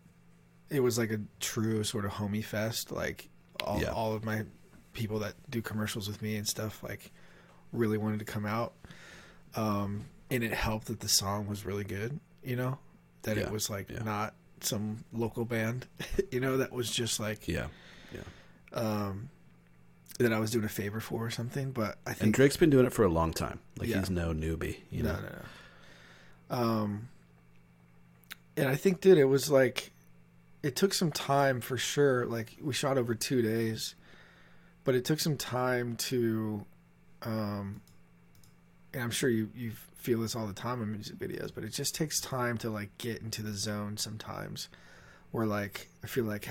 it 0.69 0.79
was 0.81 0.97
like 0.97 1.11
a 1.11 1.19
true 1.39 1.83
sort 1.83 2.05
of 2.05 2.11
homie 2.11 2.43
fest. 2.43 2.91
Like, 2.91 3.29
all 3.63 3.79
Yeah. 3.81 3.91
all 3.91 4.13
of 4.13 4.25
my 4.25 4.45
people 4.93 5.19
that 5.19 5.35
do 5.49 5.61
commercials 5.61 6.07
with 6.07 6.21
me 6.21 6.35
and 6.35 6.45
stuff 6.47 6.83
like 6.83 7.11
really 7.71 7.97
wanted 7.97 8.19
to 8.19 8.25
come 8.25 8.45
out. 8.45 8.73
Um, 9.55 10.05
and 10.29 10.43
it 10.43 10.53
helped 10.53 10.87
that 10.87 10.99
the 11.01 11.09
song 11.09 11.47
was 11.47 11.65
really 11.65 11.83
good. 11.83 12.19
You 12.43 12.55
know, 12.55 12.77
that 13.23 13.37
Yeah, 13.37 13.43
it 13.43 13.51
was 13.51 13.69
like 13.69 13.89
yeah. 13.89 14.03
not 14.03 14.33
some 14.61 15.03
local 15.13 15.45
band. 15.45 15.87
you 16.31 16.39
know, 16.39 16.57
that 16.57 16.71
was 16.71 16.89
just 16.91 17.19
like 17.19 17.47
Yeah. 17.47 17.67
Yeah. 18.13 18.21
Um, 18.73 19.29
that 20.19 20.31
I 20.31 20.39
was 20.39 20.51
doing 20.51 20.65
a 20.65 20.69
favor 20.69 20.99
for 20.99 21.25
or 21.25 21.29
something. 21.31 21.71
But 21.71 21.97
I 22.05 22.11
And 22.11 22.17
think 22.19 22.35
Drake's 22.35 22.57
been 22.57 22.69
doing 22.69 22.85
it 22.85 22.93
for 22.93 23.03
a 23.03 23.09
long 23.09 23.33
time. 23.33 23.59
Like 23.77 23.89
Yeah. 23.89 23.99
he's 23.99 24.09
no 24.09 24.33
newbie, 24.33 24.77
you 24.89 25.03
no, 25.03 25.13
know. 25.13 25.19
no, 25.19 25.29
no. 25.29 26.55
Um, 26.55 27.07
and 28.57 28.67
I 28.67 28.75
think, 28.75 29.01
dude, 29.01 29.17
it 29.17 29.25
was 29.25 29.49
like 29.49 29.91
it 30.63 30.75
took 30.75 30.93
some 30.93 31.11
time 31.11 31.59
for 31.61 31.77
sure. 31.77 32.25
Like 32.25 32.57
we 32.61 32.73
shot 32.73 32.97
over 32.97 33.15
two 33.15 33.41
days, 33.41 33.95
but 34.83 34.93
it 34.95 35.05
took 35.05 35.19
some 35.19 35.37
time 35.37 35.95
to 35.95 36.65
um, 37.23 37.81
and 38.93 39.03
I'm 39.03 39.11
sure 39.11 39.29
you 39.29 39.49
you 39.55 39.71
feel 39.95 40.21
this 40.21 40.35
all 40.35 40.47
the 40.47 40.53
time 40.53 40.81
in 40.81 40.91
music 40.91 41.17
videos, 41.17 41.51
but 41.53 41.63
it 41.63 41.69
just 41.73 41.93
takes 41.95 42.19
time 42.19 42.57
to 42.59 42.69
like 42.69 42.97
get 42.97 43.21
into 43.21 43.41
the 43.43 43.53
zone 43.53 43.97
sometimes. 43.97 44.69
Where 45.31 45.45
like 45.45 45.87
I 46.03 46.07
feel 46.07 46.25
like 46.25 46.47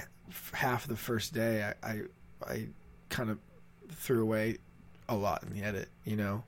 half 0.53 0.87
the 0.87 0.97
first 0.97 1.35
day 1.35 1.73
I 1.83 1.89
I, 1.91 2.01
I 2.47 2.67
kind 3.09 3.31
of 3.31 3.39
threw 3.91 4.23
away 4.23 4.59
a 5.09 5.17
lot 5.17 5.43
in 5.43 5.51
the 5.53 5.63
edit, 5.65 5.89
you 6.05 6.17
know. 6.17 6.45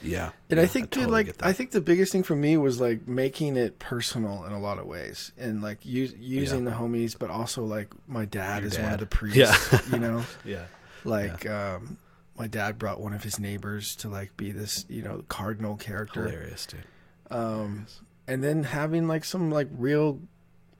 Yeah. 0.00 0.30
And 0.48 0.56
Yeah, 0.58 0.62
I 0.62 0.66
think, 0.66 0.86
dude, 0.90 1.02
totally 1.04 1.24
like. 1.24 1.36
I 1.44 1.52
think 1.52 1.72
the 1.72 1.80
biggest 1.82 2.10
thing 2.12 2.22
for 2.22 2.34
me 2.34 2.56
was 2.56 2.80
like 2.80 3.06
making 3.06 3.56
it 3.58 3.78
personal 3.78 4.44
in 4.44 4.52
a 4.52 4.58
lot 4.58 4.78
of 4.78 4.86
ways, 4.86 5.32
and 5.36 5.60
like 5.62 5.80
us- 5.80 6.14
using 6.18 6.64
the 6.64 6.70
homies, 6.70 7.18
but 7.18 7.28
also 7.28 7.64
like 7.64 7.88
my 8.06 8.24
dad 8.24 8.62
Your 8.62 8.68
is 8.72 8.78
one 8.78 8.94
of 8.94 9.00
the 9.00 9.06
priests, 9.18 9.36
Yeah. 9.72 9.80
you 9.92 9.98
know, 9.98 10.24
yeah. 10.46 10.64
like 11.04 11.44
um, 11.50 11.98
my 12.38 12.46
dad 12.46 12.78
brought 12.78 13.00
one 13.00 13.12
of 13.14 13.22
his 13.24 13.38
neighbors 13.38 13.96
to 13.96 14.08
like 14.08 14.36
be 14.36 14.52
this, 14.52 14.84
you 14.88 15.02
know, 15.02 15.24
cardinal 15.28 15.76
character, 15.76 16.28
Hilarious, 16.28 16.66
dude. 16.66 16.84
um, 17.30 17.86
and 18.26 18.42
then 18.44 18.62
having 18.64 19.08
like 19.08 19.24
some 19.24 19.50
like 19.50 19.68
real, 19.76 20.20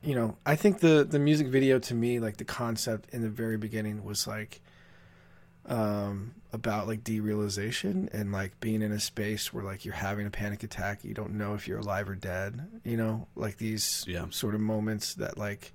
you 0.02 0.14
know, 0.14 0.36
I 0.46 0.54
think 0.56 0.80
the 0.80 1.04
the 1.08 1.18
music 1.18 1.48
video 1.48 1.78
to 1.80 1.94
me, 1.94 2.20
like 2.20 2.36
the 2.36 2.44
concept 2.44 3.08
in 3.12 3.22
the 3.22 3.28
very 3.28 3.56
beginning 3.56 4.04
was 4.04 4.26
like, 4.26 4.60
um, 5.66 6.34
about 6.52 6.86
like 6.86 7.04
derealization 7.04 8.08
and 8.14 8.32
like 8.32 8.58
being 8.60 8.80
in 8.80 8.90
a 8.92 9.00
space 9.00 9.52
where 9.52 9.62
like 9.64 9.84
you're 9.84 9.94
having 9.94 10.26
a 10.26 10.30
panic 10.30 10.62
attack, 10.62 11.04
you 11.04 11.12
don't 11.12 11.32
know 11.34 11.54
if 11.54 11.68
you're 11.68 11.78
alive 11.80 12.08
or 12.08 12.14
dead, 12.14 12.66
you 12.84 12.96
know, 12.96 13.26
like 13.36 13.58
these 13.58 14.04
Yeah. 14.08 14.26
sort 14.30 14.54
of 14.54 14.60
moments 14.60 15.14
that 15.16 15.36
like, 15.36 15.72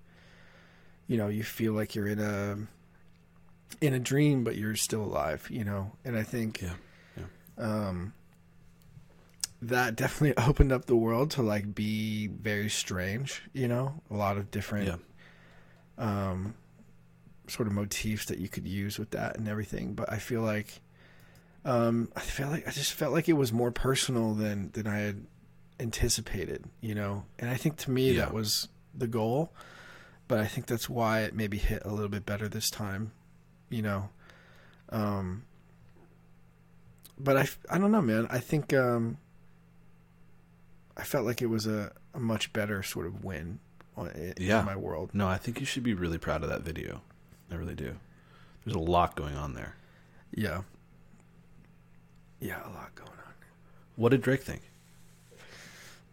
you 1.07 1.17
know, 1.17 1.27
you 1.27 1.43
feel 1.43 1.73
like 1.73 1.93
you're 1.93 2.07
in 2.07 2.19
a 2.19 2.57
in 3.81 3.93
a 3.93 3.99
dream, 3.99 4.43
but 4.43 4.55
you're 4.55 4.75
still 4.75 5.03
alive, 5.03 5.47
you 5.49 5.63
know, 5.63 5.91
and 6.05 6.17
I 6.17 6.23
think 6.23 6.61
Yeah. 6.61 6.73
um, 7.57 8.13
that 9.61 9.95
definitely 9.95 10.35
opened 10.47 10.71
up 10.71 10.85
the 10.85 10.95
world 10.95 11.31
to 11.31 11.41
like 11.41 11.73
be 11.75 12.27
very 12.27 12.69
strange. 12.69 13.43
You 13.53 13.67
know, 13.67 14.01
a 14.09 14.15
lot 14.15 14.37
of 14.37 14.51
different 14.51 14.87
Yeah. 14.87 14.97
um, 15.97 16.55
sort 17.47 17.67
of 17.67 17.73
motifs 17.73 18.25
that 18.25 18.39
you 18.39 18.47
could 18.49 18.67
use 18.67 18.97
with 18.99 19.11
that 19.11 19.37
and 19.37 19.47
everything. 19.47 19.93
But 19.93 20.11
I 20.11 20.17
feel 20.17 20.41
like 20.41 20.81
um, 21.65 22.11
I 22.15 22.19
feel 22.19 22.49
like 22.49 22.67
I 22.67 22.71
just 22.71 22.91
felt 22.93 23.13
like 23.13 23.29
it 23.29 23.33
was 23.33 23.53
more 23.53 23.71
personal 23.71 24.33
than 24.33 24.71
than 24.71 24.85
I 24.87 24.97
had 24.99 25.25
anticipated. 25.79 26.65
You 26.81 26.95
know, 26.95 27.25
and 27.39 27.49
I 27.49 27.55
think 27.55 27.77
to 27.77 27.91
me 27.91 28.11
Yeah. 28.13 28.25
that 28.25 28.33
was 28.33 28.67
the 28.93 29.07
goal. 29.07 29.53
But 30.29 30.39
I 30.39 30.47
think 30.47 30.67
that's 30.67 30.89
why 30.89 31.21
it 31.21 31.35
maybe 31.35 31.57
hit 31.57 31.81
a 31.85 31.89
little 31.91 32.09
bit 32.09 32.25
better 32.25 32.47
this 32.47 32.69
time. 32.69 33.11
You 33.73 33.81
know. 33.81 34.09
Um, 34.89 35.43
but 37.19 37.37
I, 37.37 37.47
I 37.69 37.77
don't 37.77 37.91
know, 37.91 38.01
man. 38.01 38.27
I 38.29 38.39
think 38.39 38.73
um, 38.73 39.17
I 40.97 41.03
felt 41.03 41.25
like 41.25 41.41
it 41.41 41.47
was 41.47 41.65
a, 41.67 41.91
a 42.13 42.19
much 42.19 42.53
better 42.53 42.83
sort 42.83 43.05
of 43.07 43.23
win 43.23 43.59
in, 43.97 44.33
Yeah. 44.37 44.59
in 44.59 44.65
my 44.65 44.75
world. 44.75 45.11
No, 45.13 45.27
I 45.27 45.37
think 45.37 45.59
you 45.59 45.65
should 45.65 45.83
be 45.83 45.93
really 45.93 46.17
proud 46.17 46.43
of 46.43 46.49
that 46.49 46.61
video. 46.61 47.01
I 47.51 47.55
really 47.55 47.75
do. 47.75 47.95
There's 48.65 48.75
a 48.75 48.79
lot 48.79 49.15
going 49.15 49.35
on 49.35 49.53
there. 49.53 49.75
Yeah. 50.31 50.61
Yeah, 52.39 52.59
a 52.65 52.69
lot 52.69 52.93
going 52.95 53.09
on. 53.09 53.33
What 53.95 54.09
did 54.09 54.21
Drake 54.21 54.41
think? 54.43 54.61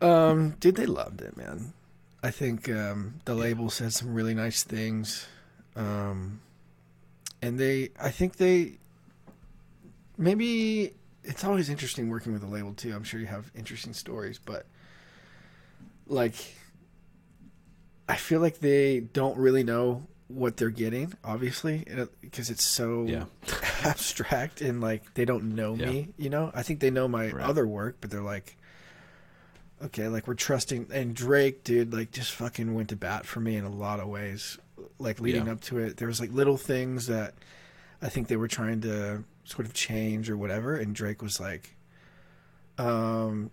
Um, 0.01 0.51
dude, 0.61 0.77
they 0.77 0.87
loved 0.87 1.21
it, 1.23 1.37
man. 1.37 1.73
I 2.23 2.31
think 2.31 2.69
um, 2.71 3.15
the 3.25 3.35
label 3.35 3.69
said 3.71 3.93
some 3.93 4.15
really 4.15 4.35
nice 4.35 4.63
things. 4.63 5.27
Um, 5.77 6.41
and 7.43 7.59
they, 7.59 7.91
I 8.01 8.11
think 8.11 8.37
they, 8.37 8.75
maybe 10.19 10.95
it's 11.25 11.45
always 11.45 11.69
interesting 11.71 12.09
working 12.11 12.33
with 12.33 12.43
a 12.43 12.47
label 12.47 12.73
too. 12.75 12.93
I'm 12.95 13.05
sure 13.05 13.21
you 13.21 13.27
have 13.27 13.51
interesting 13.55 13.93
stories, 13.95 14.39
but 14.45 14.67
like, 16.07 16.35
I 18.09 18.17
feel 18.17 18.41
like 18.41 18.59
they 18.59 19.01
don't 19.01 19.37
really 19.39 19.63
know 19.63 20.07
what 20.29 20.57
they're 20.57 20.71
getting, 20.71 21.13
obviously, 21.25 21.85
because 22.21 22.51
it's 22.51 22.65
so 22.65 23.05
Yeah. 23.07 23.25
abstract 23.85 24.61
and 24.61 24.81
like 24.81 25.15
they 25.15 25.25
don't 25.25 25.55
know 25.55 25.75
Yeah. 25.75 25.87
me. 25.91 26.09
You 26.17 26.31
know, 26.31 26.51
I 26.55 26.63
think 26.63 26.81
they 26.81 26.91
know 26.91 27.09
my 27.09 27.31
Right. 27.31 27.45
other 27.45 27.67
work, 27.67 27.97
but 28.01 28.11
they're 28.11 28.21
like, 28.23 28.57
okay, 29.83 30.09
like 30.09 30.27
we're 30.29 30.35
trusting. 30.35 30.89
And 30.93 31.15
Drake, 31.15 31.65
dude, 31.65 31.93
like 31.93 32.11
just 32.13 32.33
fucking 32.33 32.75
went 32.75 32.89
to 32.91 32.97
bat 32.97 33.27
for 33.27 33.41
me 33.41 33.57
in 33.57 33.65
a 33.65 33.71
lot 33.71 33.99
of 34.01 34.09
ways. 34.09 34.59
Like 34.99 35.21
leading 35.21 35.47
Yeah. 35.47 35.53
up 35.53 35.61
to 35.63 35.79
it, 35.79 35.97
there 35.97 36.09
was 36.09 36.21
like 36.21 36.31
little 36.33 36.57
things 36.57 37.07
that 37.07 37.35
I 38.03 38.09
think 38.09 38.29
they 38.29 38.37
were 38.37 38.49
trying 38.49 38.81
to 38.83 39.25
sort 39.45 39.67
of 39.67 39.73
change 39.75 40.31
or 40.31 40.37
whatever, 40.37 40.77
and 40.77 40.95
Drake 40.95 41.23
was 41.23 41.41
like, 41.41 41.77
um. 42.79 43.51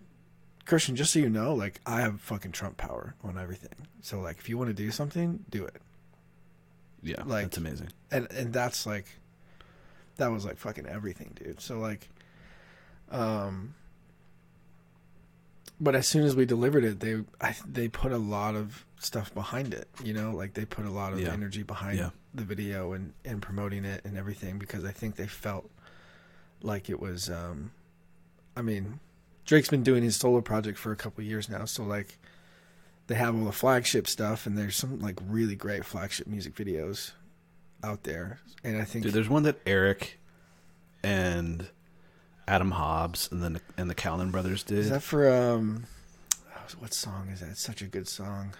Christian, 0.64 0.96
just 0.96 1.14
so 1.14 1.18
you 1.18 1.30
know, 1.30 1.54
like 1.54 1.80
I 1.86 2.02
have 2.02 2.20
fucking 2.20 2.52
Trump 2.52 2.76
power 2.76 3.14
on 3.24 3.38
everything. 3.38 3.72
So 4.02 4.20
like, 4.20 4.36
if 4.36 4.50
you 4.50 4.58
want 4.58 4.68
to 4.68 4.74
do 4.74 4.90
something, 4.90 5.42
do 5.48 5.64
it. 5.64 5.80
Yeah, 7.02 7.22
Like- 7.24 7.44
that's 7.46 7.56
amazing. 7.56 7.88
and 8.10 8.30
and 8.32 8.52
that's 8.52 8.84
like 8.84 9.06
that 10.18 10.30
was 10.30 10.44
like 10.44 10.58
fucking 10.58 10.84
everything 10.84 11.32
dude 11.42 11.60
so 11.60 11.78
like 11.78 12.08
um 13.10 13.72
but 15.80 15.94
as 15.94 16.06
soon 16.08 16.24
as 16.24 16.34
we 16.34 16.44
delivered 16.44 16.84
it 16.84 16.98
they 17.00 17.22
I, 17.40 17.54
they 17.64 17.86
put 17.88 18.10
a 18.12 18.18
lot 18.18 18.54
of 18.56 18.84
stuff 19.00 19.32
behind 19.34 19.72
it 19.74 19.88
you 20.02 20.12
know 20.12 20.32
like 20.32 20.54
they 20.54 20.64
put 20.64 20.84
a 20.84 20.90
lot 20.90 21.12
of 21.12 21.20
Yeah. 21.20 21.32
energy 21.32 21.62
behind 21.62 21.98
Yeah. 21.98 22.10
the 22.34 22.42
video 22.44 22.92
and 22.92 23.12
and 23.24 23.40
promoting 23.40 23.84
it 23.84 24.04
and 24.04 24.16
everything 24.18 24.58
because 24.58 24.84
i 24.84 24.90
think 24.90 25.14
they 25.16 25.26
felt 25.28 25.70
like 26.62 26.90
it 26.90 26.98
was 27.00 27.30
um 27.30 27.70
i 28.56 28.62
mean 28.62 28.98
drake's 29.44 29.68
been 29.68 29.84
doing 29.84 30.02
his 30.02 30.16
solo 30.16 30.40
project 30.40 30.78
for 30.78 30.90
a 30.90 30.96
couple 30.96 31.22
years 31.22 31.48
now 31.48 31.64
so 31.64 31.84
like 31.84 32.18
they 33.06 33.14
have 33.14 33.34
all 33.36 33.44
the 33.44 33.52
flagship 33.52 34.06
stuff 34.08 34.46
and 34.46 34.58
there's 34.58 34.76
some 34.76 34.98
like 35.00 35.18
really 35.28 35.54
great 35.54 35.84
flagship 35.84 36.26
music 36.26 36.54
videos 36.56 37.12
out 37.84 38.02
there 38.02 38.40
and 38.64 38.76
i 38.76 38.84
think 38.84 39.04
Dude, 39.04 39.14
there's 39.14 39.28
one 39.28 39.44
that 39.44 39.60
Eric 39.64 40.18
and 41.04 41.68
Adam 42.48 42.72
Hobbs 42.72 43.28
and 43.30 43.42
then 43.42 43.60
and 43.76 43.88
the 43.88 43.94
Callan 43.94 44.30
brothers 44.32 44.64
did. 44.64 44.78
is 44.78 44.90
that 44.90 45.02
for 45.04 45.30
um 45.32 45.84
what 46.80 46.92
song 46.92 47.28
is 47.32 47.40
that 47.40 47.50
it's 47.50 47.62
such 47.62 47.80
a 47.80 47.86
good 47.86 48.08
song 48.08 48.52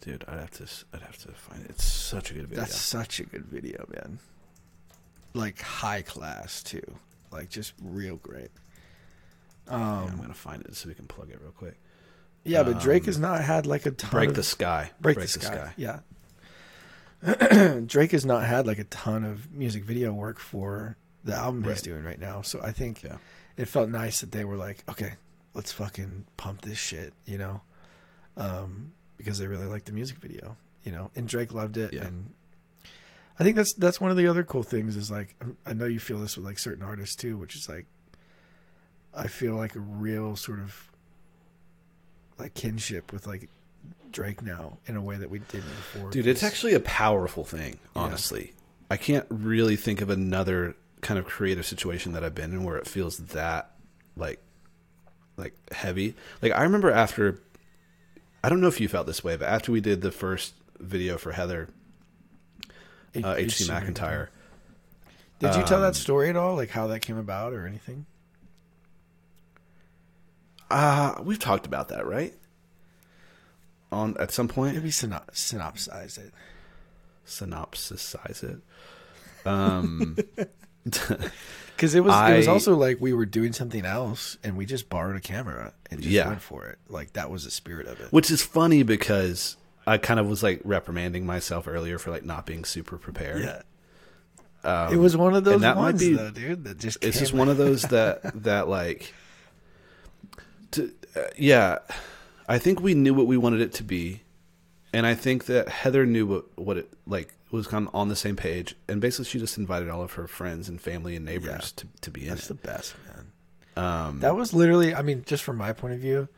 Dude, 0.00 0.24
I'd 0.28 0.38
have 0.38 0.50
to 0.52 0.64
I'd 0.94 1.02
have 1.02 1.18
to 1.18 1.28
find 1.32 1.64
it. 1.64 1.70
It's 1.70 1.84
such 1.84 2.30
a 2.30 2.34
good 2.34 2.48
video. 2.48 2.60
that's 2.60 2.76
such 2.76 3.20
a 3.20 3.24
good 3.24 3.44
video 3.46 3.84
man 3.94 4.18
like 5.34 5.60
high 5.60 6.02
class 6.02 6.62
too 6.62 6.82
like 7.30 7.50
just 7.50 7.74
real 7.82 8.16
great 8.16 8.50
Yeah, 9.66 9.74
I'm 9.76 10.08
um 10.14 10.16
gonna 10.16 10.32
find 10.34 10.62
it 10.62 10.74
so 10.74 10.88
we 10.88 10.94
can 10.94 11.06
plug 11.06 11.30
it 11.30 11.38
real 11.42 11.50
quick. 11.52 11.76
yeah 12.44 12.62
but 12.62 12.80
drake 12.80 13.02
um, 13.02 13.06
has 13.06 13.18
not 13.18 13.42
had 13.42 13.66
like 13.66 13.84
a 13.86 13.90
ton 13.90 14.10
Break 14.10 14.30
of 14.30 14.36
the 14.36 14.42
sky. 14.42 14.90
break, 15.00 15.18
the, 15.20 15.28
sky. 15.28 15.72
yeah 15.76 16.00
drake 17.86 18.12
has 18.12 18.24
not 18.24 18.44
had 18.44 18.66
like 18.66 18.78
a 18.78 18.84
ton 18.84 19.24
of 19.24 19.52
music 19.52 19.84
video 19.84 20.12
work 20.12 20.38
for 20.38 20.96
the 21.24 21.34
album 21.34 21.62
he's 21.64 21.82
doing 21.82 22.02
right 22.04 22.20
now 22.20 22.40
so 22.42 22.60
i 22.62 22.70
think 22.72 23.02
Yeah. 23.02 23.16
it 23.56 23.66
felt 23.68 23.90
nice 23.90 24.20
that 24.20 24.32
they 24.32 24.44
were 24.44 24.56
like 24.56 24.82
okay 24.88 25.12
let's 25.54 25.72
fucking 25.72 26.24
pump 26.36 26.62
this 26.62 26.78
shit 26.78 27.12
you 27.26 27.36
know 27.38 27.60
um 28.36 28.92
because 29.18 29.38
they 29.38 29.46
really 29.46 29.66
liked 29.66 29.84
the 29.86 29.92
music 29.92 30.16
video 30.18 30.56
you 30.84 30.90
know 30.92 31.10
and 31.14 31.28
drake 31.28 31.52
loved 31.52 31.76
it 31.76 31.92
Yeah. 31.92 32.04
and 32.06 32.32
i 33.38 33.44
think 33.44 33.56
that's 33.56 33.74
that's 33.74 34.00
one 34.00 34.10
of 34.10 34.16
the 34.16 34.26
other 34.26 34.42
cool 34.44 34.62
things 34.62 34.96
is 34.96 35.10
like 35.10 35.34
i 35.66 35.72
know 35.74 35.84
you 35.84 35.98
feel 36.00 36.18
this 36.18 36.36
with 36.36 36.46
like 36.46 36.58
certain 36.58 36.82
artists 36.82 37.14
too 37.16 37.36
which 37.36 37.54
is 37.56 37.68
like 37.68 37.84
i 39.14 39.26
feel 39.26 39.54
like 39.56 39.74
a 39.74 39.80
real 39.80 40.34
sort 40.36 40.60
of 40.60 40.88
like 42.38 42.54
kinship 42.54 43.12
with 43.12 43.26
like 43.26 43.48
drake 44.12 44.42
now 44.42 44.78
in 44.86 44.96
a 44.96 45.02
way 45.02 45.16
that 45.16 45.28
we 45.30 45.38
didn't 45.40 45.68
before 45.68 46.10
Dude, 46.10 46.26
it's 46.26 46.42
actually 46.42 46.72
a 46.74 46.80
powerful 46.80 47.44
thing, 47.44 47.78
Yeah. 47.94 48.02
honestly. 48.02 48.54
I 48.90 48.96
can't 48.96 49.26
really 49.28 49.76
think 49.76 50.00
of 50.00 50.08
another 50.08 50.74
kind 51.02 51.18
of 51.18 51.26
creative 51.26 51.66
situation 51.66 52.12
that 52.12 52.24
I've 52.24 52.34
been 52.34 52.52
in 52.52 52.64
where 52.64 52.78
it 52.78 52.86
feels 52.86 53.18
that 53.18 53.72
like 54.16 54.40
like 55.36 55.52
heavy. 55.72 56.14
Like 56.40 56.52
I 56.52 56.62
remember 56.62 56.90
after 56.90 57.40
I 58.42 58.48
don't 58.48 58.60
know 58.60 58.68
if 58.68 58.80
you 58.80 58.88
felt 58.88 59.06
this 59.06 59.24
way, 59.24 59.36
but 59.36 59.48
after 59.48 59.72
we 59.72 59.80
did 59.80 60.00
the 60.00 60.12
first 60.12 60.54
video 60.78 61.18
for 61.18 61.32
Heather 61.32 61.68
uh, 63.16 63.34
HC 63.34 63.46
HC 63.46 63.68
McEntire, 63.68 64.28
did 65.40 65.54
you 65.54 65.62
tell 65.64 65.78
um, 65.78 65.82
that 65.82 65.96
story 65.96 66.28
at 66.28 66.36
all 66.36 66.56
like 66.56 66.70
how 66.70 66.86
that 66.88 67.00
came 67.00 67.16
about 67.16 67.52
or 67.52 67.66
anything 67.66 68.06
uh 70.70 71.14
we've 71.22 71.38
talked 71.38 71.66
about 71.66 71.88
that, 71.88 72.06
right? 72.06 72.34
On 73.90 74.16
at 74.20 74.30
some 74.32 74.48
point. 74.48 74.74
maybe 74.74 74.90
synop- 74.90 75.30
synopsize 75.32 76.18
it 76.18 76.32
synopsisize 77.28 78.42
it. 78.42 78.60
Um, 79.46 80.16
Because 81.78 81.94
it 81.94 82.02
was 82.02 82.12
it 82.30 82.36
was 82.36 82.48
also 82.48 82.74
like 82.74 83.00
we 83.00 83.12
were 83.12 83.24
doing 83.24 83.52
something 83.52 83.84
else 83.84 84.36
and 84.42 84.56
we 84.56 84.66
just 84.66 84.88
borrowed 84.88 85.14
a 85.14 85.20
camera 85.20 85.72
and 85.92 86.00
just 86.02 86.10
Yeah. 86.12 86.26
went 86.26 86.42
for 86.42 86.66
it. 86.66 86.78
Like 86.88 87.12
that 87.12 87.30
was 87.30 87.44
the 87.44 87.52
spirit 87.52 87.86
of 87.86 88.00
it. 88.00 88.12
which 88.12 88.32
is 88.32 88.42
funny 88.42 88.82
because 88.82 89.56
I 89.86 89.96
kind 89.96 90.18
of 90.18 90.26
was 90.28 90.42
like 90.42 90.60
reprimanding 90.64 91.24
myself 91.24 91.68
earlier 91.68 91.96
for 91.98 92.10
like 92.10 92.24
not 92.24 92.46
being 92.46 92.64
super 92.64 92.98
prepared. 92.98 93.42
Yeah. 93.44 93.62
Um, 94.64 94.92
it 94.92 94.96
was 94.96 95.16
one 95.16 95.34
of 95.36 95.44
those 95.44 95.54
and 95.54 95.62
that 95.62 95.76
might 95.76 95.96
be- 95.96 96.14
though, 96.14 96.30
dude. 96.32 96.64
That 96.64 96.78
just 96.78 96.98
it's 97.00 97.20
just 97.20 97.32
one 97.32 97.48
of 97.48 97.56
those 97.58 97.82
that 97.94 98.42
that 98.42 98.68
like 98.68 99.14
to 100.72 100.92
uh, 101.16 101.20
yeah 101.38 101.78
i 102.48 102.58
think 102.58 102.80
we 102.80 102.92
knew 102.94 103.14
what 103.14 103.26
we 103.26 103.36
wanted 103.36 103.60
it 103.60 103.72
to 103.72 103.82
be 103.82 104.20
and 104.92 105.06
i 105.06 105.14
think 105.14 105.46
that 105.46 105.68
heather 105.68 106.04
knew 106.04 106.26
what, 106.26 106.58
what 106.58 106.76
it 106.76 106.92
like 107.06 107.32
was 107.50 107.66
kind 107.66 107.86
of 107.88 107.94
on 107.94 108.08
the 108.08 108.16
same 108.16 108.36
page 108.36 108.74
and 108.88 109.00
basically 109.00 109.24
she 109.24 109.38
just 109.38 109.56
invited 109.58 109.88
all 109.88 110.02
of 110.02 110.12
her 110.12 110.26
friends 110.26 110.68
and 110.68 110.80
family 110.80 111.16
and 111.16 111.24
neighbors 111.24 111.46
Yeah. 111.76 111.82
to, 111.82 111.86
to 112.02 112.10
be 112.10 112.22
in 112.22 112.28
That's 112.30 112.44
it 112.44 112.48
the 112.62 112.68
best, 112.68 112.94
man. 113.06 113.32
um 113.84 114.20
That 114.20 114.36
was 114.36 114.52
literally, 114.52 114.94
I 114.94 115.02
mean, 115.02 115.22
just 115.26 115.42
from 115.42 115.56
my 115.56 115.72
point 115.72 115.94
of 115.94 116.00
view, 116.00 116.28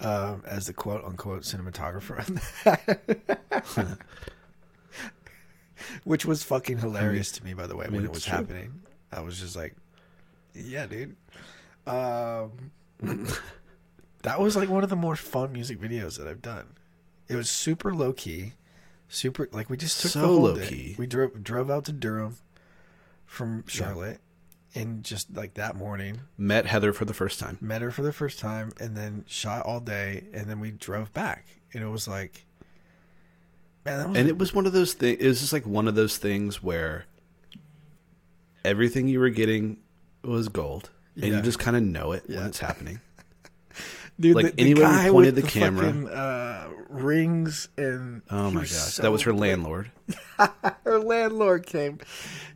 um, 0.00 0.42
as 0.46 0.66
the 0.66 0.72
quote 0.72 1.04
unquote 1.04 1.42
cinematographer, 1.42 2.16
which 6.04 6.24
was 6.24 6.42
fucking 6.42 6.78
hilarious 6.78 7.32
to 7.32 7.44
me, 7.44 7.54
by 7.54 7.66
the 7.66 7.76
way, 7.76 7.86
I 7.86 7.88
mean, 7.88 8.02
when 8.02 8.04
it 8.10 8.12
was 8.14 8.24
true. 8.24 8.36
happening. 8.36 8.82
I 9.12 9.20
was 9.20 9.40
just 9.40 9.56
like, 9.56 9.74
yeah, 10.54 10.86
dude. 10.86 11.16
Um, 11.86 12.70
that 14.22 14.38
was 14.38 14.56
like 14.56 14.68
one 14.68 14.84
of 14.84 14.90
the 14.90 14.96
more 14.96 15.16
fun 15.16 15.52
music 15.52 15.80
videos 15.80 16.18
that 16.18 16.28
I've 16.28 16.42
done. 16.42 16.66
It 17.28 17.36
was 17.36 17.48
super 17.48 17.94
low 17.94 18.12
key, 18.12 18.52
super 19.10 19.48
like 19.52 19.68
we 19.68 19.76
just 19.76 20.00
took 20.00 20.10
So 20.12 20.20
the 20.20 20.26
whole 20.26 20.40
low 20.40 20.56
day. 20.56 20.66
key. 20.68 20.94
We 20.96 21.06
drove 21.06 21.42
drove 21.44 21.70
out 21.70 21.84
to 21.86 21.92
Durham 21.92 22.36
from 23.26 23.64
Charlotte, 23.66 24.20
and 24.74 25.04
just 25.04 25.36
like 25.36 25.54
that 25.54 25.76
morning, 25.76 26.20
met 26.38 26.66
heather 26.66 26.92
for 26.92 27.04
the 27.04 27.12
first 27.14 27.38
time 27.38 27.58
met 27.60 27.82
her 27.82 27.90
for 27.90 28.02
the 28.02 28.12
first 28.12 28.38
time 28.38 28.72
and 28.80 28.96
then 28.96 29.24
shot 29.28 29.66
all 29.66 29.80
day 29.80 30.24
and 30.32 30.46
then 30.48 30.58
we 30.60 30.70
drove 30.70 31.12
back 31.12 31.46
and 31.72 31.82
it 31.82 31.88
was 31.88 32.06
like 32.08 32.44
man 33.84 33.98
that 33.98 34.08
was 34.08 34.16
and 34.18 34.28
it 34.28 34.38
was 34.38 34.54
one 34.54 34.66
of 34.66 34.72
those 34.72 34.94
things 34.94 35.18
it 35.20 35.26
was 35.26 35.40
just 35.40 35.52
like 35.52 35.66
one 35.66 35.86
of 35.88 35.94
those 35.94 36.16
things 36.18 36.62
where 36.62 37.04
everything 38.64 39.08
you 39.08 39.18
were 39.20 39.30
getting 39.30 39.78
was 40.22 40.48
gold 40.48 40.90
and 41.16 41.24
Yeah. 41.24 41.36
you 41.36 41.42
just 41.42 41.58
kind 41.58 41.76
of 41.76 41.82
know 41.82 42.12
it 42.12 42.24
Yeah. 42.28 42.38
when 42.38 42.46
it's 42.46 42.58
happening 42.60 43.00
dude, 44.20 44.36
like, 44.36 44.54
anyone 44.58 44.92
who 45.04 45.12
pointed 45.12 45.34
the 45.34 45.42
camera- 45.42 45.86
fucking, 45.86 46.08
uh, 46.08 46.68
rings 46.88 47.68
and 47.76 48.20
oh 48.30 48.50
my 48.50 48.60
gosh 48.62 48.70
so- 48.70 49.02
that 49.02 49.10
was 49.12 49.22
her 49.22 49.32
landlord 49.32 49.90
her 50.84 50.98
landlord 50.98 51.64
came 51.64 51.98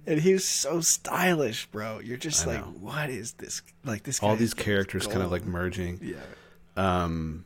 and 0.08 0.20
he 0.20 0.32
was 0.32 0.44
so 0.44 0.80
stylish 0.80 1.66
bro 1.66 2.00
you're 2.00 2.16
just 2.16 2.44
I 2.46 2.56
like 2.56 2.60
know. 2.66 2.72
what 2.80 3.10
is 3.10 3.34
this 3.34 3.62
like 3.84 4.02
this 4.02 4.20
all 4.20 4.34
these 4.34 4.52
characters 4.52 5.06
kind 5.06 5.22
of 5.22 5.30
like 5.30 5.44
merging 5.44 6.00
yeah 6.02 6.16
Um, 6.76 7.44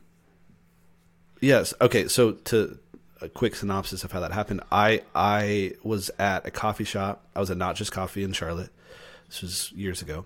yes. 1.41 1.73
Okay. 1.79 2.07
So 2.07 2.31
to 2.31 2.79
a 3.21 3.29
quick 3.29 3.53
synopsis 3.55 4.03
of 4.03 4.11
how 4.11 4.21
that 4.21 4.31
happened, 4.31 4.61
I 4.71 5.03
I 5.13 5.73
was 5.83 6.09
at 6.17 6.47
a 6.47 6.51
coffee 6.51 6.83
shop. 6.85 7.23
I 7.35 7.39
was 7.39 7.51
at 7.51 7.57
Not 7.57 7.75
Just 7.75 7.91
Coffee 7.91 8.23
in 8.23 8.33
Charlotte. 8.33 8.71
This 9.27 9.41
was 9.43 9.71
years 9.73 10.01
ago, 10.01 10.25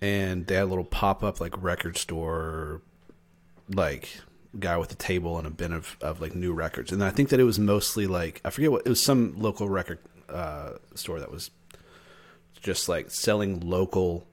and 0.00 0.46
they 0.46 0.54
had 0.56 0.64
a 0.64 0.66
little 0.66 0.84
pop 0.84 1.22
up 1.24 1.40
like 1.40 1.60
record 1.62 1.96
store, 1.96 2.80
like 3.68 4.20
guy 4.58 4.76
with 4.76 4.90
a 4.92 4.96
table 4.96 5.36
and 5.38 5.46
a 5.46 5.50
bin 5.50 5.72
of, 5.72 5.96
of 6.00 6.20
like 6.20 6.34
new 6.34 6.52
records. 6.52 6.90
And 6.92 7.02
I 7.04 7.10
think 7.10 7.28
that 7.30 7.40
it 7.40 7.44
was 7.44 7.58
mostly 7.58 8.06
like 8.06 8.40
I 8.44 8.50
forget 8.50 8.70
what 8.72 8.82
it 8.86 8.88
was 8.88 9.02
some 9.02 9.34
local 9.38 9.68
record 9.68 9.98
uh, 10.28 10.72
store 10.94 11.20
that 11.20 11.30
was 11.30 11.50
just 12.60 12.88
like 12.88 13.10
selling 13.10 13.60
local 13.60 14.26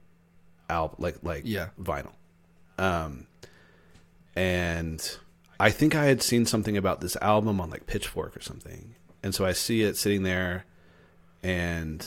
album 0.70 0.96
like 0.98 1.16
like 1.22 1.42
Yeah. 1.44 1.68
vinyl. 1.80 2.12
Um, 2.78 3.26
and 4.34 5.16
I 5.60 5.70
think 5.70 5.94
I 5.94 6.04
had 6.06 6.22
seen 6.22 6.46
something 6.46 6.76
about 6.76 7.00
this 7.00 7.16
album 7.16 7.60
on 7.60 7.70
like 7.70 7.86
Pitchfork 7.86 8.36
or 8.36 8.40
something, 8.40 8.94
and 9.22 9.34
so 9.34 9.44
I 9.44 9.52
see 9.52 9.82
it 9.82 9.96
sitting 9.96 10.24
there, 10.24 10.64
and 11.42 12.04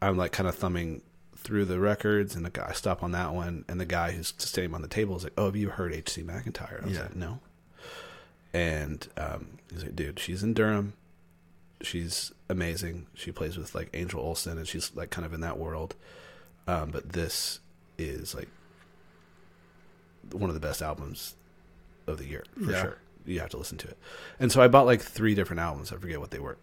I'm 0.00 0.16
like 0.16 0.30
kind 0.30 0.48
of 0.48 0.54
thumbing 0.54 1.02
through 1.46 1.64
the 1.64 1.78
records, 1.78 2.34
and 2.34 2.44
the 2.44 2.50
guy 2.50 2.66
I 2.70 2.72
stop 2.72 3.02
on 3.04 3.12
that 3.12 3.32
one, 3.32 3.64
and 3.68 3.80
the 3.80 3.86
guy 3.86 4.10
who's 4.10 4.34
standing 4.36 4.74
on 4.74 4.82
the 4.82 4.88
table 4.88 5.16
is 5.16 5.22
like, 5.24 5.32
"Oh, 5.38 5.44
have 5.46 5.54
you 5.56 5.68
heard 5.70 5.92
H.C. 5.94 6.22
McEntire?" 6.22 6.82
I 6.82 6.86
was 6.86 6.94
Yeah. 6.96 7.02
like, 7.02 7.14
"No," 7.16 7.38
and 8.52 9.06
um, 9.16 9.58
he's 9.72 9.82
like, 9.84 9.94
"Dude, 9.96 10.18
she's 10.18 10.42
in 10.42 10.54
Durham." 10.54 10.94
She's 11.82 12.32
amazing. 12.48 13.06
She 13.14 13.30
plays 13.30 13.56
with 13.56 13.74
like 13.74 13.90
Angel 13.94 14.20
Olsen, 14.20 14.58
and 14.58 14.66
she's 14.66 14.90
like 14.96 15.10
kind 15.10 15.24
of 15.26 15.32
in 15.34 15.40
that 15.42 15.58
world. 15.58 15.94
Um, 16.66 16.90
but 16.90 17.10
this 17.12 17.60
is 17.98 18.34
like 18.34 18.48
one 20.32 20.50
of 20.50 20.54
the 20.54 20.60
best 20.60 20.82
albums 20.82 21.36
of 22.06 22.18
the 22.18 22.26
year 22.26 22.44
for 22.62 22.72
Yeah. 22.72 22.82
sure. 22.82 22.98
You 23.26 23.40
have 23.40 23.50
to 23.50 23.56
listen 23.58 23.78
to 23.78 23.88
it. 23.88 23.98
And 24.40 24.50
so 24.50 24.60
I 24.62 24.68
bought 24.68 24.86
like 24.86 25.02
three 25.02 25.34
different 25.34 25.60
albums. 25.60 25.92
I 25.92 25.96
forget 25.96 26.18
what 26.20 26.30
they 26.30 26.38
were. 26.38 26.56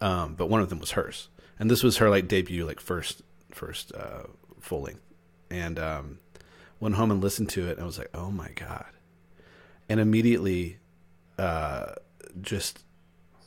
Um, 0.00 0.34
but 0.34 0.46
one 0.48 0.60
of 0.60 0.70
them 0.70 0.78
was 0.80 0.92
hers, 0.92 1.28
and 1.58 1.70
this 1.70 1.82
was 1.82 1.98
her 1.98 2.08
like 2.08 2.26
debut, 2.26 2.64
like 2.64 2.80
first 2.80 3.22
first 3.54 3.92
uh, 3.94 4.24
full 4.60 4.82
length. 4.82 5.02
And 5.50 5.78
um, 5.78 6.18
went 6.78 6.94
home 6.94 7.10
and 7.10 7.20
listened 7.22 7.48
to 7.50 7.66
it, 7.68 7.72
and 7.72 7.80
I 7.80 7.84
was 7.84 7.98
like, 7.98 8.10
oh 8.14 8.30
my 8.30 8.50
god! 8.54 8.86
And 9.88 9.98
immediately, 9.98 10.78
uh, 11.38 11.94
just 12.40 12.84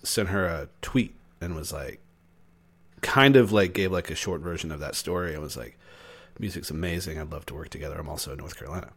sent 0.04 0.30
her 0.30 0.46
a 0.46 0.68
tweet 0.82 1.16
and 1.40 1.56
was 1.56 1.72
like, 1.72 2.02
kind 3.02 3.36
of 3.38 3.52
like 3.54 3.74
gave 3.74 3.92
like 3.92 4.10
a 4.12 4.16
short 4.16 4.42
version 4.42 4.72
of 4.72 4.80
that 4.82 4.96
story. 4.96 5.34
I 5.36 5.40
was 5.40 5.56
like, 5.56 5.78
music's 6.40 6.70
amazing. 6.72 7.20
I'd 7.20 7.32
love 7.32 7.46
to 7.48 7.54
work 7.54 7.70
together. 7.70 7.96
I'm 7.98 8.10
also 8.10 8.32
in 8.34 8.38
North 8.40 8.58
Carolina. 8.58 8.90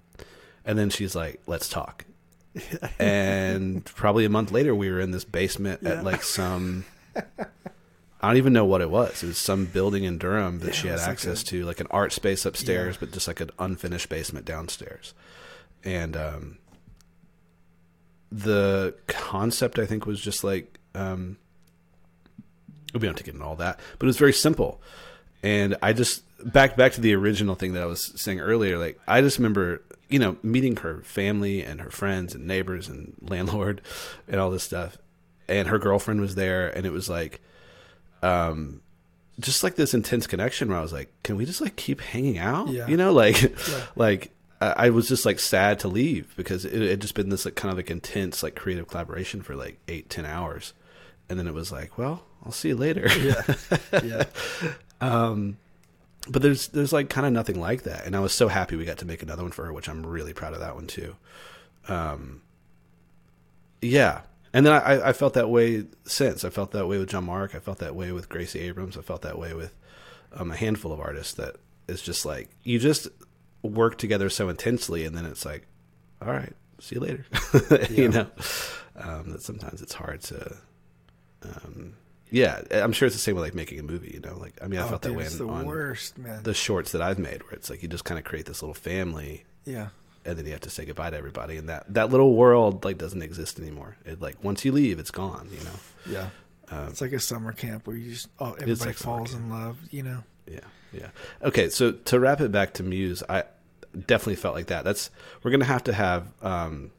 And 0.64 0.76
then 0.76 0.90
she's 0.90 1.14
like, 1.14 1.40
let's 1.46 1.68
talk. 1.68 2.04
and 2.98 3.84
probably 3.84 4.24
a 4.24 4.28
month 4.28 4.50
later, 4.50 4.74
we 4.74 4.90
were 4.90 4.98
in 4.98 5.12
this 5.12 5.24
basement 5.24 5.80
Yeah. 5.82 5.90
at 5.90 6.04
like 6.04 6.22
some, 6.24 6.84
I 8.20 8.28
don't 8.28 8.38
even 8.38 8.52
know 8.52 8.64
what 8.64 8.80
it 8.80 8.90
was. 8.90 9.22
It 9.22 9.26
was 9.26 9.38
some 9.38 9.66
building 9.66 10.04
in 10.04 10.16
Durham 10.18 10.58
that 10.60 10.68
Yeah, 10.68 10.72
she 10.72 10.86
had 10.88 10.94
was 10.94 11.02
like 11.02 11.10
access 11.10 11.42
a- 11.42 11.46
to, 11.46 11.64
like 11.64 11.80
an 11.80 11.86
art 11.90 12.12
space 12.12 12.46
upstairs, 12.46 12.94
Yeah. 12.94 13.00
but 13.00 13.12
just 13.12 13.28
like 13.28 13.40
an 13.40 13.50
unfinished 13.58 14.08
basement 14.08 14.46
downstairs. 14.46 15.12
And 15.84 16.16
um, 16.16 16.58
the 18.32 18.94
concept, 19.06 19.78
I 19.78 19.86
think, 19.86 20.06
was 20.06 20.20
just 20.20 20.42
like, 20.44 20.78
um, 20.94 21.36
we 22.94 23.00
don't 23.00 23.08
have 23.10 23.16
to 23.16 23.22
get 23.24 23.34
into 23.34 23.46
all 23.46 23.56
that, 23.56 23.78
but 23.98 24.06
it 24.06 24.08
was 24.08 24.16
very 24.18 24.32
simple. 24.32 24.80
And 25.42 25.76
I 25.82 25.92
just 25.92 26.22
back 26.44 26.76
back 26.76 26.92
to 26.92 27.00
the 27.00 27.14
original 27.14 27.54
thing 27.54 27.72
that 27.74 27.82
I 27.82 27.86
was 27.86 28.12
saying 28.20 28.40
earlier. 28.40 28.78
Like 28.78 28.98
I 29.06 29.20
just 29.20 29.38
remember, 29.38 29.82
you 30.08 30.18
know, 30.18 30.36
meeting 30.42 30.76
her 30.76 31.02
family 31.02 31.62
and 31.62 31.80
her 31.80 31.90
friends 31.90 32.34
and 32.34 32.46
neighbors 32.46 32.88
and 32.88 33.14
landlord 33.20 33.82
and 34.26 34.40
all 34.40 34.50
this 34.50 34.64
stuff. 34.64 34.96
And 35.48 35.68
her 35.68 35.78
girlfriend 35.78 36.20
was 36.20 36.34
there, 36.34 36.68
and 36.68 36.84
it 36.84 36.90
was 36.92 37.08
like, 37.08 37.40
um, 38.26 38.80
just 39.38 39.62
like 39.62 39.76
this 39.76 39.94
intense 39.94 40.26
connection 40.26 40.68
where 40.68 40.78
I 40.78 40.82
was 40.82 40.92
like, 40.92 41.12
can 41.22 41.36
we 41.36 41.44
just 41.44 41.60
like 41.60 41.76
keep 41.76 42.00
hanging 42.00 42.38
out? 42.38 42.68
Yeah. 42.68 42.86
You 42.86 42.96
know, 42.96 43.12
like, 43.22 43.54
like 43.96 44.30
I 44.60 44.86
I 44.86 44.90
was 44.90 45.08
just 45.08 45.26
like 45.26 45.38
sad 45.38 45.78
to 45.80 45.88
leave 45.88 46.34
because 46.36 46.64
it 46.64 46.88
had 46.90 47.00
just 47.00 47.14
been 47.14 47.28
this 47.28 47.44
like 47.44 47.54
kind 47.54 47.70
of 47.70 47.76
like 47.76 47.90
intense 47.90 48.42
like 48.42 48.54
creative 48.56 48.88
collaboration 48.88 49.42
for 49.42 49.54
like 49.54 49.78
eight 49.88 50.08
ten 50.08 50.24
hours, 50.24 50.72
and 51.28 51.38
then 51.38 51.46
it 51.46 51.54
was 51.54 51.70
like, 51.70 51.98
well, 51.98 52.22
I'll 52.44 52.52
see 52.52 52.68
you 52.68 52.76
later. 52.76 53.08
yeah 53.18 53.42
yeah 54.02 54.24
Um, 55.00 55.58
but 56.28 56.40
there's 56.42 56.68
there's 56.68 56.92
like 56.92 57.10
kind 57.10 57.26
of 57.26 57.32
nothing 57.32 57.60
like 57.60 57.82
that, 57.82 58.06
and 58.06 58.16
I 58.16 58.20
was 58.20 58.32
so 58.32 58.48
happy 58.48 58.76
we 58.76 58.84
got 58.86 58.98
to 58.98 59.04
make 59.04 59.22
another 59.22 59.42
one 59.42 59.52
for 59.52 59.66
her, 59.66 59.72
which 59.72 59.88
I'm 59.88 60.04
really 60.06 60.32
proud 60.32 60.54
of 60.54 60.60
that 60.60 60.74
one 60.74 60.86
too. 60.86 61.16
Um, 61.88 62.40
yeah, 63.82 64.22
and 64.56 64.64
then 64.66 64.72
I, 64.72 65.08
I 65.08 65.12
felt 65.12 65.34
that 65.34 65.50
way 65.50 65.84
since. 66.04 66.44
I 66.44 66.50
felt 66.50 66.70
that 66.72 66.86
way 66.86 66.98
with 66.98 67.10
John 67.10 67.24
Mark. 67.24 67.54
I 67.54 67.58
felt 67.58 67.78
that 67.78 67.94
way 67.94 68.10
with 68.12 68.28
Gracie 68.28 68.60
Abrams. 68.60 68.96
I 68.96 69.02
felt 69.02 69.22
that 69.22 69.38
way 69.38 69.52
with 69.54 69.74
um, 70.32 70.50
a 70.50 70.56
handful 70.56 70.92
of 70.92 71.00
artists. 71.00 71.34
That 71.34 71.56
is 71.88 72.00
just 72.02 72.24
like 72.24 72.48
you 72.62 72.78
just 72.78 73.08
work 73.62 73.98
together 73.98 74.30
so 74.30 74.48
intensely, 74.48 75.04
and 75.04 75.16
then 75.16 75.26
it's 75.26 75.44
like, 75.44 75.66
all 76.22 76.28
right, 76.32 76.52
see 76.80 76.94
you 76.96 77.00
later. 77.02 77.26
you 77.90 78.08
know, 78.08 78.26
um, 78.96 79.30
that 79.32 79.42
sometimes 79.42 79.82
it's 79.82 79.94
hard 79.94 80.22
to. 80.22 80.56
Um, 81.42 81.94
yeah, 82.30 82.62
I'm 82.72 82.92
sure 82.92 83.06
it's 83.06 83.14
the 83.14 83.20
same 83.22 83.34
with 83.36 83.44
like 83.44 83.54
making 83.54 83.78
a 83.78 83.82
movie. 83.82 84.12
You 84.14 84.20
know, 84.20 84.36
like 84.38 84.54
I 84.62 84.66
mean, 84.66 84.80
I 84.80 84.84
Oh, 84.84 84.88
felt 84.88 85.02
dude, 85.02 85.12
that 85.12 85.18
way 85.18 85.26
on, 85.26 85.38
the 85.38 85.46
on 85.48 85.66
worst 85.66 86.18
man 86.18 86.42
the 86.42 86.54
shorts 86.54 86.92
that 86.92 87.02
I've 87.02 87.18
made, 87.18 87.42
where 87.44 87.52
it's 87.52 87.70
like 87.70 87.82
you 87.82 87.88
just 87.88 88.04
kind 88.04 88.18
of 88.18 88.24
create 88.24 88.46
this 88.46 88.62
little 88.62 88.74
family, 88.74 89.44
yeah 89.64 89.88
and 90.26 90.36
then 90.36 90.44
you 90.46 90.52
have 90.52 90.60
to 90.62 90.70
say 90.70 90.84
goodbye 90.84 91.10
to 91.10 91.16
everybody, 91.16 91.56
and 91.56 91.68
that 91.68 91.92
that 91.94 92.10
little 92.10 92.34
world 92.34 92.84
like 92.84 92.98
doesn't 92.98 93.22
exist 93.22 93.58
anymore. 93.58 93.96
It 94.04 94.20
like 94.20 94.42
once 94.42 94.64
you 94.64 94.72
leave, 94.72 94.98
it's 94.98 95.10
gone. 95.10 95.48
You 95.50 95.64
know. 95.64 96.20
yeah 96.20 96.28
Um, 96.76 96.88
it's 96.88 97.00
like 97.00 97.12
a 97.12 97.20
summer 97.20 97.52
camp 97.52 97.86
where 97.86 97.96
you 97.96 98.12
just 98.12 98.28
oh 98.40 98.52
everybody 98.54 98.90
like 98.90 98.96
falls 98.96 99.34
in 99.34 99.48
love 99.50 99.78
you 99.90 100.02
know 100.02 100.24
Yeah, 100.46 100.60
yeah. 100.92 101.08
Okay, 101.42 101.68
so 101.70 101.92
to 101.92 102.20
wrap 102.20 102.40
it 102.40 102.52
back 102.52 102.74
to 102.74 102.82
Muse, 102.82 103.22
I 103.28 103.44
definitely 103.94 104.36
felt 104.36 104.54
like 104.54 104.66
that. 104.66 104.84
That's 104.84 105.10
we're 105.42 105.50
gonna 105.50 105.64
have 105.64 105.84
to 105.84 105.92
have 105.92 106.26
um, 106.42 106.90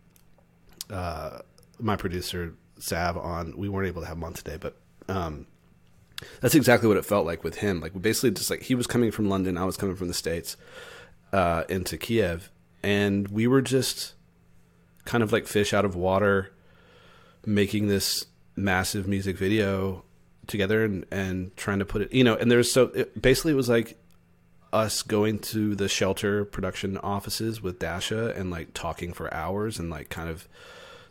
uh, 0.89 1.39
my 1.79 1.95
producer 1.95 2.53
Sav 2.79 3.17
on. 3.17 3.57
We 3.57 3.69
weren't 3.69 3.87
able 3.87 4.01
to 4.01 4.07
have 4.07 4.17
him 4.17 4.23
on 4.23 4.33
today, 4.33 4.57
but 4.59 4.75
um, 5.07 5.47
that's 6.41 6.55
exactly 6.55 6.87
what 6.87 6.97
it 6.97 7.05
felt 7.05 7.25
like 7.25 7.43
with 7.43 7.55
him. 7.55 7.79
Like 7.81 7.99
basically, 7.99 8.31
just 8.31 8.49
like 8.49 8.63
he 8.63 8.75
was 8.75 8.87
coming 8.87 9.11
from 9.11 9.29
London, 9.29 9.57
I 9.57 9.65
was 9.65 9.77
coming 9.77 9.95
from 9.95 10.07
the 10.07 10.13
states 10.13 10.57
uh, 11.33 11.63
into 11.69 11.97
Kiev, 11.97 12.49
and 12.87 13.27
we 13.27 13.47
were 13.47 13.61
just 13.61 14.13
kind 15.03 15.21
of 15.21 15.33
like 15.33 15.45
fish 15.45 15.73
out 15.73 15.83
of 15.83 15.97
water, 15.97 16.53
making 17.45 17.87
this 17.87 18.27
massive 18.55 19.09
music 19.09 19.37
video 19.37 20.05
together 20.47 20.85
and 20.85 21.05
and 21.11 21.55
trying 21.57 21.79
to 21.79 21.85
put 21.85 22.01
it, 22.01 22.13
you 22.13 22.23
know, 22.23 22.35
and 22.35 22.49
there's 22.49 22.71
so 22.71 22.83
it, 22.95 23.21
basically 23.21 23.51
it 23.51 23.55
was 23.55 23.67
like 23.67 23.97
us 24.71 25.01
going 25.01 25.37
to 25.39 25.75
the 25.75 25.89
shelter 25.89 26.45
production 26.45 26.97
offices 26.99 27.61
with 27.61 27.77
Dasha 27.77 28.33
and 28.37 28.51
like 28.51 28.73
talking 28.73 29.11
for 29.11 29.33
hours 29.33 29.79
and 29.79 29.89
like 29.89 30.07
kind 30.07 30.29
of 30.29 30.47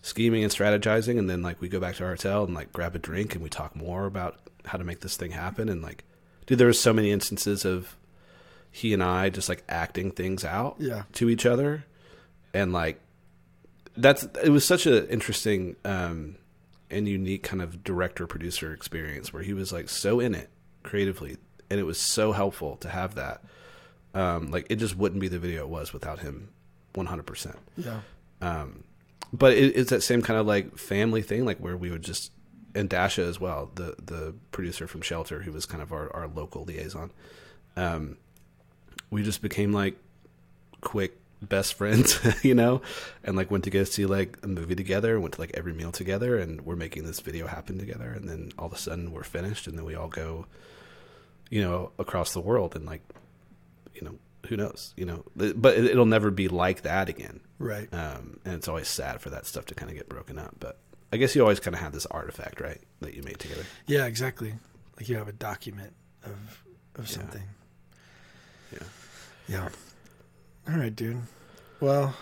scheming 0.01 0.43
and 0.43 0.53
strategizing. 0.53 1.19
And 1.19 1.29
then 1.29 1.43
like 1.43 1.61
we 1.61 1.69
go 1.69 1.79
back 1.79 1.97
to 1.97 2.05
our 2.05 2.11
hotel 2.11 2.45
and 2.45 2.55
like 2.55 2.73
grab 2.73 2.95
a 2.95 2.99
drink 2.99 3.35
and 3.35 3.45
we 3.45 3.51
talk 3.51 3.77
more 3.77 4.07
about 4.07 4.41
how 4.65 4.79
to 4.79 4.85
make 4.85 5.01
this 5.01 5.19
thing 5.19 5.33
happen. 5.33 5.69
And 5.69 5.83
like 5.83 6.05
dude 6.47 6.57
there 6.57 6.69
was 6.69 6.81
so 6.81 6.95
many 6.95 7.11
instances 7.11 7.67
of 7.67 7.97
he 8.77 8.93
and 8.93 9.03
I 9.03 9.31
just 9.31 9.49
like 9.49 9.65
acting 9.69 10.11
things 10.11 10.45
out 10.45 10.77
Yeah. 10.79 11.05
to 11.15 11.31
each 11.31 11.47
other 11.47 11.85
and 12.53 12.73
like 12.73 13.01
that's 13.97 14.25
it 14.45 14.51
was 14.51 14.65
such 14.67 14.85
an 14.87 15.07
interesting 15.09 15.77
um 15.85 16.37
and 16.91 17.09
unique 17.09 17.43
kind 17.43 17.63
of 17.63 17.83
director 17.83 18.27
producer 18.27 18.73
experience 18.75 19.33
where 19.33 19.43
he 19.43 19.55
was 19.55 19.73
like 19.73 19.89
so 19.89 20.21
in 20.21 20.35
it 20.35 20.51
creatively 20.83 21.39
and 21.71 21.81
it 21.81 21.85
was 21.85 21.99
so 21.99 22.33
helpful 22.33 22.77
to 22.77 22.89
have 22.91 23.15
that 23.15 23.43
um 24.15 24.51
like 24.51 24.67
it 24.69 24.77
just 24.77 24.97
wouldn't 24.97 25.21
be 25.23 25.29
the 25.29 25.39
video 25.39 25.63
it 25.63 25.69
was 25.71 25.93
without 25.95 26.19
him 26.21 26.51
100% 26.95 27.57
Yeah. 27.77 28.01
um, 28.43 28.85
but 29.33 29.55
it, 29.55 29.75
it's 29.77 29.91
that 29.91 30.03
same 30.03 30.23
kind 30.23 30.39
of 30.39 30.47
like 30.47 30.79
family 30.79 31.21
thing, 31.23 31.45
like 31.45 31.59
where 31.59 31.77
we 31.77 31.91
would 31.91 32.03
just 32.03 32.31
and 32.75 32.89
Dasha 32.91 33.23
as 33.23 33.41
well, 33.41 33.71
the 33.75 33.95
the 34.03 34.35
producer 34.53 34.87
from 34.87 35.01
Shelter, 35.03 35.41
who 35.43 35.51
was 35.53 35.65
kind 35.67 35.83
of 35.83 35.93
our, 35.93 36.15
our 36.15 36.29
local 36.29 36.65
liaison. 36.65 37.11
Um, 37.77 38.19
we 39.11 39.23
just 39.23 39.43
became 39.43 39.73
like 39.73 39.97
quick 40.81 41.17
best 41.43 41.75
friends, 41.75 42.19
you 42.45 42.55
know, 42.55 42.83
and 43.25 43.37
like 43.37 43.51
went 43.51 43.65
to 43.65 43.71
go 43.71 43.85
see 43.85 44.07
like 44.07 44.39
a 44.43 44.47
movie 44.49 44.75
together, 44.75 45.21
went 45.21 45.35
to 45.35 45.41
like 45.41 45.53
every 45.55 45.73
meal 45.73 45.93
together, 45.93 46.39
and 46.39 46.63
we're 46.63 46.77
making 46.77 47.05
this 47.05 47.21
video 47.21 47.47
happen 47.47 47.79
together. 47.79 48.11
And 48.11 48.29
then 48.29 48.53
all 48.59 48.67
of 48.67 48.73
a 48.73 48.79
sudden 48.79 49.13
we're 49.13 49.23
finished, 49.25 49.67
and 49.67 49.77
then 49.79 49.85
we 49.85 49.95
all 49.95 50.09
go, 50.09 50.47
you 51.51 51.63
know, 51.63 51.93
across 51.99 52.33
the 52.33 52.41
world, 52.41 52.75
and 52.75 52.87
like, 52.87 53.03
you 53.95 54.03
know, 54.03 54.19
who 54.49 54.57
knows, 54.57 54.95
you 54.97 55.05
know, 55.05 55.25
but 55.35 55.77
it, 55.77 55.85
it'll 55.87 56.07
never 56.07 56.31
be 56.31 56.47
like 56.49 56.83
that 56.83 57.09
again 57.09 57.41
Right. 57.59 57.93
um, 57.93 58.39
and 58.45 58.55
it's 58.55 58.69
always 58.69 58.87
sad 58.87 59.21
for 59.21 59.31
that 59.31 59.45
stuff 59.45 59.65
to 59.67 59.75
kind 59.75 59.91
of 59.91 59.97
get 59.97 60.09
broken 60.09 60.39
up. 60.39 60.55
But 60.61 60.79
I 61.13 61.17
guess 61.17 61.35
you 61.35 61.43
always 61.43 61.59
kind 61.59 61.75
of 61.75 61.81
have 61.81 61.93
this 61.93 62.07
artifact, 62.07 62.61
right, 62.61 62.81
that 63.01 63.15
you 63.15 63.23
made 63.25 63.39
together. 63.41 63.65
Yeah, 63.87 64.07
exactly. 64.07 64.55
Like 64.97 65.09
you 65.09 65.17
have 65.17 65.27
a 65.29 65.33
document 65.33 65.95
of 66.25 66.65
of 66.95 67.09
Yeah. 67.11 67.17
something. 67.17 67.43
Yeah. 68.73 68.79
Yeah. 69.49 69.69
All 70.69 70.77
right, 70.77 70.95
dude. 70.95 71.23
Well, 71.81 72.15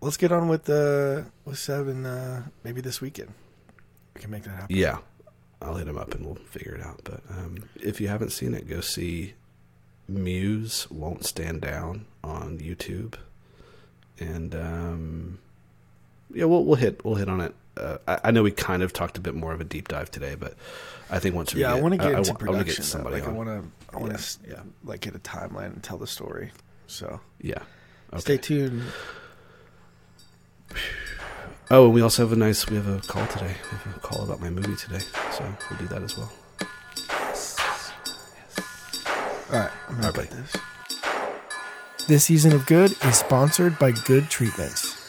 let's 0.00 0.16
get 0.16 0.32
on 0.32 0.48
with 0.48 0.68
uh 0.68 1.22
with 1.44 1.58
seven 1.58 2.06
uh 2.06 2.44
maybe 2.64 2.80
this 2.80 3.00
weekend. 3.00 3.32
We 4.14 4.20
can 4.20 4.30
make 4.30 4.42
that 4.44 4.50
happen. 4.50 4.76
Yeah, 4.76 4.98
I'll 5.62 5.74
hit 5.76 5.88
him 5.88 5.98
up 5.98 6.14
and 6.14 6.24
we'll 6.24 6.34
figure 6.36 6.74
it 6.74 6.82
out. 6.82 7.00
But 7.04 7.20
um, 7.30 7.64
if 7.76 8.00
you 8.00 8.08
haven't 8.08 8.30
seen 8.30 8.54
it, 8.54 8.68
go 8.68 8.80
see 8.80 9.34
Muse 10.08 10.88
Won't 10.90 11.24
Stand 11.24 11.60
Down 11.62 12.06
on 12.22 12.58
YouTube, 12.58 13.14
and 14.18 14.54
um, 14.54 15.38
yeah, 16.32 16.44
we'll 16.44 16.64
we'll 16.64 16.76
hit 16.76 17.04
we'll 17.04 17.16
hit 17.16 17.28
on 17.28 17.40
it. 17.40 17.54
Uh, 17.76 17.98
I, 18.06 18.20
I 18.24 18.30
know 18.30 18.44
we 18.44 18.52
kind 18.52 18.82
of 18.84 18.92
talked 18.92 19.18
a 19.18 19.20
bit 19.20 19.34
more 19.34 19.52
of 19.52 19.60
a 19.60 19.64
deep 19.64 19.88
dive 19.88 20.08
today, 20.10 20.36
but 20.36 20.54
I 21.10 21.18
think 21.18 21.34
once 21.34 21.52
we 21.54 21.62
Yeah, 21.62 21.74
I 21.74 21.80
want 21.80 21.92
to 21.92 21.98
get 21.98 22.12
into 22.12 22.32
wa- 22.32 22.38
I 22.40 22.44
wanna 22.44 22.58
production. 22.64 22.66
get 22.66 22.76
though. 22.76 22.82
somebody 22.84 23.16
like 23.20 23.28
I 23.28 23.32
want 23.32 23.48
to 23.48 23.64
I 23.96 24.00
want 24.00 24.12
Yeah, 24.12 24.18
to 24.18 24.38
yeah. 24.48 24.62
like 24.84 25.00
get 25.00 25.16
a 25.16 25.18
timeline 25.18 25.72
and 25.72 25.82
tell 25.82 25.98
the 25.98 26.06
story. 26.06 26.52
So, 26.86 27.20
yeah. 27.40 27.62
Okay. 28.12 28.20
stay 28.20 28.36
tuned. 28.38 28.82
Oh, 31.70 31.86
and 31.86 31.94
we 31.94 32.02
also 32.02 32.22
have 32.22 32.32
a 32.32 32.36
nice. 32.36 32.68
We 32.68 32.76
have 32.76 32.86
a 32.86 33.00
call 33.00 33.26
today. 33.26 33.56
We 33.72 33.78
have 33.78 33.96
a 33.96 34.00
call 34.00 34.22
about 34.24 34.40
my 34.40 34.50
movie 34.50 34.76
today, 34.76 35.00
so 35.32 35.44
we'll 35.70 35.78
do 35.78 35.86
that 35.86 36.02
as 36.02 36.16
well. 36.16 36.30
Yes. 37.08 37.56
yes. 37.58 39.02
All 39.50 39.58
right, 39.58 39.70
I'm 39.88 39.94
gonna 39.96 40.06
All 40.08 40.12
right, 40.12 40.30
this. 40.30 40.56
This 42.06 42.24
season 42.24 42.52
of 42.52 42.66
Good 42.66 42.92
is 43.04 43.16
sponsored 43.16 43.78
by 43.78 43.92
Good 43.92 44.28
Treatments. 44.28 45.00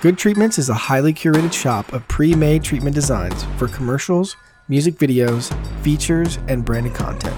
Good 0.00 0.18
Treatments 0.18 0.58
is 0.58 0.68
a 0.68 0.74
highly 0.74 1.14
curated 1.14 1.52
shop 1.52 1.92
of 1.92 2.06
pre-made 2.08 2.64
treatment 2.64 2.96
designs 2.96 3.44
for 3.58 3.68
commercials, 3.68 4.36
music 4.68 4.96
videos, 4.96 5.52
features, 5.82 6.38
and 6.48 6.64
branded 6.64 6.94
content. 6.94 7.36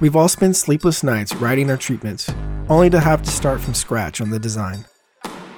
We've 0.00 0.14
all 0.14 0.28
spent 0.28 0.54
sleepless 0.54 1.02
nights 1.02 1.34
writing 1.34 1.70
our 1.70 1.76
treatments, 1.76 2.32
only 2.68 2.88
to 2.90 3.00
have 3.00 3.20
to 3.22 3.30
start 3.30 3.60
from 3.60 3.74
scratch 3.74 4.20
on 4.20 4.30
the 4.30 4.38
design. 4.38 4.84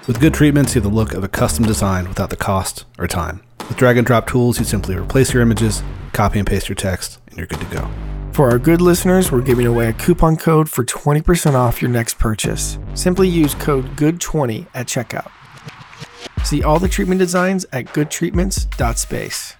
With 0.07 0.18
good 0.18 0.32
treatments, 0.32 0.74
you 0.74 0.80
have 0.80 0.91
the 0.91 0.97
look 0.97 1.12
of 1.12 1.22
a 1.22 1.28
custom 1.28 1.66
design 1.66 2.09
without 2.09 2.30
the 2.30 2.36
cost 2.36 2.86
or 2.99 3.07
time. 3.07 3.43
With 3.68 3.76
drag 3.76 3.99
and 3.99 4.07
drop 4.07 4.26
tools, 4.26 4.59
you 4.59 4.64
simply 4.64 4.97
replace 4.97 5.34
your 5.34 5.43
images, 5.43 5.82
copy 6.14 6.38
and 6.38 6.49
paste 6.49 6.70
your 6.70 6.76
text, 6.76 7.20
and 7.28 7.36
you're 7.36 7.47
good 7.47 7.61
to 7.61 7.66
go. 7.66 7.91
For 8.32 8.49
our 8.49 8.59
good 8.59 8.80
listeners, 8.80 9.30
we're 9.30 9.43
giving 9.43 9.66
away 9.66 9.88
a 9.88 9.93
coupon 9.93 10.38
code 10.38 10.70
for 10.70 10.84
20% 10.84 11.53
off 11.55 11.82
your 11.82 11.91
next 11.91 12.18
purchase. 12.18 12.78
Simply 12.95 13.28
use 13.28 13.55
code 13.55 13.95
GOOD20 13.97 14.68
at 14.72 14.86
checkout. 14.86 15.30
See 16.45 16.62
all 16.62 16.78
the 16.78 16.88
treatment 16.88 17.18
designs 17.18 17.66
at 17.72 17.86
goodtreatments.space. 17.86 19.57